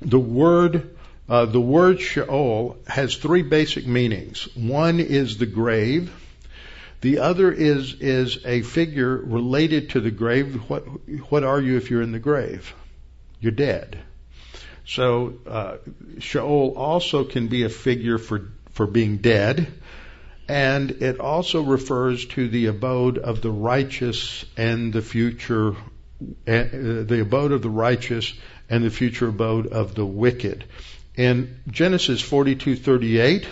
the 0.00 0.18
word 0.18 0.96
uh, 1.28 1.46
the 1.46 1.60
word 1.60 2.00
Sheol 2.00 2.76
has 2.86 3.16
three 3.16 3.42
basic 3.42 3.86
meanings. 3.86 4.48
One 4.56 4.98
is 4.98 5.38
the 5.38 5.46
grave. 5.46 6.12
The 7.00 7.20
other 7.20 7.50
is 7.50 7.94
is 8.00 8.44
a 8.44 8.62
figure 8.62 9.16
related 9.16 9.90
to 9.90 10.00
the 10.00 10.10
grave. 10.10 10.68
What 10.68 10.82
what 11.30 11.44
are 11.44 11.60
you 11.60 11.76
if 11.76 11.90
you're 11.90 12.02
in 12.02 12.12
the 12.12 12.18
grave? 12.18 12.74
You're 13.40 13.52
dead. 13.52 13.98
So 14.86 15.34
uh, 15.46 15.76
Sheol 16.18 16.74
also 16.76 17.24
can 17.24 17.48
be 17.48 17.64
a 17.64 17.68
figure 17.68 18.18
for 18.18 18.50
for 18.72 18.86
being 18.86 19.18
dead, 19.18 19.66
and 20.48 20.90
it 20.90 21.20
also 21.20 21.62
refers 21.62 22.24
to 22.26 22.48
the 22.48 22.66
abode 22.66 23.18
of 23.18 23.42
the 23.42 23.50
righteous 23.50 24.44
and 24.56 24.92
the 24.92 25.02
future, 25.02 25.72
uh, 25.72 25.74
the 26.46 27.20
abode 27.20 27.52
of 27.52 27.62
the 27.62 27.70
righteous 27.70 28.32
and 28.68 28.82
the 28.84 28.90
future 28.90 29.28
abode 29.28 29.66
of 29.66 29.94
the 29.94 30.06
wicked. 30.06 30.64
In 31.16 31.60
Genesis 31.70 32.22
42:38, 32.22 33.44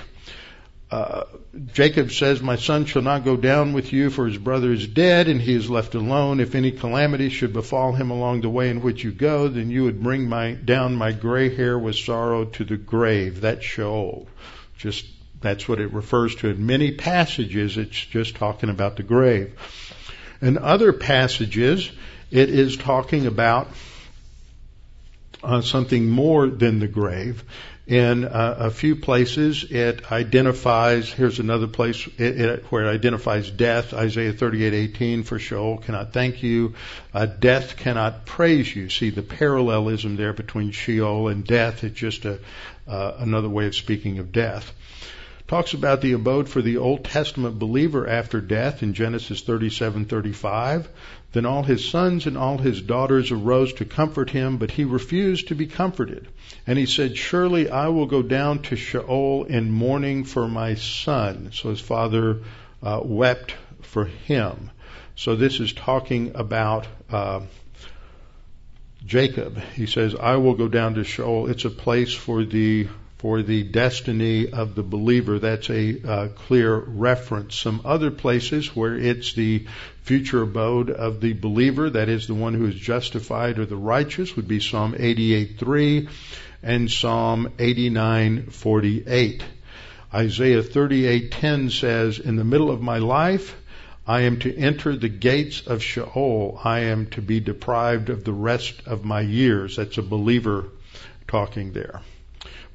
uh, 0.91 1.24
Jacob 1.72 2.11
says, 2.11 2.43
My 2.43 2.57
son 2.57 2.84
shall 2.84 3.03
not 3.03 3.24
go 3.24 3.36
down 3.36 3.72
with 3.72 3.93
you, 3.93 4.11
for 4.11 4.26
his 4.26 4.38
brother 4.38 4.72
is 4.72 4.88
dead, 4.88 5.28
and 5.28 5.41
he 5.41 5.55
is 5.55 5.70
left 5.70 5.95
alone. 5.95 6.41
If 6.41 6.57
any 6.57 6.72
calamity 6.72 7.28
should 7.28 7.53
befall 7.53 7.93
him 7.93 8.11
along 8.11 8.41
the 8.41 8.51
way 8.51 8.70
in 8.70 8.82
which 8.82 9.05
you 9.05 9.12
go, 9.12 9.47
then 9.47 9.70
you 9.70 9.84
would 9.84 10.03
bring 10.03 10.28
my, 10.28 10.53
down 10.53 10.97
my 10.97 11.12
gray 11.12 11.55
hair 11.55 11.78
with 11.78 11.95
sorrow 11.95 12.45
to 12.45 12.64
the 12.64 12.76
grave. 12.76 13.41
That's 13.41 13.64
Sheol. 13.64 14.26
Just, 14.78 15.07
that's 15.41 15.68
what 15.68 15.78
it 15.78 15.93
refers 15.93 16.34
to. 16.36 16.49
In 16.49 16.66
many 16.66 16.91
passages, 16.93 17.76
it's 17.76 18.07
just 18.07 18.34
talking 18.34 18.68
about 18.68 18.97
the 18.97 19.05
grave. 19.05 19.55
In 20.43 20.59
other 20.59 20.93
passages, 20.93 21.88
it 22.32 22.51
is 22.51 22.76
talking 22.76 23.26
about 23.26 23.68
uh, 25.43 25.61
something 25.61 26.09
more 26.09 26.49
than 26.49 26.80
the 26.80 26.88
grave. 26.88 27.45
In 27.91 28.24
uh, 28.24 28.55
a 28.57 28.70
few 28.70 28.95
places, 28.95 29.64
it 29.64 30.12
identifies. 30.12 31.11
Here's 31.11 31.41
another 31.41 31.66
place 31.66 32.07
it, 32.18 32.41
it, 32.41 32.64
where 32.70 32.84
it 32.84 32.95
identifies 32.95 33.51
death. 33.51 33.93
Isaiah 33.93 34.32
38:18 34.32 35.24
for 35.24 35.41
Sheol 35.41 35.78
cannot 35.78 36.12
thank 36.12 36.45
you, 36.45 36.74
uh, 37.12 37.26
death 37.26 37.76
cannot 37.76 38.26
praise 38.26 38.72
you. 38.76 38.91
See 38.91 39.11
the 39.11 39.22
parallelism 39.22 40.14
there 40.14 40.32
between 40.32 40.70
Sheol 40.70 41.26
and 41.26 41.45
death. 41.45 41.82
It's 41.82 41.99
just 41.99 42.26
a, 42.26 42.38
uh, 42.86 43.14
another 43.18 43.49
way 43.49 43.66
of 43.66 43.74
speaking 43.74 44.20
of 44.20 44.30
death 44.30 44.72
talks 45.49 45.74
about 45.74 46.01
the 46.01 46.12
abode 46.12 46.49
for 46.49 46.62
the 46.62 46.76
Old 46.76 47.03
Testament 47.03 47.59
believer 47.59 48.07
after 48.09 48.41
death 48.41 48.84
in 48.84 48.95
Genesis 48.95 49.43
37:35. 49.43 50.86
Then 51.33 51.47
all 51.47 51.62
his 51.62 51.89
sons 51.89 52.26
and 52.26 52.37
all 52.37 52.59
his 52.59 52.83
daughters 52.83 53.31
arose 53.31 53.72
to 53.74 53.85
comfort 53.85 54.31
him, 54.31 54.57
but 54.57 54.72
he 54.72 54.85
refused 54.85 55.49
to 55.49 55.55
be 55.55 55.66
comforted. 55.66 56.26
And 56.66 56.76
he 56.76 56.87
said, 56.87 57.16
Surely 57.16 57.70
I 57.70 57.89
will 57.89 58.07
go 58.07 58.22
down 58.22 58.62
to 58.62 58.76
Sheol 58.76 59.45
in 59.45 59.70
mourning 59.70 60.24
for 60.24 60.49
my 60.49 60.74
son. 60.74 61.51
So 61.53 61.70
his 61.70 61.81
father 61.81 62.39
uh, 62.83 63.01
wept 63.05 63.55
for 63.83 64.07
him. 64.07 64.70
So 65.14 65.37
this 65.37 65.61
is 65.61 65.72
talking 65.72 66.33
about 66.35 66.89
uh, 67.11 67.43
Jacob. 69.05 69.61
He 69.76 69.87
says, 69.87 70.16
I 70.16 70.37
will 70.37 70.55
go 70.55 70.66
down 70.66 70.95
to 70.95 71.05
Sheol. 71.05 71.49
It's 71.49 71.64
a 71.64 71.70
place 71.70 72.12
for 72.12 72.45
the 72.45 72.89
for 73.18 73.43
the 73.43 73.62
destiny 73.62 74.51
of 74.51 74.74
the 74.74 74.83
believer. 74.83 75.39
That's 75.39 75.68
a 75.68 76.01
uh, 76.03 76.28
clear 76.28 76.74
reference. 76.74 77.55
Some 77.55 77.83
other 77.85 78.11
places 78.11 78.74
where 78.74 78.97
it's 78.97 79.35
the 79.35 79.66
future 80.03 80.42
abode 80.42 80.90
of 80.90 81.20
the 81.20 81.32
believer, 81.32 81.90
that 81.90 82.09
is 82.09 82.26
the 82.26 82.34
one 82.34 82.55
who 82.55 82.66
is 82.66 82.74
justified 82.74 83.59
or 83.59 83.66
the 83.66 83.76
righteous, 83.76 84.34
would 84.36 84.48
be 84.48 84.61
Psalm 84.61 84.94
88:3 84.98 86.09
and 86.62 86.90
Psalm 86.90 87.48
89:48. 87.59 89.42
Isaiah 90.12 90.62
38:10 90.62 91.70
says, 91.70 92.18
"In 92.18 92.36
the 92.36 92.44
middle 92.44 92.70
of 92.70 92.82
my 92.82 92.98
life, 92.98 93.55
I 94.07 94.22
am 94.22 94.38
to 94.38 94.57
enter 94.57 94.96
the 94.96 95.09
gates 95.09 95.66
of 95.66 95.82
Sheol. 95.82 96.61
I 96.64 96.80
am 96.80 97.07
to 97.11 97.22
be 97.22 97.38
deprived 97.38 98.11
of 98.11 98.24
the 98.24 98.32
rest 98.32 98.82
of 98.86 99.05
my 99.05 99.20
years." 99.20 99.76
That's 99.76 99.98
a 99.98 100.03
believer 100.03 100.66
talking 101.28 101.72
there. 101.72 102.01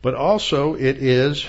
But 0.01 0.13
also 0.13 0.75
it 0.75 0.97
is 0.97 1.45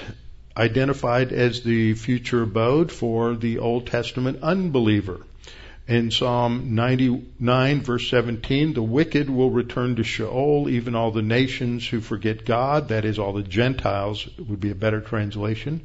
identified 0.57 1.33
as 1.33 1.61
the 1.61 1.95
future 1.95 2.43
abode 2.43 2.91
for 2.91 3.37
the 3.37 3.59
Old 3.59 3.87
Testament 3.87 4.39
unbeliever. 4.43 5.20
In 5.89 6.11
Psalm 6.11 6.74
99 6.74 7.80
verse 7.82 8.11
17, 8.11 8.74
the 8.74 8.82
wicked 8.82 9.30
will 9.30 9.53
return 9.53 9.95
to 9.95 10.03
Sheol, 10.03 10.68
even 10.68 10.97
all 10.97 11.12
the 11.12 11.22
nations 11.22 11.87
who 11.87 12.01
forget 12.01 12.45
God, 12.45 12.89
that 12.89 13.05
is 13.05 13.20
all 13.20 13.32
the 13.32 13.45
Gentiles 13.45 14.28
would 14.37 14.59
be 14.59 14.72
a 14.72 14.74
better 14.74 15.01
translation. 15.01 15.82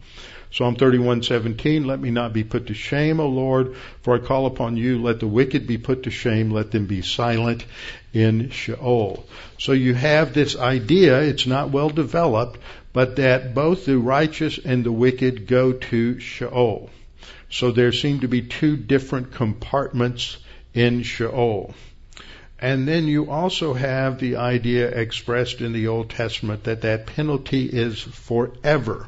Psalm 0.51 0.75
31:17, 0.75 1.85
let 1.85 1.99
me 1.99 2.09
not 2.09 2.33
be 2.33 2.43
put 2.43 2.65
to 2.65 2.73
shame, 2.73 3.19
O 3.19 3.27
Lord, 3.27 3.75
for 4.01 4.15
I 4.15 4.17
call 4.17 4.47
upon 4.47 4.75
you, 4.75 4.99
let 4.99 5.19
the 5.19 5.27
wicked 5.27 5.67
be 5.67 5.77
put 5.77 6.01
to 6.03 6.09
shame, 6.09 6.49
let 6.49 6.71
them 6.71 6.87
be 6.87 7.03
silent 7.03 7.63
in 8.11 8.49
Sheol. 8.49 9.23
So 9.59 9.71
you 9.71 9.93
have 9.93 10.33
this 10.33 10.57
idea, 10.57 11.21
it's 11.21 11.45
not 11.45 11.69
well 11.69 11.89
developed, 11.89 12.57
but 12.91 13.17
that 13.17 13.53
both 13.53 13.85
the 13.85 13.99
righteous 13.99 14.57
and 14.57 14.83
the 14.83 14.91
wicked 14.91 15.45
go 15.45 15.73
to 15.73 16.19
Sheol. 16.19 16.89
So 17.51 17.71
there 17.71 17.91
seem 17.91 18.21
to 18.21 18.27
be 18.27 18.41
two 18.41 18.77
different 18.77 19.33
compartments 19.33 20.37
in 20.73 21.03
Sheol. 21.03 21.75
And 22.59 22.87
then 22.87 23.07
you 23.07 23.29
also 23.29 23.73
have 23.73 24.19
the 24.19 24.37
idea 24.37 24.87
expressed 24.87 25.61
in 25.61 25.73
the 25.73 25.87
Old 25.87 26.11
Testament 26.11 26.63
that 26.65 26.81
that 26.81 27.07
penalty 27.07 27.65
is 27.65 27.99
forever. 27.99 29.07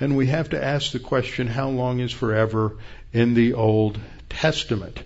And 0.00 0.16
we 0.16 0.28
have 0.28 0.50
to 0.50 0.64
ask 0.64 0.92
the 0.92 1.00
question, 1.00 1.48
how 1.48 1.68
long 1.68 2.00
is 2.00 2.12
forever 2.12 2.76
in 3.12 3.34
the 3.34 3.54
Old 3.54 3.98
Testament? 4.28 5.02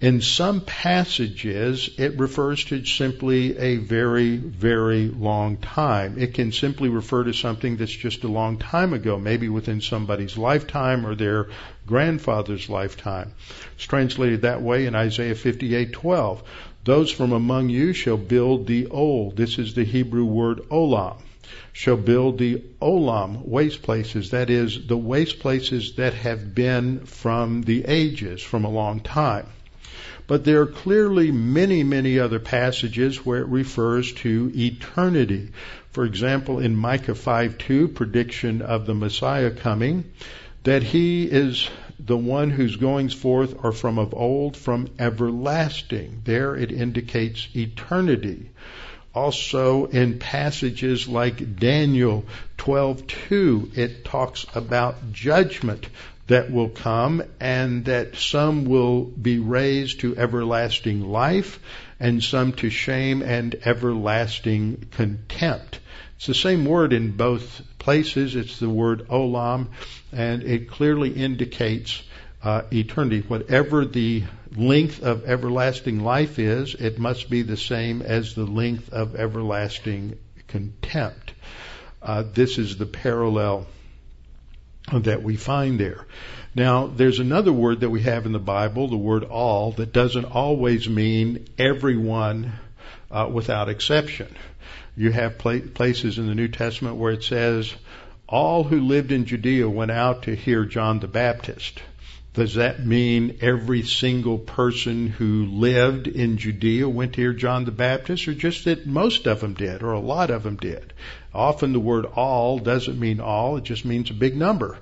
In 0.00 0.20
some 0.20 0.60
passages, 0.60 1.88
it 1.98 2.18
refers 2.18 2.64
to 2.64 2.84
simply 2.84 3.56
a 3.56 3.76
very, 3.76 4.36
very 4.36 5.08
long 5.08 5.56
time. 5.56 6.18
It 6.18 6.34
can 6.34 6.50
simply 6.50 6.88
refer 6.88 7.24
to 7.24 7.32
something 7.32 7.76
that's 7.76 7.92
just 7.92 8.24
a 8.24 8.28
long 8.28 8.58
time 8.58 8.92
ago, 8.92 9.18
maybe 9.18 9.48
within 9.48 9.80
somebody's 9.80 10.36
lifetime 10.36 11.06
or 11.06 11.14
their 11.14 11.46
grandfather's 11.86 12.68
lifetime. 12.68 13.34
It's 13.76 13.84
translated 13.84 14.42
that 14.42 14.62
way 14.62 14.86
in 14.86 14.96
Isaiah 14.96 15.36
58:12. 15.36 16.42
Those 16.84 17.10
from 17.10 17.32
among 17.32 17.68
you 17.68 17.92
shall 17.92 18.16
build 18.16 18.66
the 18.66 18.88
old. 18.88 19.36
This 19.36 19.58
is 19.58 19.74
the 19.74 19.84
Hebrew 19.84 20.24
word 20.24 20.60
olam 20.70 21.18
shall 21.72 21.96
build 21.96 22.38
the 22.38 22.62
olam 22.82 23.46
waste 23.46 23.82
places, 23.82 24.30
that 24.30 24.50
is, 24.50 24.86
the 24.86 24.96
waste 24.96 25.38
places 25.38 25.94
that 25.94 26.14
have 26.14 26.54
been 26.54 27.00
from 27.06 27.62
the 27.62 27.84
ages, 27.86 28.42
from 28.42 28.64
a 28.64 28.70
long 28.70 29.00
time. 29.00 29.46
But 30.26 30.44
there 30.44 30.62
are 30.62 30.66
clearly 30.66 31.30
many, 31.30 31.84
many 31.84 32.18
other 32.18 32.38
passages 32.38 33.26
where 33.26 33.40
it 33.40 33.48
refers 33.48 34.12
to 34.14 34.50
eternity. 34.54 35.50
For 35.92 36.04
example, 36.04 36.58
in 36.58 36.74
Micah 36.74 37.12
5:2, 37.12 37.94
prediction 37.94 38.62
of 38.62 38.86
the 38.86 38.94
Messiah 38.94 39.50
coming, 39.50 40.04
that 40.62 40.82
he 40.82 41.24
is 41.24 41.68
the 41.98 42.16
one 42.16 42.50
whose 42.50 42.76
goings 42.76 43.12
forth 43.12 43.54
are 43.62 43.72
from 43.72 43.98
of 43.98 44.14
old, 44.14 44.56
from 44.56 44.88
everlasting. 44.98 46.22
There 46.24 46.56
it 46.56 46.72
indicates 46.72 47.46
eternity. 47.54 48.50
Also 49.14 49.84
in 49.86 50.18
passages 50.18 51.06
like 51.06 51.56
Daniel 51.60 52.24
12:2, 52.58 53.76
it 53.76 54.04
talks 54.04 54.46
about 54.54 55.12
judgment 55.12 55.86
that 56.26 56.50
will 56.50 56.70
come 56.70 57.22
and 57.38 57.84
that 57.84 58.16
some 58.16 58.64
will 58.64 59.02
be 59.04 59.38
raised 59.38 60.00
to 60.00 60.16
everlasting 60.16 61.02
life 61.02 61.60
and 62.00 62.22
some 62.22 62.52
to 62.52 62.70
shame 62.70 63.22
and 63.22 63.54
everlasting 63.64 64.86
contempt. 64.90 65.80
It's 66.16 66.26
the 66.26 66.34
same 66.34 66.64
word 66.64 66.92
in 66.92 67.12
both 67.12 67.62
places. 67.78 68.36
It's 68.36 68.58
the 68.58 68.70
word 68.70 69.08
olam 69.08 69.68
and 70.12 70.42
it 70.42 70.70
clearly 70.70 71.10
indicates 71.10 72.02
uh, 72.42 72.62
eternity. 72.72 73.20
Whatever 73.26 73.84
the 73.84 74.24
length 74.56 75.02
of 75.02 75.24
everlasting 75.24 76.00
life 76.00 76.38
is, 76.38 76.74
it 76.74 76.98
must 76.98 77.28
be 77.28 77.42
the 77.42 77.56
same 77.56 78.00
as 78.02 78.34
the 78.34 78.46
length 78.46 78.90
of 78.92 79.16
everlasting 79.16 80.18
contempt. 80.46 81.34
Uh, 82.02 82.22
this 82.32 82.58
is 82.58 82.76
the 82.76 82.86
parallel 82.86 83.66
that 84.92 85.22
we 85.22 85.36
find 85.36 85.80
there. 85.80 86.06
Now, 86.54 86.86
there's 86.86 87.18
another 87.18 87.52
word 87.52 87.80
that 87.80 87.90
we 87.90 88.02
have 88.02 88.26
in 88.26 88.32
the 88.32 88.38
Bible, 88.38 88.88
the 88.88 88.96
word 88.96 89.24
all, 89.24 89.72
that 89.72 89.92
doesn't 89.92 90.26
always 90.26 90.88
mean 90.88 91.46
everyone 91.58 92.52
uh, 93.10 93.28
without 93.32 93.68
exception. 93.68 94.34
You 94.96 95.10
have 95.10 95.38
places 95.38 96.18
in 96.18 96.26
the 96.26 96.34
New 96.34 96.48
Testament 96.48 96.96
where 96.96 97.12
it 97.12 97.24
says, 97.24 97.74
all 98.28 98.64
who 98.64 98.80
lived 98.80 99.10
in 99.10 99.26
Judea 99.26 99.68
went 99.68 99.90
out 99.90 100.22
to 100.22 100.36
hear 100.36 100.64
John 100.64 101.00
the 101.00 101.08
Baptist. 101.08 101.82
Does 102.34 102.54
that 102.54 102.84
mean 102.84 103.38
every 103.42 103.82
single 103.82 104.38
person 104.38 105.06
who 105.06 105.46
lived 105.46 106.08
in 106.08 106.36
Judea 106.36 106.88
went 106.88 107.12
to 107.12 107.20
hear 107.20 107.32
John 107.32 107.64
the 107.64 107.70
Baptist, 107.70 108.26
or 108.26 108.34
just 108.34 108.64
that 108.64 108.88
most 108.88 109.28
of 109.28 109.40
them 109.40 109.54
did, 109.54 109.84
or 109.84 109.92
a 109.92 110.00
lot 110.00 110.30
of 110.30 110.42
them 110.42 110.56
did? 110.56 110.92
Often 111.32 111.72
the 111.72 111.78
word 111.78 112.06
all 112.06 112.58
doesn't 112.58 112.98
mean 112.98 113.20
all, 113.20 113.56
it 113.56 113.62
just 113.62 113.84
means 113.84 114.10
a 114.10 114.14
big 114.14 114.36
number. 114.36 114.78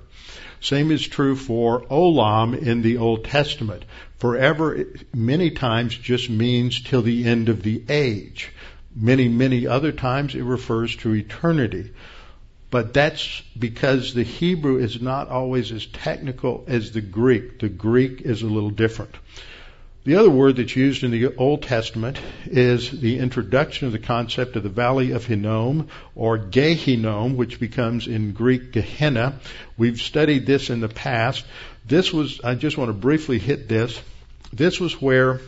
Same 0.61 0.89
is 0.89 1.07
true 1.07 1.35
for 1.35 1.81
olam 1.91 2.57
in 2.57 2.81
the 2.81 2.97
Old 2.97 3.25
Testament. 3.25 3.85
Forever, 4.17 4.85
many 5.13 5.51
times, 5.51 5.95
just 5.95 6.31
means 6.31 6.81
till 6.81 7.03
the 7.03 7.25
end 7.25 7.49
of 7.49 7.61
the 7.61 7.83
age. 7.87 8.51
Many, 8.95 9.27
many 9.27 9.67
other 9.67 9.91
times 9.91 10.33
it 10.33 10.41
refers 10.41 10.95
to 10.97 11.13
eternity. 11.13 11.91
But 12.73 12.91
that's 12.91 13.43
because 13.55 14.15
the 14.15 14.23
Hebrew 14.23 14.79
is 14.79 14.99
not 14.99 15.29
always 15.29 15.71
as 15.71 15.85
technical 15.85 16.63
as 16.67 16.91
the 16.91 17.01
Greek. 17.01 17.59
The 17.59 17.69
Greek 17.69 18.21
is 18.21 18.41
a 18.41 18.47
little 18.47 18.71
different. 18.71 19.15
The 20.05 20.15
other 20.15 20.31
word 20.31 20.55
that's 20.55 20.75
used 20.75 21.03
in 21.03 21.11
the 21.11 21.35
Old 21.35 21.61
Testament 21.61 22.19
is 22.47 22.89
the 22.89 23.19
introduction 23.19 23.85
of 23.85 23.93
the 23.93 23.99
concept 23.99 24.55
of 24.55 24.63
the 24.63 24.69
Valley 24.69 25.11
of 25.11 25.23
Hinnom 25.23 25.89
or 26.15 26.39
Gehinnom, 26.39 27.35
which 27.35 27.59
becomes 27.59 28.07
in 28.07 28.31
Greek 28.31 28.71
Gehenna. 28.71 29.37
We've 29.77 30.01
studied 30.01 30.47
this 30.47 30.71
in 30.71 30.79
the 30.79 30.89
past. 30.89 31.45
This 31.85 32.11
was, 32.11 32.41
I 32.41 32.55
just 32.55 32.75
want 32.75 32.89
to 32.89 32.93
briefly 32.93 33.37
hit 33.37 33.69
this. 33.69 34.01
This 34.51 34.79
was 34.79 34.99
where 34.99 35.41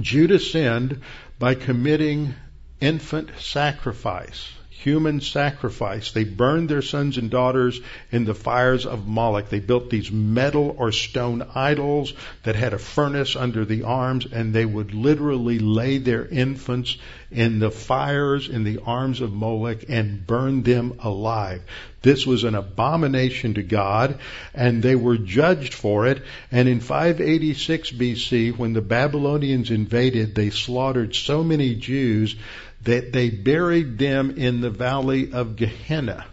Judah 0.00 0.40
sinned 0.40 1.00
by 1.38 1.54
committing 1.54 2.34
infant 2.80 3.30
sacrifice 3.38 4.50
human 4.82 5.20
sacrifice. 5.20 6.12
They 6.12 6.24
burned 6.24 6.68
their 6.68 6.82
sons 6.82 7.16
and 7.18 7.30
daughters 7.30 7.80
in 8.10 8.24
the 8.24 8.34
fires 8.34 8.84
of 8.84 9.06
Moloch. 9.06 9.48
They 9.48 9.60
built 9.60 9.90
these 9.90 10.10
metal 10.10 10.74
or 10.78 10.92
stone 10.92 11.42
idols 11.54 12.12
that 12.42 12.56
had 12.56 12.74
a 12.74 12.78
furnace 12.78 13.36
under 13.36 13.64
the 13.64 13.84
arms, 13.84 14.26
and 14.30 14.52
they 14.52 14.64
would 14.64 14.92
literally 14.92 15.58
lay 15.58 15.98
their 15.98 16.26
infants 16.26 16.96
in 17.30 17.58
the 17.58 17.70
fires 17.70 18.48
in 18.48 18.64
the 18.64 18.80
arms 18.84 19.20
of 19.20 19.32
Moloch 19.32 19.84
and 19.88 20.26
burn 20.26 20.62
them 20.62 20.98
alive. 21.00 21.62
This 22.02 22.26
was 22.26 22.42
an 22.42 22.56
abomination 22.56 23.54
to 23.54 23.62
God, 23.62 24.18
and 24.54 24.82
they 24.82 24.96
were 24.96 25.16
judged 25.16 25.72
for 25.72 26.06
it. 26.08 26.22
And 26.50 26.68
in 26.68 26.80
586 26.80 27.92
BC, 27.92 28.58
when 28.58 28.72
the 28.72 28.82
Babylonians 28.82 29.70
invaded, 29.70 30.34
they 30.34 30.50
slaughtered 30.50 31.14
so 31.14 31.44
many 31.44 31.76
Jews 31.76 32.34
that 32.84 33.12
they 33.12 33.30
buried 33.30 33.98
them 33.98 34.30
in 34.30 34.60
the 34.60 34.70
valley 34.70 35.32
of 35.32 35.56
Gehenna 35.56 36.26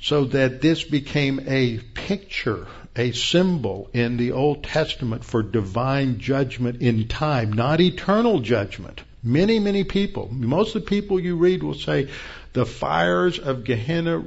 so 0.00 0.24
that 0.24 0.60
this 0.60 0.84
became 0.84 1.40
a 1.46 1.78
picture, 1.94 2.66
a 2.94 3.12
symbol 3.12 3.90
in 3.92 4.16
the 4.16 4.32
Old 4.32 4.62
Testament 4.62 5.24
for 5.24 5.42
divine 5.42 6.18
judgment 6.18 6.80
in 6.80 7.08
time, 7.08 7.52
not 7.52 7.80
eternal 7.80 8.40
judgment. 8.40 9.02
Many, 9.22 9.58
many 9.58 9.84
people, 9.84 10.28
most 10.30 10.76
of 10.76 10.82
the 10.82 10.88
people 10.88 11.18
you 11.18 11.36
read 11.36 11.62
will 11.62 11.74
say 11.74 12.08
the 12.52 12.66
fires 12.66 13.38
of 13.38 13.64
Gehenna 13.64 14.22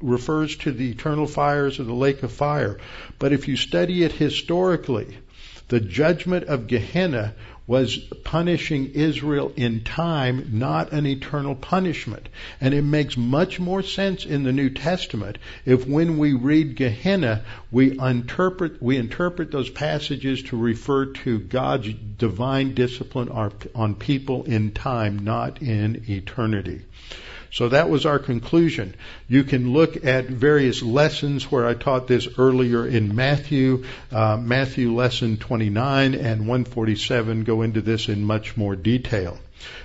refers 0.00 0.56
to 0.56 0.70
the 0.70 0.90
eternal 0.90 1.26
fires 1.26 1.80
of 1.80 1.86
the 1.86 1.94
lake 1.94 2.22
of 2.22 2.30
fire. 2.30 2.78
But 3.18 3.32
if 3.32 3.48
you 3.48 3.56
study 3.56 4.04
it 4.04 4.12
historically, 4.12 5.16
the 5.68 5.80
judgment 5.80 6.44
of 6.44 6.66
Gehenna 6.68 7.34
was 7.66 7.96
punishing 8.24 8.92
Israel 8.92 9.50
in 9.56 9.82
time, 9.82 10.50
not 10.52 10.92
an 10.92 11.06
eternal 11.06 11.54
punishment. 11.54 12.28
And 12.60 12.74
it 12.74 12.82
makes 12.82 13.16
much 13.16 13.58
more 13.58 13.82
sense 13.82 14.26
in 14.26 14.42
the 14.42 14.52
New 14.52 14.68
Testament 14.68 15.38
if 15.64 15.86
when 15.86 16.18
we 16.18 16.34
read 16.34 16.76
Gehenna, 16.76 17.42
we 17.70 17.98
interpret, 17.98 18.82
we 18.82 18.98
interpret 18.98 19.50
those 19.50 19.70
passages 19.70 20.42
to 20.44 20.58
refer 20.58 21.06
to 21.06 21.38
God's 21.38 21.92
divine 22.18 22.74
discipline 22.74 23.30
on 23.30 23.94
people 23.94 24.44
in 24.44 24.72
time, 24.72 25.24
not 25.24 25.62
in 25.62 26.04
eternity. 26.08 26.82
So 27.54 27.68
that 27.68 27.88
was 27.88 28.04
our 28.04 28.18
conclusion. 28.18 28.96
You 29.28 29.44
can 29.44 29.72
look 29.72 30.04
at 30.04 30.26
various 30.26 30.82
lessons 30.82 31.52
where 31.52 31.64
I 31.64 31.74
taught 31.74 32.08
this 32.08 32.26
earlier 32.36 32.84
in 32.84 33.14
Matthew. 33.14 33.84
Uh, 34.10 34.36
Matthew 34.36 34.92
lesson 34.92 35.36
29 35.36 36.14
and 36.14 36.48
147 36.48 37.44
go 37.44 37.62
into 37.62 37.80
this 37.80 38.08
in 38.08 38.24
much 38.24 38.56
more 38.56 38.74
detail. 38.74 39.38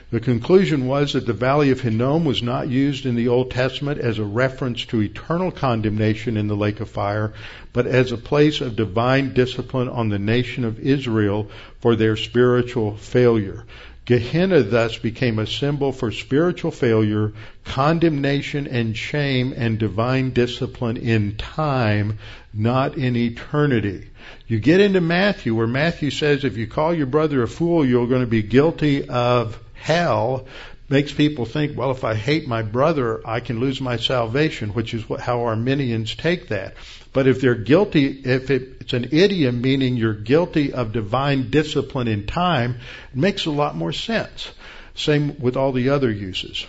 The 0.10 0.20
conclusion 0.20 0.88
was 0.88 1.14
that 1.14 1.28
the 1.28 1.34
Valley 1.34 1.70
of 1.70 1.82
Hinnom 1.82 2.26
was 2.26 2.42
not 2.42 2.68
used 2.68 3.06
in 3.06 3.14
the 3.16 3.28
Old 3.28 3.52
Testament 3.52 4.00
as 4.00 4.18
a 4.18 4.24
reference 4.24 4.84
to 4.86 5.04
eternal 5.04 5.52
condemnation 5.52 6.38
in 6.38 6.48
the 6.48 6.56
lake 6.56 6.80
of 6.80 6.90
fire, 6.90 7.34
but 7.72 7.86
as 7.86 8.12
a 8.12 8.18
place 8.18 8.62
of 8.62 8.76
divine 8.76 9.36
discipline 9.36 9.88
on 9.88 10.10
the 10.10 10.18
nation 10.18 10.66
of 10.66 10.80
Israel 10.80 11.52
for 11.82 11.96
their 11.96 12.18
spiritual 12.18 12.98
failure. 12.98 13.64
Gehenna 14.10 14.64
thus 14.64 14.98
became 14.98 15.38
a 15.38 15.46
symbol 15.46 15.92
for 15.92 16.12
spiritual 16.12 16.72
failure, 16.72 17.32
condemnation 17.64 18.66
and 18.66 18.98
shame 18.98 19.54
and 19.56 19.78
divine 19.78 20.32
discipline 20.32 20.98
in 20.98 21.38
time, 21.38 22.18
not 22.52 22.98
in 22.98 23.16
eternity. 23.16 24.10
You 24.48 24.60
get 24.60 24.82
into 24.82 25.00
Matthew 25.00 25.54
where 25.54 25.68
Matthew 25.68 26.10
says 26.10 26.44
if 26.44 26.58
you 26.58 26.66
call 26.66 26.92
your 26.92 27.06
brother 27.06 27.44
a 27.44 27.48
fool, 27.48 27.86
you're 27.86 28.08
going 28.08 28.22
to 28.22 28.28
be 28.28 28.42
guilty 28.42 29.08
of 29.08 29.60
hell 29.76 30.48
makes 30.90 31.14
people 31.14 31.46
think, 31.46 31.78
well, 31.78 31.92
if 31.92 32.04
I 32.04 32.16
hate 32.16 32.48
my 32.48 32.64
brother, 32.64 33.22
I 33.24 33.42
can 33.42 33.60
lose 33.60 33.80
my 33.80 33.98
salvation, 33.98 34.70
which 34.70 34.96
is 34.96 35.04
how 35.20 35.44
Arminians 35.44 36.16
take 36.16 36.48
that. 36.48 36.74
But 37.14 37.28
if 37.28 37.42
they're 37.42 37.54
guilty, 37.54 38.08
if 38.08 38.50
it, 38.50 38.79
it's 38.90 38.94
an 38.96 39.16
idiom 39.16 39.62
meaning 39.62 39.98
you're 39.98 40.16
guilty 40.16 40.74
of 40.74 40.94
divine 40.94 41.52
discipline 41.52 42.08
in 42.08 42.26
time, 42.26 42.80
it 43.12 43.16
makes 43.16 43.46
a 43.46 43.52
lot 43.52 43.76
more 43.76 43.94
sense. 43.94 44.52
Same 44.96 45.40
with 45.40 45.56
all 45.56 45.74
the 45.74 45.90
other 45.90 46.10
uses. 46.10 46.66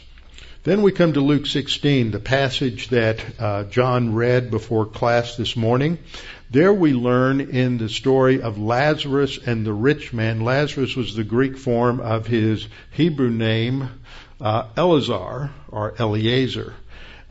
Then 0.62 0.82
we 0.82 0.92
come 0.92 1.14
to 1.14 1.22
Luke 1.22 1.46
16, 1.46 2.10
the 2.10 2.20
passage 2.20 2.88
that 2.88 3.24
uh, 3.40 3.64
John 3.64 4.12
read 4.12 4.50
before 4.50 4.84
class 4.84 5.38
this 5.38 5.56
morning. 5.56 5.96
There 6.50 6.74
we 6.74 6.92
learn 6.92 7.40
in 7.40 7.78
the 7.78 7.88
story 7.88 8.42
of 8.42 8.58
Lazarus 8.58 9.38
and 9.38 9.64
the 9.64 9.72
rich 9.72 10.12
man. 10.12 10.42
Lazarus 10.42 10.94
was 10.94 11.16
the 11.16 11.24
Greek 11.24 11.56
form 11.56 12.00
of 12.00 12.26
his 12.26 12.68
Hebrew 12.90 13.30
name, 13.30 13.88
uh, 14.42 14.64
Eleazar 14.76 15.52
or 15.68 15.94
Eliezer. 15.98 16.74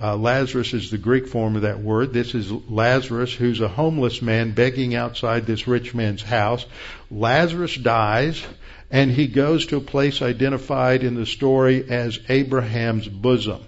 Uh, 0.01 0.15
Lazarus 0.15 0.73
is 0.73 0.91
the 0.91 0.97
Greek 0.97 1.27
form 1.27 1.57
of 1.57 1.63
that 1.63 1.79
word. 1.79 2.13
This 2.13 2.33
is 2.33 2.49
Lazarus, 2.51 3.33
who's 3.33 3.59
a 3.59 3.67
homeless 3.67 4.21
man 4.21 4.53
begging 4.53 4.95
outside 4.95 5.45
this 5.45 5.67
rich 5.67 5.93
man's 5.93 6.21
house. 6.21 6.65
Lazarus 7.11 7.75
dies, 7.75 8.41
and 8.89 9.11
he 9.11 9.27
goes 9.27 9.65
to 9.67 9.77
a 9.77 9.81
place 9.81 10.21
identified 10.21 11.03
in 11.03 11.15
the 11.15 11.25
story 11.25 11.89
as 11.89 12.17
Abraham's 12.29 13.09
bosom. 13.09 13.61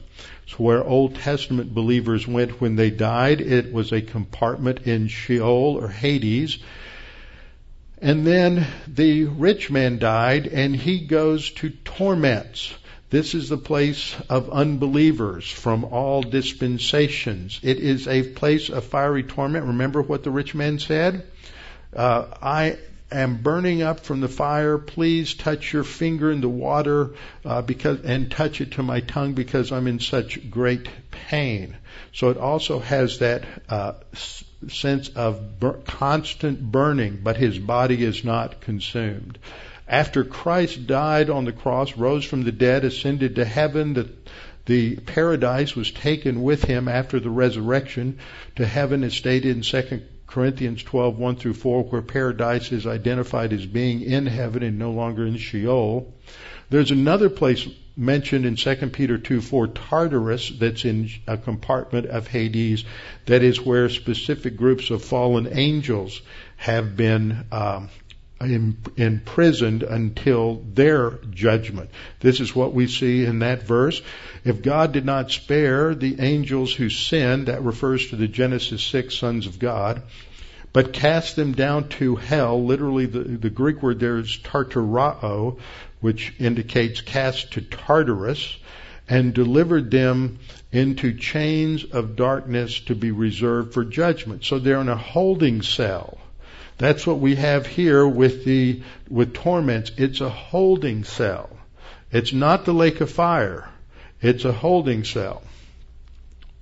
It's 0.43 0.57
where 0.57 0.81
Old 0.81 1.15
Testament 1.15 1.73
believers 1.73 2.25
went 2.25 2.61
when 2.61 2.77
they 2.77 2.91
died. 2.91 3.41
It 3.41 3.73
was 3.73 3.91
a 3.91 4.01
compartment 4.01 4.87
in 4.87 5.09
Sheol 5.09 5.77
or 5.81 5.89
Hades. 5.89 6.59
And 8.01 8.25
then 8.25 8.65
the 8.87 9.25
rich 9.25 9.69
man 9.69 9.99
died, 9.99 10.47
and 10.47 10.73
he 10.73 11.05
goes 11.05 11.51
to 11.51 11.69
torments. 11.69 12.73
This 13.11 13.35
is 13.35 13.49
the 13.49 13.57
place 13.57 14.15
of 14.29 14.49
unbelievers 14.51 15.49
from 15.49 15.83
all 15.83 16.21
dispensations. 16.23 17.59
It 17.61 17.77
is 17.79 18.07
a 18.07 18.23
place 18.23 18.69
of 18.69 18.85
fiery 18.85 19.23
torment. 19.23 19.65
Remember 19.65 20.01
what 20.01 20.23
the 20.23 20.31
rich 20.31 20.55
man 20.55 20.79
said? 20.79 21.27
Uh, 21.93 22.27
I 22.41 22.77
am 23.11 23.41
burning 23.41 23.81
up 23.81 23.99
from 23.99 24.21
the 24.21 24.29
fire. 24.29 24.77
Please 24.77 25.33
touch 25.33 25.73
your 25.73 25.83
finger 25.83 26.31
in 26.31 26.39
the 26.39 26.47
water 26.47 27.11
uh, 27.43 27.61
because 27.61 27.99
and 28.05 28.31
touch 28.31 28.61
it 28.61 28.71
to 28.71 28.83
my 28.83 29.01
tongue 29.01 29.33
because 29.33 29.73
I'm 29.73 29.87
in 29.87 29.99
such 29.99 30.49
great 30.49 30.87
pain. 31.11 31.75
So 32.13 32.29
it 32.29 32.37
also 32.37 32.79
has 32.79 33.19
that 33.19 33.43
uh, 33.67 33.93
sense 34.69 35.09
of 35.09 35.59
bur- 35.59 35.81
constant 35.85 36.61
burning, 36.61 37.19
but 37.21 37.35
his 37.35 37.59
body 37.59 38.01
is 38.05 38.23
not 38.23 38.61
consumed. 38.61 39.37
After 39.91 40.23
Christ 40.23 40.87
died 40.87 41.29
on 41.29 41.43
the 41.43 41.51
cross, 41.51 41.97
rose 41.97 42.23
from 42.23 42.43
the 42.43 42.53
dead, 42.53 42.85
ascended 42.85 43.35
to 43.35 43.43
heaven, 43.43 43.93
the, 43.93 44.09
the 44.65 44.95
paradise 44.95 45.75
was 45.75 45.91
taken 45.91 46.41
with 46.41 46.63
him 46.63 46.87
after 46.87 47.19
the 47.19 47.29
resurrection 47.29 48.19
to 48.55 48.65
heaven 48.65 49.03
as 49.03 49.13
stated 49.13 49.53
in 49.53 49.61
2 49.63 50.01
Corinthians 50.27 50.81
12, 50.81 51.19
1 51.19 51.35
through 51.35 51.55
4, 51.55 51.83
where 51.83 52.01
paradise 52.01 52.71
is 52.71 52.87
identified 52.87 53.51
as 53.51 53.65
being 53.65 54.01
in 54.01 54.27
heaven 54.27 54.63
and 54.63 54.79
no 54.79 54.91
longer 54.91 55.27
in 55.27 55.35
Sheol. 55.35 56.13
There's 56.69 56.91
another 56.91 57.29
place 57.29 57.67
mentioned 57.97 58.45
in 58.45 58.55
2 58.55 58.75
Peter 58.93 59.17
2, 59.17 59.41
4, 59.41 59.67
Tartarus, 59.67 60.51
that's 60.57 60.85
in 60.85 61.09
a 61.27 61.37
compartment 61.37 62.05
of 62.05 62.27
Hades, 62.27 62.85
that 63.25 63.43
is 63.43 63.59
where 63.59 63.89
specific 63.89 64.55
groups 64.55 64.89
of 64.89 65.03
fallen 65.03 65.49
angels 65.51 66.21
have 66.55 66.95
been 66.95 67.45
um, 67.51 67.89
imprisoned 68.97 69.83
until 69.83 70.63
their 70.73 71.11
judgment. 71.29 71.89
This 72.19 72.39
is 72.39 72.55
what 72.55 72.73
we 72.73 72.87
see 72.87 73.25
in 73.25 73.39
that 73.39 73.63
verse. 73.63 74.01
If 74.43 74.61
God 74.61 74.91
did 74.91 75.05
not 75.05 75.31
spare 75.31 75.93
the 75.93 76.19
angels 76.19 76.73
who 76.73 76.89
sinned, 76.89 77.47
that 77.47 77.63
refers 77.63 78.09
to 78.09 78.15
the 78.15 78.27
Genesis 78.27 78.83
6 78.83 79.15
sons 79.15 79.47
of 79.47 79.59
God, 79.59 80.01
but 80.73 80.93
cast 80.93 81.35
them 81.35 81.51
down 81.51 81.89
to 81.89 82.15
hell, 82.15 82.63
literally 82.63 83.05
the, 83.05 83.19
the 83.19 83.49
Greek 83.49 83.83
word 83.83 83.99
there 83.99 84.17
is 84.17 84.37
tartarao, 84.43 85.59
which 85.99 86.33
indicates 86.39 87.01
cast 87.01 87.53
to 87.53 87.61
Tartarus, 87.61 88.57
and 89.09 89.33
delivered 89.33 89.91
them 89.91 90.39
into 90.71 91.13
chains 91.13 91.83
of 91.83 92.15
darkness 92.15 92.79
to 92.79 92.95
be 92.95 93.11
reserved 93.11 93.73
for 93.73 93.83
judgment. 93.83 94.45
So 94.45 94.57
they're 94.57 94.79
in 94.79 94.87
a 94.87 94.95
holding 94.95 95.61
cell. 95.61 96.17
That's 96.81 97.05
what 97.05 97.19
we 97.19 97.35
have 97.35 97.67
here 97.67 98.07
with 98.07 98.43
the 98.43 98.81
with 99.07 99.35
torments. 99.35 99.91
It's 99.97 100.19
a 100.19 100.29
holding 100.29 101.03
cell. 101.03 101.47
It's 102.11 102.33
not 102.33 102.65
the 102.65 102.73
lake 102.73 103.01
of 103.01 103.11
fire. 103.11 103.69
It's 104.19 104.45
a 104.45 104.51
holding 104.51 105.03
cell. 105.03 105.43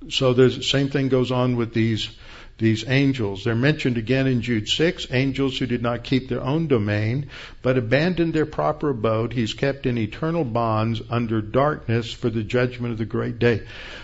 So 0.10 0.34
there's 0.34 0.58
the 0.58 0.64
same 0.64 0.90
thing 0.90 1.08
goes 1.08 1.32
on 1.32 1.56
with 1.56 1.74
these 1.74 2.10
these 2.58 2.84
angels. 2.86 3.46
They're 3.46 3.56
mentioned 3.56 3.98
again 3.98 4.28
in 4.28 4.42
Jude 4.42 4.68
6, 4.68 5.08
angels 5.12 5.58
who 5.58 5.66
did 5.68 5.82
not 5.82 6.04
keep 6.04 6.28
their 6.28 6.42
own 6.42 6.68
domain, 6.68 7.30
but 7.62 7.78
abandoned 7.78 8.34
their 8.34 8.46
proper 8.46 8.90
abode. 8.90 9.32
He's 9.32 9.54
kept 9.54 9.86
in 9.86 9.98
eternal 9.98 10.44
bonds 10.44 11.02
under 11.10 11.42
darkness 11.42 12.12
for 12.12 12.30
the 12.30 12.44
judgment 12.44 12.92
of 12.92 12.98
the 12.98 13.06
great 13.06 13.40
day. 13.40 13.62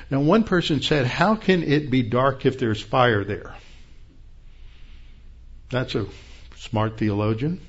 Now 0.10 0.22
one 0.22 0.46
person 0.46 0.82
said, 0.82 1.08
how 1.08 1.36
can 1.36 1.62
it 1.64 1.92
be 1.92 2.04
dark 2.04 2.46
if 2.46 2.58
there's 2.58 2.82
fire 2.82 3.26
there? 3.26 3.54
That's 5.70 5.96
a 5.96 6.06
smart 6.58 6.98
theologian. 6.98 7.62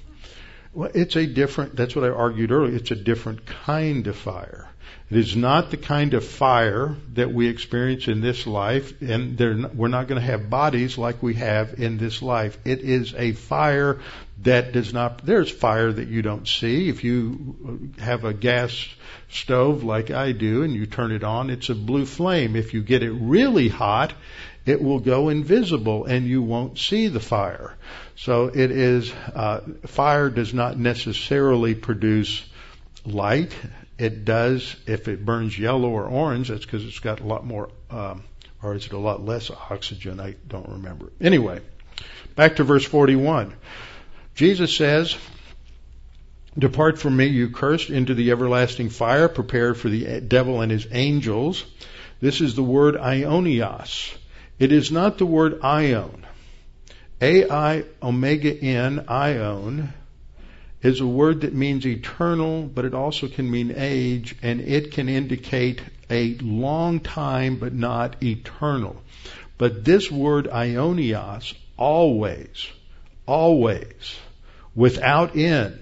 Well, 0.72 0.90
it's 0.92 1.16
a 1.16 1.26
different, 1.26 1.74
that's 1.74 1.96
what 1.96 2.04
I 2.04 2.10
argued 2.10 2.52
earlier, 2.52 2.76
it's 2.76 2.90
a 2.90 2.96
different 2.96 3.46
kind 3.46 4.06
of 4.06 4.16
fire. 4.16 4.68
It 5.10 5.16
is 5.16 5.36
not 5.36 5.70
the 5.70 5.76
kind 5.76 6.14
of 6.14 6.26
fire 6.26 6.96
that 7.14 7.32
we 7.32 7.48
experience 7.48 8.08
in 8.08 8.20
this 8.20 8.46
life, 8.46 9.00
and 9.00 9.38
we're 9.74 9.88
not 9.88 10.08
going 10.08 10.20
to 10.20 10.26
have 10.26 10.50
bodies 10.50 10.98
like 10.98 11.22
we 11.22 11.34
have 11.34 11.80
in 11.80 11.96
this 11.96 12.22
life. 12.22 12.58
It 12.64 12.80
is 12.80 13.14
a 13.14 13.32
fire 13.32 14.00
that 14.42 14.72
does 14.72 14.92
not, 14.92 15.24
there's 15.24 15.50
fire 15.50 15.92
that 15.92 16.08
you 16.08 16.22
don't 16.22 16.46
see. 16.46 16.88
If 16.88 17.04
you 17.04 17.92
have 17.98 18.24
a 18.24 18.34
gas 18.34 18.86
stove 19.30 19.84
like 19.84 20.10
I 20.10 20.32
do 20.32 20.62
and 20.62 20.74
you 20.74 20.86
turn 20.86 21.12
it 21.12 21.24
on, 21.24 21.50
it's 21.50 21.70
a 21.70 21.74
blue 21.74 22.04
flame. 22.04 22.56
If 22.56 22.74
you 22.74 22.82
get 22.82 23.02
it 23.02 23.12
really 23.12 23.68
hot, 23.68 24.12
it 24.66 24.82
will 24.82 24.98
go 24.98 25.28
invisible 25.28 26.04
and 26.04 26.26
you 26.26 26.42
won't 26.42 26.76
see 26.76 27.06
the 27.06 27.20
fire. 27.20 27.74
So 28.16 28.46
it 28.46 28.70
is, 28.72 29.12
uh, 29.34 29.60
fire 29.86 30.28
does 30.28 30.52
not 30.52 30.76
necessarily 30.76 31.76
produce 31.76 32.44
light. 33.04 33.54
It 33.96 34.24
does, 34.24 34.74
if 34.86 35.06
it 35.06 35.24
burns 35.24 35.56
yellow 35.56 35.88
or 35.88 36.04
orange, 36.04 36.48
that's 36.48 36.64
because 36.64 36.84
it's 36.84 36.98
got 36.98 37.20
a 37.20 37.24
lot 37.24 37.46
more, 37.46 37.70
um, 37.90 38.24
or 38.60 38.74
is 38.74 38.86
it 38.86 38.92
a 38.92 38.98
lot 38.98 39.24
less 39.24 39.50
oxygen? 39.50 40.18
I 40.18 40.34
don't 40.48 40.68
remember. 40.68 41.12
Anyway, 41.20 41.60
back 42.34 42.56
to 42.56 42.64
verse 42.64 42.84
41. 42.84 43.54
Jesus 44.34 44.76
says, 44.76 45.16
Depart 46.58 46.98
from 46.98 47.16
me, 47.16 47.26
you 47.26 47.50
cursed, 47.50 47.90
into 47.90 48.14
the 48.14 48.32
everlasting 48.32 48.88
fire 48.88 49.28
prepared 49.28 49.76
for 49.76 49.88
the 49.88 50.20
devil 50.20 50.60
and 50.62 50.72
his 50.72 50.88
angels. 50.90 51.64
This 52.20 52.40
is 52.40 52.54
the 52.54 52.62
word 52.62 52.96
aionios. 52.96 54.14
It 54.58 54.72
is 54.72 54.90
not 54.90 55.18
the 55.18 55.26
word 55.26 55.60
aion. 55.60 56.22
A-I 57.20 57.84
omega 58.02 58.54
N, 58.58 59.04
aion, 59.08 59.92
is 60.82 61.00
a 61.00 61.06
word 61.06 61.42
that 61.42 61.52
means 61.52 61.86
eternal, 61.86 62.62
but 62.62 62.84
it 62.84 62.94
also 62.94 63.28
can 63.28 63.50
mean 63.50 63.74
age, 63.76 64.36
and 64.42 64.60
it 64.60 64.92
can 64.92 65.08
indicate 65.08 65.82
a 66.08 66.36
long 66.36 67.00
time, 67.00 67.56
but 67.56 67.74
not 67.74 68.22
eternal. 68.22 69.02
But 69.58 69.84
this 69.84 70.10
word 70.10 70.46
aionios 70.46 71.54
always, 71.76 72.66
always, 73.26 74.16
without 74.74 75.36
end, 75.36 75.78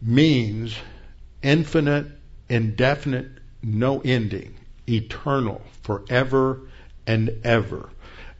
means 0.00 0.76
infinite, 1.42 2.06
indefinite, 2.48 3.28
no 3.62 4.00
ending, 4.00 4.54
eternal, 4.88 5.60
forever 5.82 6.60
and 7.08 7.40
ever. 7.42 7.88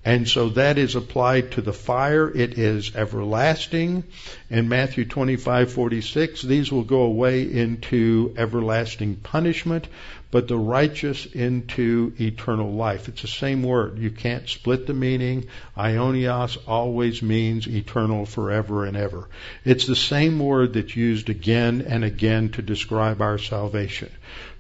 And 0.04 0.28
so 0.28 0.50
that 0.50 0.78
is 0.78 0.94
applied 0.94 1.50
to 1.52 1.60
the 1.60 1.72
fire. 1.72 2.30
It 2.30 2.56
is 2.56 2.94
everlasting. 2.94 4.04
In 4.48 4.68
Matthew 4.68 5.04
25:46, 5.04 6.40
these 6.42 6.70
will 6.70 6.84
go 6.84 7.02
away 7.02 7.42
into 7.42 8.32
everlasting 8.38 9.16
punishment, 9.16 9.88
but 10.30 10.46
the 10.46 10.56
righteous 10.56 11.26
into 11.26 12.14
eternal 12.18 12.72
life. 12.72 13.08
It's 13.08 13.22
the 13.22 13.28
same 13.28 13.62
word. 13.62 13.98
You 13.98 14.10
can't 14.10 14.48
split 14.48 14.86
the 14.86 14.94
meaning. 14.94 15.46
Aionios 15.76 16.56
always 16.66 17.20
means 17.20 17.66
eternal 17.66 18.24
forever 18.24 18.86
and 18.86 18.96
ever. 18.96 19.28
It's 19.64 19.86
the 19.86 19.96
same 19.96 20.38
word 20.38 20.74
that's 20.74 20.96
used 20.96 21.28
again 21.28 21.84
and 21.86 22.04
again 22.04 22.50
to 22.50 22.62
describe 22.62 23.20
our 23.20 23.38
salvation. 23.38 24.10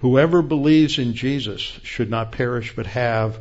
Whoever 0.00 0.42
believes 0.42 0.98
in 0.98 1.14
Jesus 1.14 1.60
should 1.60 2.10
not 2.10 2.32
perish 2.32 2.74
but 2.76 2.86
have 2.86 3.38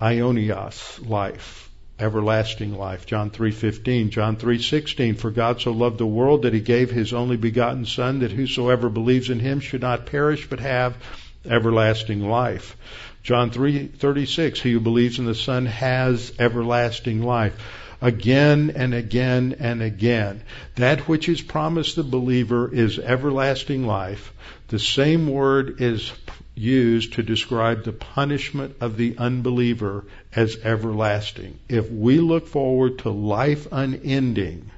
aionios 0.00 1.06
life, 1.08 1.70
everlasting 1.98 2.76
life. 2.76 3.04
John 3.06 3.30
3:15, 3.30 4.10
John 4.10 4.36
3:16, 4.36 5.16
for 5.16 5.30
God 5.30 5.60
so 5.60 5.72
loved 5.72 5.98
the 5.98 6.06
world 6.06 6.42
that 6.42 6.54
he 6.54 6.60
gave 6.60 6.90
his 6.90 7.12
only 7.12 7.36
begotten 7.36 7.84
son 7.84 8.20
that 8.20 8.30
whosoever 8.30 8.88
believes 8.88 9.28
in 9.28 9.40
him 9.40 9.60
should 9.60 9.82
not 9.82 10.06
perish 10.06 10.48
but 10.48 10.60
have 10.60 10.96
everlasting 11.44 12.28
life. 12.28 12.76
John 13.24 13.50
3:36, 13.50 14.60
he 14.60 14.72
who 14.72 14.80
believes 14.80 15.18
in 15.18 15.24
the 15.24 15.34
son 15.34 15.66
has 15.66 16.32
everlasting 16.38 17.22
life. 17.22 17.56
Again 18.00 18.72
and 18.76 18.94
again 18.94 19.56
and 19.58 19.82
again. 19.82 20.42
That 20.76 21.08
which 21.08 21.28
is 21.28 21.42
promised 21.42 21.96
the 21.96 22.04
believer 22.04 22.72
is 22.72 23.00
everlasting 23.00 23.84
life. 23.84 24.32
The 24.68 24.78
same 24.78 25.28
word 25.28 25.80
is 25.80 26.12
used 26.58 27.14
to 27.14 27.22
describe 27.22 27.84
the 27.84 27.92
punishment 27.92 28.76
of 28.80 28.96
the 28.96 29.16
unbeliever 29.18 30.04
as 30.34 30.56
everlasting. 30.64 31.58
If 31.68 31.90
we 31.90 32.18
look 32.18 32.46
forward 32.46 32.98
to 33.00 33.10
life 33.10 33.68
unending, 33.70 34.70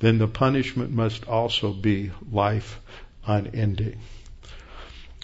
then 0.00 0.18
the 0.18 0.28
punishment 0.28 0.90
must 0.90 1.26
also 1.26 1.72
be 1.72 2.10
life 2.30 2.80
unending. 3.26 3.98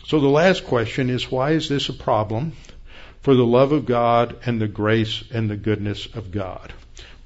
So 0.07 0.21
the 0.21 0.29
last 0.29 0.65
question 0.65 1.11
is 1.11 1.31
why 1.31 1.53
is 1.53 1.69
this 1.69 1.89
a 1.89 1.93
problem 1.93 2.53
for 3.21 3.35
the 3.35 3.45
love 3.45 3.73
of 3.73 3.87
God 3.87 4.37
and 4.47 4.61
the 4.61 4.69
grace 4.69 5.23
and 5.33 5.51
the 5.51 5.57
goodness 5.57 6.07
of 6.15 6.31
God? 6.31 6.73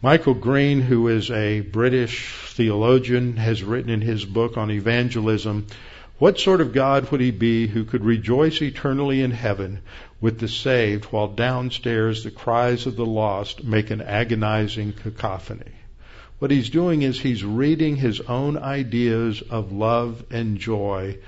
Michael 0.02 0.34
Green, 0.34 0.82
who 0.82 1.08
is 1.08 1.30
a 1.30 1.60
British 1.60 2.34
theologian, 2.48 3.38
has 3.38 3.62
written 3.62 3.88
in 3.88 4.02
his 4.02 4.24
book 4.26 4.58
on 4.58 4.70
evangelism 4.70 5.66
what 6.16 6.38
sort 6.38 6.60
of 6.60 6.72
God 6.72 7.10
would 7.10 7.20
he 7.20 7.32
be 7.32 7.66
who 7.66 7.84
could 7.84 8.04
rejoice 8.04 8.62
eternally 8.62 9.20
in 9.20 9.32
heaven 9.32 9.80
with 10.20 10.38
the 10.38 10.46
saved 10.46 11.06
while 11.06 11.26
downstairs 11.26 12.22
the 12.22 12.30
cries 12.30 12.86
of 12.86 12.94
the 12.94 13.04
lost 13.04 13.64
make 13.64 13.90
an 13.90 14.00
agonizing 14.00 14.92
cacophony? 14.92 15.72
What 16.38 16.52
he's 16.52 16.70
doing 16.70 17.02
is 17.02 17.20
he's 17.20 17.42
reading 17.42 17.96
his 17.96 18.20
own 18.20 18.56
ideas 18.56 19.40
of 19.40 19.72
love 19.72 20.24
and 20.30 20.58
joy 20.58 21.18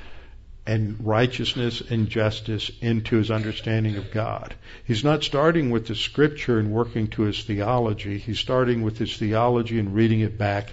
and 0.66 0.96
righteousness 1.04 1.80
and 1.80 2.08
justice 2.08 2.70
into 2.80 3.16
his 3.16 3.30
understanding 3.30 3.96
of 3.96 4.12
God. 4.12 4.54
He's 4.84 5.02
not 5.02 5.24
starting 5.24 5.70
with 5.70 5.88
the 5.88 5.96
scripture 5.96 6.60
and 6.60 6.70
working 6.70 7.08
to 7.08 7.22
his 7.22 7.42
theology. 7.42 8.18
He's 8.18 8.38
starting 8.38 8.82
with 8.82 8.98
his 8.98 9.16
theology 9.16 9.80
and 9.80 9.94
reading 9.94 10.20
it 10.20 10.38
back 10.38 10.72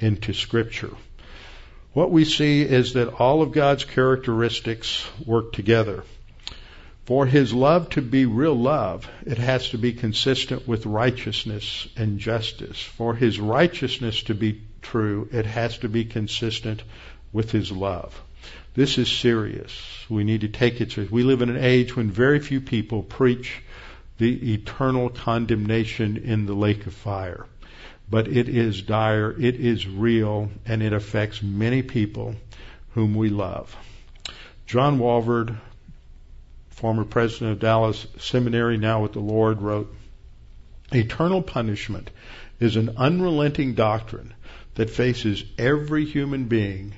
into 0.00 0.32
scripture 0.32 0.90
what 1.92 2.10
we 2.10 2.24
see 2.24 2.62
is 2.62 2.94
that 2.94 3.20
all 3.20 3.42
of 3.42 3.52
God's 3.52 3.84
characteristics 3.84 5.06
work 5.26 5.52
together. 5.52 6.04
For 7.04 7.26
His 7.26 7.52
love 7.52 7.90
to 7.90 8.02
be 8.02 8.26
real 8.26 8.54
love, 8.54 9.08
it 9.26 9.38
has 9.38 9.70
to 9.70 9.78
be 9.78 9.92
consistent 9.92 10.66
with 10.66 10.86
righteousness 10.86 11.88
and 11.96 12.18
justice. 12.18 12.80
For 12.80 13.14
His 13.14 13.38
righteousness 13.38 14.22
to 14.24 14.34
be 14.34 14.62
true, 14.80 15.28
it 15.32 15.44
has 15.46 15.78
to 15.78 15.88
be 15.88 16.04
consistent 16.04 16.82
with 17.32 17.50
His 17.50 17.70
love. 17.70 18.18
This 18.74 18.96
is 18.96 19.10
serious. 19.10 19.72
We 20.08 20.24
need 20.24 20.42
to 20.42 20.48
take 20.48 20.80
it 20.80 20.92
serious. 20.92 21.12
We 21.12 21.24
live 21.24 21.42
in 21.42 21.50
an 21.50 21.62
age 21.62 21.94
when 21.94 22.10
very 22.10 22.40
few 22.40 22.60
people 22.60 23.02
preach 23.02 23.60
the 24.16 24.54
eternal 24.54 25.10
condemnation 25.10 26.16
in 26.16 26.46
the 26.46 26.54
lake 26.54 26.86
of 26.86 26.94
fire 26.94 27.46
but 28.12 28.28
it 28.28 28.46
is 28.46 28.82
dire, 28.82 29.34
it 29.40 29.54
is 29.54 29.88
real, 29.88 30.50
and 30.66 30.82
it 30.82 30.92
affects 30.92 31.42
many 31.42 31.80
people 31.80 32.34
whom 32.90 33.14
we 33.14 33.30
love. 33.30 33.74
John 34.66 34.98
Walvoord, 34.98 35.56
former 36.68 37.06
president 37.06 37.52
of 37.52 37.60
Dallas 37.60 38.06
Seminary, 38.18 38.76
now 38.76 39.00
with 39.02 39.14
the 39.14 39.20
Lord, 39.20 39.62
wrote, 39.62 39.94
Eternal 40.92 41.40
punishment 41.40 42.10
is 42.60 42.76
an 42.76 42.98
unrelenting 42.98 43.72
doctrine 43.72 44.34
that 44.74 44.90
faces 44.90 45.42
every 45.56 46.04
human 46.04 46.48
being 46.48 46.92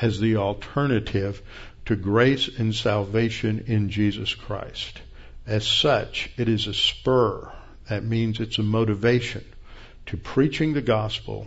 as 0.00 0.20
the 0.20 0.36
alternative 0.36 1.42
to 1.86 1.96
grace 1.96 2.46
and 2.46 2.72
salvation 2.72 3.64
in 3.66 3.88
Jesus 3.88 4.36
Christ. 4.36 5.00
As 5.48 5.66
such, 5.66 6.30
it 6.36 6.48
is 6.48 6.68
a 6.68 6.74
spur. 6.74 7.52
That 7.88 8.04
means 8.04 8.38
it's 8.38 8.60
a 8.60 8.62
motivation 8.62 9.44
to 10.06 10.16
preaching 10.16 10.72
the 10.72 10.82
gospel, 10.82 11.46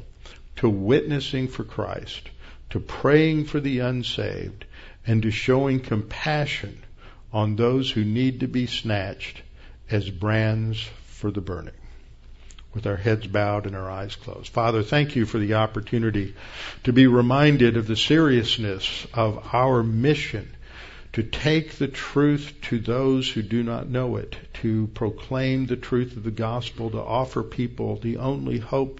to 0.57 0.69
witnessing 0.69 1.47
for 1.47 1.63
Christ, 1.63 2.29
to 2.69 2.79
praying 2.79 3.45
for 3.45 3.59
the 3.59 3.79
unsaved, 3.79 4.65
and 5.05 5.21
to 5.23 5.31
showing 5.31 5.79
compassion 5.79 6.83
on 7.31 7.55
those 7.55 7.91
who 7.91 8.03
need 8.03 8.39
to 8.39 8.47
be 8.47 8.65
snatched 8.67 9.41
as 9.89 10.09
brands 10.09 10.81
for 11.05 11.31
the 11.31 11.41
burning. 11.41 11.73
With 12.73 12.87
our 12.87 12.95
heads 12.95 13.27
bowed 13.27 13.67
and 13.67 13.75
our 13.75 13.89
eyes 13.89 14.15
closed. 14.15 14.49
Father, 14.51 14.81
thank 14.81 15.15
you 15.15 15.25
for 15.25 15.37
the 15.37 15.55
opportunity 15.55 16.33
to 16.85 16.93
be 16.93 17.05
reminded 17.05 17.77
of 17.77 17.85
the 17.85 17.95
seriousness 17.95 19.05
of 19.13 19.53
our 19.53 19.83
mission 19.83 20.55
to 21.13 21.23
take 21.23 21.73
the 21.73 21.87
truth 21.87 22.53
to 22.63 22.79
those 22.79 23.29
who 23.29 23.41
do 23.43 23.63
not 23.63 23.87
know 23.87 24.15
it, 24.15 24.35
to 24.53 24.87
proclaim 24.95 25.67
the 25.67 25.75
truth 25.75 26.17
of 26.17 26.23
the 26.23 26.31
gospel, 26.31 26.89
to 26.89 26.99
offer 26.99 27.43
people 27.43 27.97
the 27.97 28.17
only 28.17 28.57
hope 28.57 28.99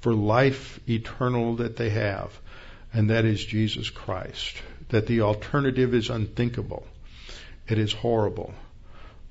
for 0.00 0.14
life 0.14 0.80
eternal 0.88 1.56
that 1.56 1.76
they 1.76 1.90
have, 1.90 2.38
and 2.94 3.10
that 3.10 3.26
is 3.26 3.44
Jesus 3.44 3.90
Christ. 3.90 4.56
That 4.88 5.06
the 5.06 5.20
alternative 5.20 5.94
is 5.94 6.08
unthinkable. 6.08 6.86
It 7.68 7.78
is 7.78 7.92
horrible, 7.92 8.54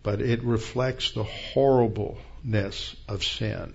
but 0.03 0.21
it 0.21 0.43
reflects 0.43 1.11
the 1.11 1.23
horribleness 1.23 2.95
of 3.07 3.23
sin. 3.23 3.73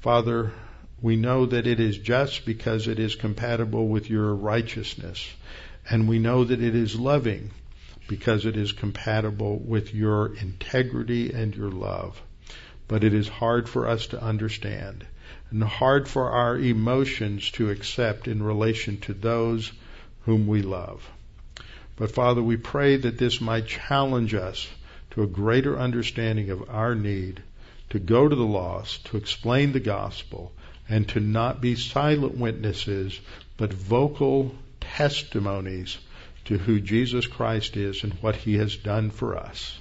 Father, 0.00 0.52
we 1.00 1.16
know 1.16 1.46
that 1.46 1.66
it 1.66 1.80
is 1.80 1.98
just 1.98 2.44
because 2.44 2.86
it 2.86 2.98
is 2.98 3.14
compatible 3.14 3.88
with 3.88 4.08
your 4.10 4.34
righteousness. 4.34 5.26
And 5.88 6.08
we 6.08 6.18
know 6.18 6.44
that 6.44 6.62
it 6.62 6.74
is 6.74 6.98
loving 6.98 7.50
because 8.08 8.46
it 8.46 8.56
is 8.56 8.72
compatible 8.72 9.58
with 9.58 9.94
your 9.94 10.34
integrity 10.36 11.32
and 11.32 11.54
your 11.54 11.70
love. 11.70 12.20
But 12.88 13.04
it 13.04 13.14
is 13.14 13.28
hard 13.28 13.68
for 13.68 13.88
us 13.88 14.06
to 14.08 14.22
understand 14.22 15.06
and 15.50 15.62
hard 15.62 16.08
for 16.08 16.30
our 16.30 16.58
emotions 16.58 17.50
to 17.52 17.70
accept 17.70 18.26
in 18.28 18.42
relation 18.42 18.98
to 18.98 19.14
those 19.14 19.72
whom 20.24 20.46
we 20.46 20.62
love. 20.62 21.08
But 21.96 22.10
Father, 22.10 22.42
we 22.42 22.56
pray 22.56 22.96
that 22.96 23.18
this 23.18 23.40
might 23.40 23.66
challenge 23.66 24.34
us 24.34 24.68
to 25.12 25.22
a 25.22 25.28
greater 25.28 25.78
understanding 25.78 26.50
of 26.50 26.68
our 26.68 26.94
need 26.94 27.42
to 27.90 27.98
go 27.98 28.28
to 28.28 28.36
the 28.36 28.44
lost, 28.44 29.06
to 29.06 29.16
explain 29.16 29.72
the 29.72 29.80
gospel, 29.80 30.52
and 30.88 31.08
to 31.08 31.20
not 31.20 31.60
be 31.60 31.74
silent 31.74 32.36
witnesses, 32.36 33.18
but 33.56 33.72
vocal 33.72 34.54
testimonies 34.80 35.98
to 36.46 36.58
who 36.58 36.80
Jesus 36.80 37.26
Christ 37.26 37.76
is 37.76 38.04
and 38.04 38.12
what 38.14 38.36
he 38.36 38.56
has 38.58 38.76
done 38.76 39.10
for 39.10 39.36
us. 39.36 39.78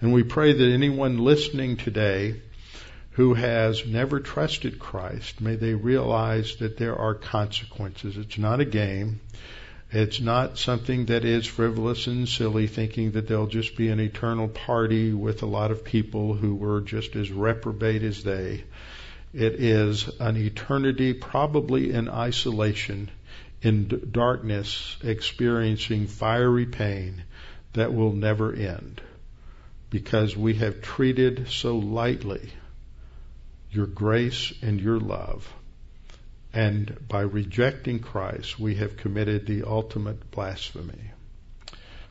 And 0.00 0.12
we 0.12 0.22
pray 0.22 0.52
that 0.52 0.72
anyone 0.72 1.18
listening 1.18 1.76
today 1.76 2.40
who 3.12 3.34
has 3.34 3.86
never 3.86 4.20
trusted 4.20 4.78
Christ, 4.78 5.40
may 5.40 5.56
they 5.56 5.74
realize 5.74 6.56
that 6.56 6.76
there 6.78 6.96
are 6.96 7.14
consequences. 7.14 8.16
It's 8.16 8.38
not 8.38 8.60
a 8.60 8.64
game. 8.64 9.20
It's 9.92 10.20
not 10.20 10.56
something 10.56 11.06
that 11.06 11.24
is 11.24 11.46
frivolous 11.46 12.06
and 12.06 12.28
silly, 12.28 12.68
thinking 12.68 13.12
that 13.12 13.26
there'll 13.26 13.48
just 13.48 13.76
be 13.76 13.88
an 13.88 13.98
eternal 13.98 14.48
party 14.48 15.12
with 15.12 15.42
a 15.42 15.46
lot 15.46 15.72
of 15.72 15.84
people 15.84 16.34
who 16.34 16.54
were 16.54 16.80
just 16.80 17.16
as 17.16 17.30
reprobate 17.30 18.02
as 18.02 18.22
they. 18.22 18.64
It 19.34 19.54
is 19.54 20.08
an 20.20 20.36
eternity 20.36 21.12
probably 21.12 21.92
in 21.92 22.08
isolation 22.08 23.10
in 23.62 24.08
darkness 24.10 24.96
experiencing 25.02 26.06
fiery 26.06 26.66
pain 26.66 27.24
that 27.74 27.92
will 27.92 28.12
never 28.12 28.52
end 28.52 29.00
because 29.90 30.36
we 30.36 30.54
have 30.54 30.80
treated 30.82 31.48
so 31.48 31.76
lightly 31.76 32.50
your 33.70 33.86
grace 33.86 34.52
and 34.62 34.80
your 34.80 34.98
love. 34.98 35.52
And 36.52 36.96
by 37.06 37.20
rejecting 37.20 38.00
Christ, 38.00 38.58
we 38.58 38.76
have 38.76 38.96
committed 38.96 39.46
the 39.46 39.64
ultimate 39.64 40.30
blasphemy. 40.32 41.12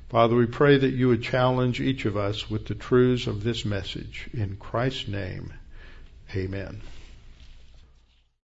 Father, 0.09 0.35
we 0.35 0.45
pray 0.45 0.77
that 0.77 0.93
you 0.93 1.09
would 1.09 1.21
challenge 1.21 1.81
each 1.81 2.05
of 2.05 2.15
us 2.15 2.49
with 2.49 2.65
the 2.65 2.75
truths 2.75 3.27
of 3.27 3.43
this 3.43 3.65
message. 3.65 4.29
In 4.33 4.55
Christ's 4.55 5.07
name, 5.07 5.53
amen. 6.33 6.81